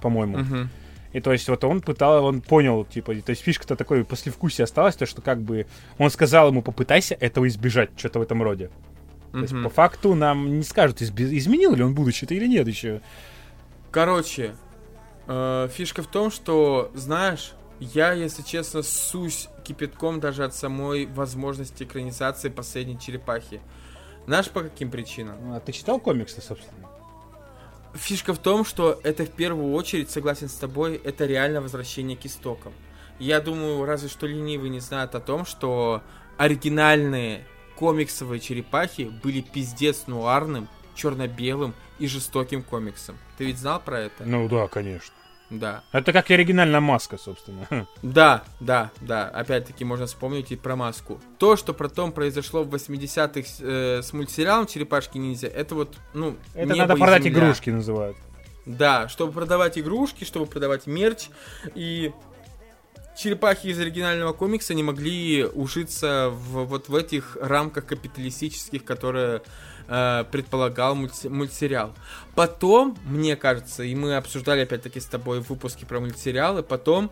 [0.00, 0.38] по-моему.
[0.38, 0.68] Угу.
[1.12, 4.96] И то есть вот он пытал, он понял, типа, то есть фишка-то такой послевкусие осталась,
[4.96, 5.66] то что как бы
[5.98, 8.70] он сказал ему, попытайся этого избежать, что-то в этом роде.
[9.32, 13.00] То есть по факту нам не скажут, изменил ли он будущее-то или нет еще.
[13.90, 14.54] Короче,
[15.26, 22.48] фишка в том, что, знаешь, я, если честно, сусь кипятком даже от самой возможности экранизации
[22.48, 23.60] последней черепахи.
[24.26, 25.52] Знаешь, по каким причинам?
[25.52, 26.88] А ты читал комиксы, собственно?
[27.94, 32.26] Фишка в том, что это в первую очередь, согласен с тобой, это реально возвращение к
[32.26, 32.72] истокам.
[33.18, 36.02] Я думаю, разве что ленивый не знает о том, что
[36.36, 37.46] оригинальные
[37.76, 43.16] комиксовые черепахи были пиздец нуарным, черно-белым и жестоким комиксом.
[43.38, 44.24] Ты ведь знал про это?
[44.24, 45.14] Ну да, конечно.
[45.50, 45.84] Да.
[45.92, 47.66] Это как и оригинальная маска, собственно.
[48.02, 49.28] Да, да, да.
[49.28, 51.20] Опять-таки можно вспомнить и про маску.
[51.38, 56.74] То, что потом произошло в 80-х э, с мультсериалом «Черепашки ниндзя», это вот, ну, Это
[56.74, 57.44] надо продать земля.
[57.44, 58.16] игрушки, называют.
[58.64, 61.28] Да, чтобы продавать игрушки, чтобы продавать мерч.
[61.76, 62.12] И
[63.16, 69.42] черепахи из оригинального комикса не могли ужиться в, вот в этих рамках капиталистических, которые
[69.88, 71.94] э, предполагал мульти- мультсериал.
[72.34, 77.10] Потом, мне кажется, и мы обсуждали опять-таки с тобой в выпуске про мультсериалы, потом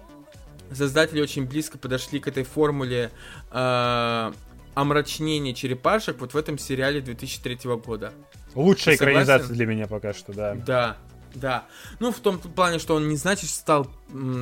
[0.73, 3.11] создатели очень близко подошли к этой формуле
[3.51, 4.33] э,
[4.75, 8.13] омрачнения черепашек вот в этом сериале 2003 года.
[8.55, 10.55] Лучшая экранизация для меня пока что, да.
[10.55, 10.97] Да,
[11.35, 11.67] Да.
[11.99, 13.89] Ну, в том плане, что он не значит, стал...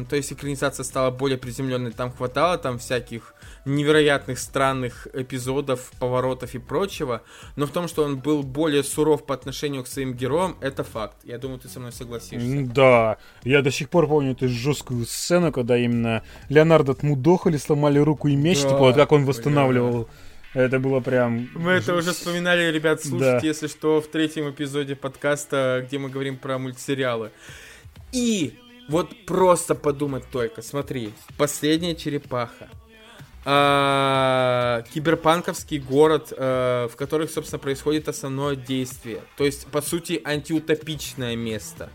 [0.08, 1.92] То есть экранизация стала более приземленной.
[1.92, 7.22] Там хватало там всяких невероятных странных эпизодов, поворотов и прочего.
[7.56, 11.16] Но в том, что он был более суров по отношению к своим героям, это факт.
[11.24, 12.66] Я думаю, ты со мной согласишься.
[12.74, 13.16] Да.
[13.44, 18.36] Я до сих пор помню эту жесткую сцену, когда именно Леонардо тмудохали, сломали руку и
[18.36, 18.62] меч.
[18.62, 20.04] Да, типа, вот как он восстанавливал...
[20.04, 20.08] Бля
[20.54, 21.48] это было прям...
[21.54, 23.46] Мы это уже вспоминали, ребят, слушайте, да.
[23.46, 27.30] если что, в третьем эпизоде подкаста, где мы говорим про мультсериалы.
[28.12, 28.58] И
[28.88, 32.68] вот просто подумать только, смотри, последняя черепаха.
[33.44, 39.22] А, киберпанковский город, а, в которых, собственно, происходит основное действие.
[39.36, 41.90] То есть, по сути, антиутопичное место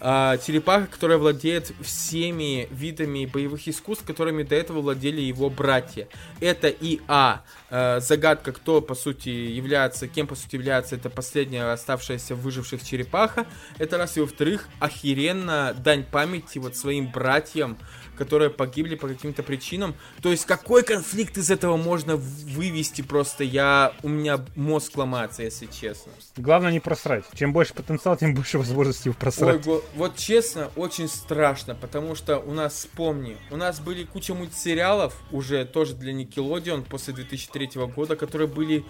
[0.00, 6.08] э, черепаха, которая владеет всеми видами боевых искусств, которыми до этого владели его братья.
[6.40, 7.42] Это и А.
[7.70, 13.46] Э, загадка, кто по сути является, кем по сути является это последняя оставшаяся выживших черепаха.
[13.78, 17.78] Это раз и во-вторых, охеренно дань памяти вот своим братьям,
[18.16, 19.94] которые погибли по каким-то причинам.
[20.22, 23.44] То есть какой конфликт из этого можно вывести просто?
[23.44, 23.92] Я...
[24.02, 26.12] У меня мозг ломается, если честно.
[26.36, 27.24] Главное не просрать.
[27.34, 29.66] Чем больше потенциал, тем больше возможностей просрать.
[29.66, 35.14] Ой, вот честно, очень страшно, потому что у нас, вспомни, у нас были куча мультсериалов
[35.30, 38.84] уже тоже для Nickelodeon после 2003 года, которые были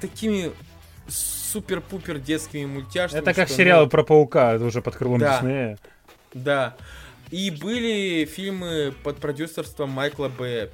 [0.00, 0.52] такими
[1.08, 3.22] супер-пупер детскими мультяшными.
[3.22, 3.90] Это как сериалы ну...
[3.90, 5.36] про паука, это уже под крылом да.
[5.36, 5.78] Диснея.
[6.32, 6.76] Да.
[7.30, 10.70] И были фильмы под продюсерством Майкла Б.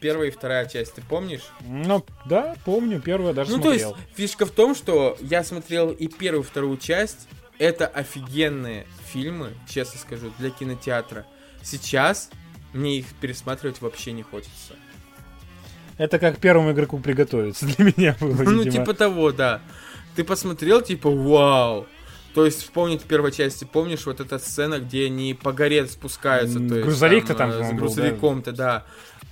[0.00, 1.52] Первая и вторая часть, ты помнишь?
[1.60, 3.90] Ну, да, помню, первую даже ну, смотрел.
[3.90, 7.28] Ну, то есть, фишка в том, что я смотрел и первую, и вторую часть.
[7.62, 11.24] Это офигенные фильмы, честно скажу, для кинотеатра.
[11.62, 12.28] Сейчас
[12.72, 14.74] мне их пересматривать вообще не хочется.
[15.96, 19.60] Это как первому игроку приготовиться для меня было, Ну, типа того, да.
[20.16, 21.86] Ты посмотрел, типа, вау,
[22.34, 26.58] то есть вспомнить в первой части, помнишь вот эта сцена, где они по горе спускаются?
[26.58, 28.84] То Грузовик-то там, там э, С грузовиком-то, да.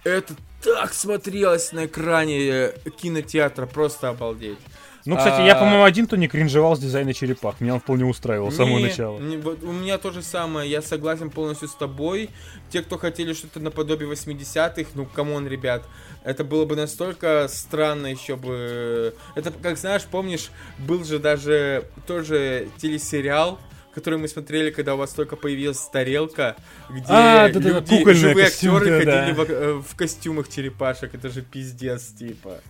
[0.05, 0.13] да.
[0.13, 4.59] Это так смотрелось на экране э, кинотеатра, просто обалдеть.
[5.07, 5.45] Ну, кстати, а...
[5.45, 7.61] я, по-моему, один-то не кринжевал с дизайна черепах.
[7.61, 9.19] Меня он вполне устраивал с самого начала.
[9.19, 10.71] Не, у меня то же самое.
[10.71, 12.31] Я согласен полностью с тобой.
[12.71, 15.85] Те, кто хотели что-то наподобие 80-х, ну, come on, ребят.
[16.25, 19.15] Это было бы настолько странно еще бы...
[19.35, 23.59] Это, как знаешь, помнишь, был же даже тоже телесериал,
[23.95, 26.57] который мы смотрели, когда у вас только появилась тарелка,
[26.89, 29.27] где а, да, люди, да, живые актеры да.
[29.27, 31.15] ходили в, э, в костюмах черепашек.
[31.15, 32.61] Это же пиздец, типа.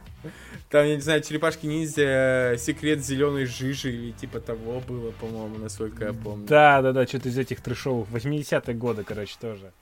[0.69, 6.05] Там, я не знаю, черепашки ниндзя, секрет зеленой жижи или типа того было, по-моему, насколько
[6.05, 6.47] я помню.
[6.47, 8.09] Да, да, да, что-то из этих трешовых.
[8.09, 9.73] 80-е годы, короче, тоже.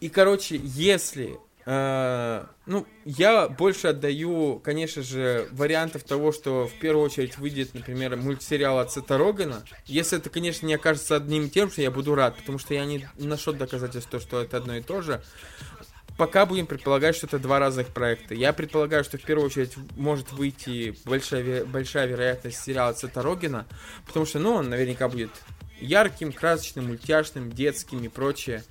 [0.00, 1.38] И, короче, если
[1.70, 8.78] ну, я больше отдаю, конечно же, вариантов того, что в первую очередь выйдет, например, мультсериал
[8.78, 9.62] от Сета Рогана.
[9.84, 12.86] Если это, конечно, не окажется одним и тем же, я буду рад, потому что я
[12.86, 15.20] не нашел доказательства, что это одно и то же.
[16.16, 18.34] Пока будем предполагать, что это два разных проекта.
[18.34, 23.66] Я предполагаю, что в первую очередь может выйти большая, большая вероятность сериала Сета Рогина,
[24.06, 25.30] потому что, ну, он наверняка будет
[25.80, 28.64] ярким, красочным, мультяшным, детским и прочее.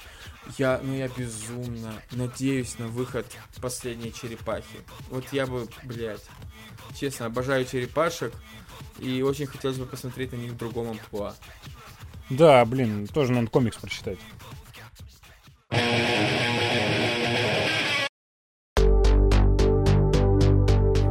[0.57, 3.25] Я, ну я безумно надеюсь на выход
[3.61, 4.79] последней черепахи.
[5.09, 6.23] Вот я бы, блядь,
[6.95, 8.33] честно, обожаю черепашек.
[8.99, 11.35] И очень хотелось бы посмотреть на них в другом амплуа.
[12.29, 14.19] Да, блин, тоже надо комикс прочитать.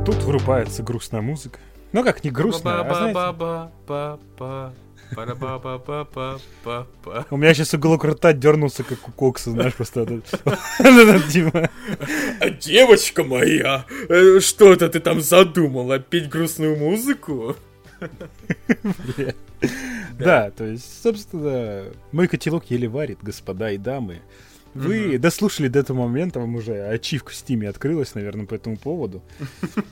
[0.05, 1.59] Тут врубается грустная музыка.
[1.93, 3.73] Ну как не грустная, а знаете...
[7.31, 10.03] У меня сейчас уголок рта дернулся, как у Кокса, знаешь, просто
[12.41, 15.99] А девочка моя, э, что-то ты там задумала?
[15.99, 17.57] Петь грустную музыку?
[20.19, 24.20] Да, то есть, собственно, мой котелок еле варит, господа и дамы.
[24.74, 28.77] Вы дослушали до этого момента, вам уже ачивка в Steam е открылась, наверное, по этому
[28.77, 29.23] поводу.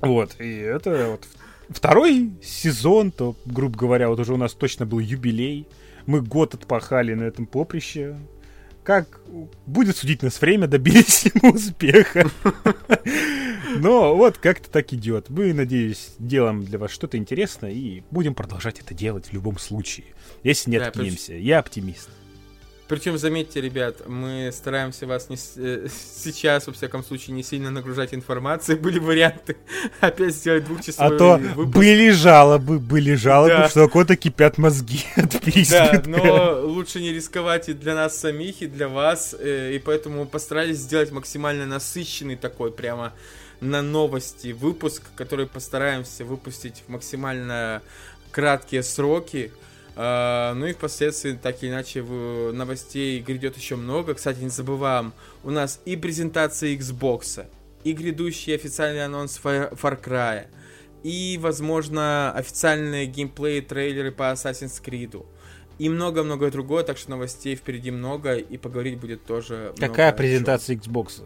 [0.00, 1.26] Вот, и это вот
[1.68, 5.66] второй сезон, то, грубо говоря, вот уже у нас точно был юбилей.
[6.06, 8.16] Мы год отпахали на этом поприще.
[8.82, 9.20] Как
[9.66, 12.30] будет судить нас время, добились ли мы успеха.
[13.76, 15.28] Но вот как-то так идет.
[15.28, 20.06] Мы, надеюсь, делаем для вас что-то интересное и будем продолжать это делать в любом случае.
[20.42, 21.34] Если не откинемся.
[21.34, 22.08] Я оптимист.
[22.88, 28.14] Причем, заметьте, ребят, мы стараемся вас не э, сейчас, во всяком случае, не сильно нагружать
[28.14, 28.78] информацией.
[28.80, 29.56] Были варианты
[30.00, 31.76] опять сделать двухчасовой А то выпуск.
[31.76, 33.68] были жалобы, были жалобы, да.
[33.68, 35.38] что у кого-то кипят мозги от
[35.68, 39.36] Да, но лучше не рисковать и для нас самих, и для вас.
[39.38, 43.12] Э, и поэтому постарались сделать максимально насыщенный такой прямо
[43.60, 47.82] на новости выпуск, который постараемся выпустить в максимально
[48.30, 49.52] краткие сроки.
[49.98, 54.14] Uh, ну и впоследствии, так или иначе, новостей грядет еще много.
[54.14, 55.12] Кстати, не забываем,
[55.42, 57.44] у нас и презентация Xbox,
[57.82, 60.46] и грядущий официальный анонс Far, Far Cry,
[61.02, 65.26] и, возможно, официальные геймплей трейлеры по Assassin's Creed.
[65.80, 71.24] И много-много другое, так что новостей впереди много, и поговорить будет тоже Какая презентация Xbox?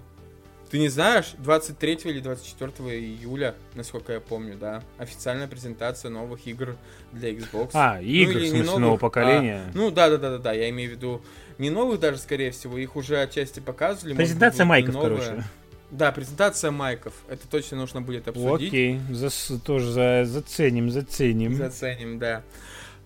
[0.72, 6.76] Ты не знаешь, 23 или 24 июля, насколько я помню, да, официальная презентация новых игр
[7.12, 7.72] для Xbox.
[7.74, 9.64] А, игр, ну, или в смысле, новых, нового поколения?
[9.66, 11.22] А, ну, да-да-да-да, я имею в виду
[11.58, 14.14] не новых даже, скорее всего, их уже отчасти показывали.
[14.14, 15.44] Презентация майков, короче.
[15.90, 17.12] Да, презентация майков.
[17.28, 18.68] Это точно нужно будет обсудить.
[18.68, 19.28] Окей, за,
[19.60, 21.54] тоже за, заценим, заценим.
[21.54, 22.42] Заценим, да.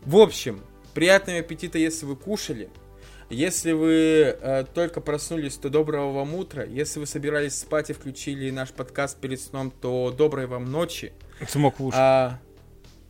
[0.04, 0.60] В общем,
[0.94, 2.68] приятного аппетита, если вы кушали.
[3.28, 6.64] Если вы э, только проснулись, то доброго вам утра.
[6.64, 11.12] Если вы собирались спать и включили наш подкаст перед сном, то доброй вам ночи.
[11.52, 11.96] Чмок в уши.
[11.98, 12.38] А...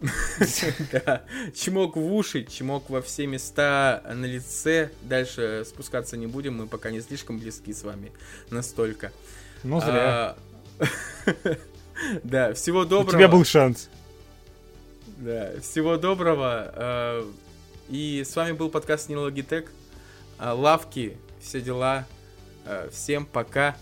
[0.93, 1.23] да,
[1.55, 4.91] чмок в уши, чмок во все места на лице.
[5.03, 8.11] Дальше спускаться не будем, мы пока не слишком близки с вами
[8.51, 9.13] настолько.
[9.65, 10.37] Ну, зря.
[10.79, 10.87] А...
[12.23, 13.17] да, всего доброго.
[13.17, 13.91] У тебя был шанс.
[15.19, 16.73] Да, всего доброго.
[16.75, 17.33] А,
[17.91, 19.71] и с вами был подкаст Нилогитек.
[20.39, 22.07] А, лавки, все дела.
[22.65, 23.77] А, всем пока,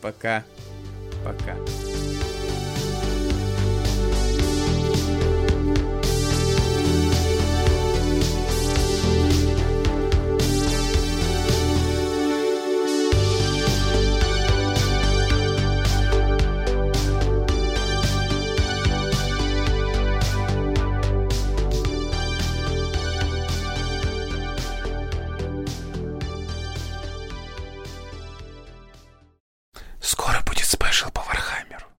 [0.00, 0.44] пока,
[1.24, 1.56] пока.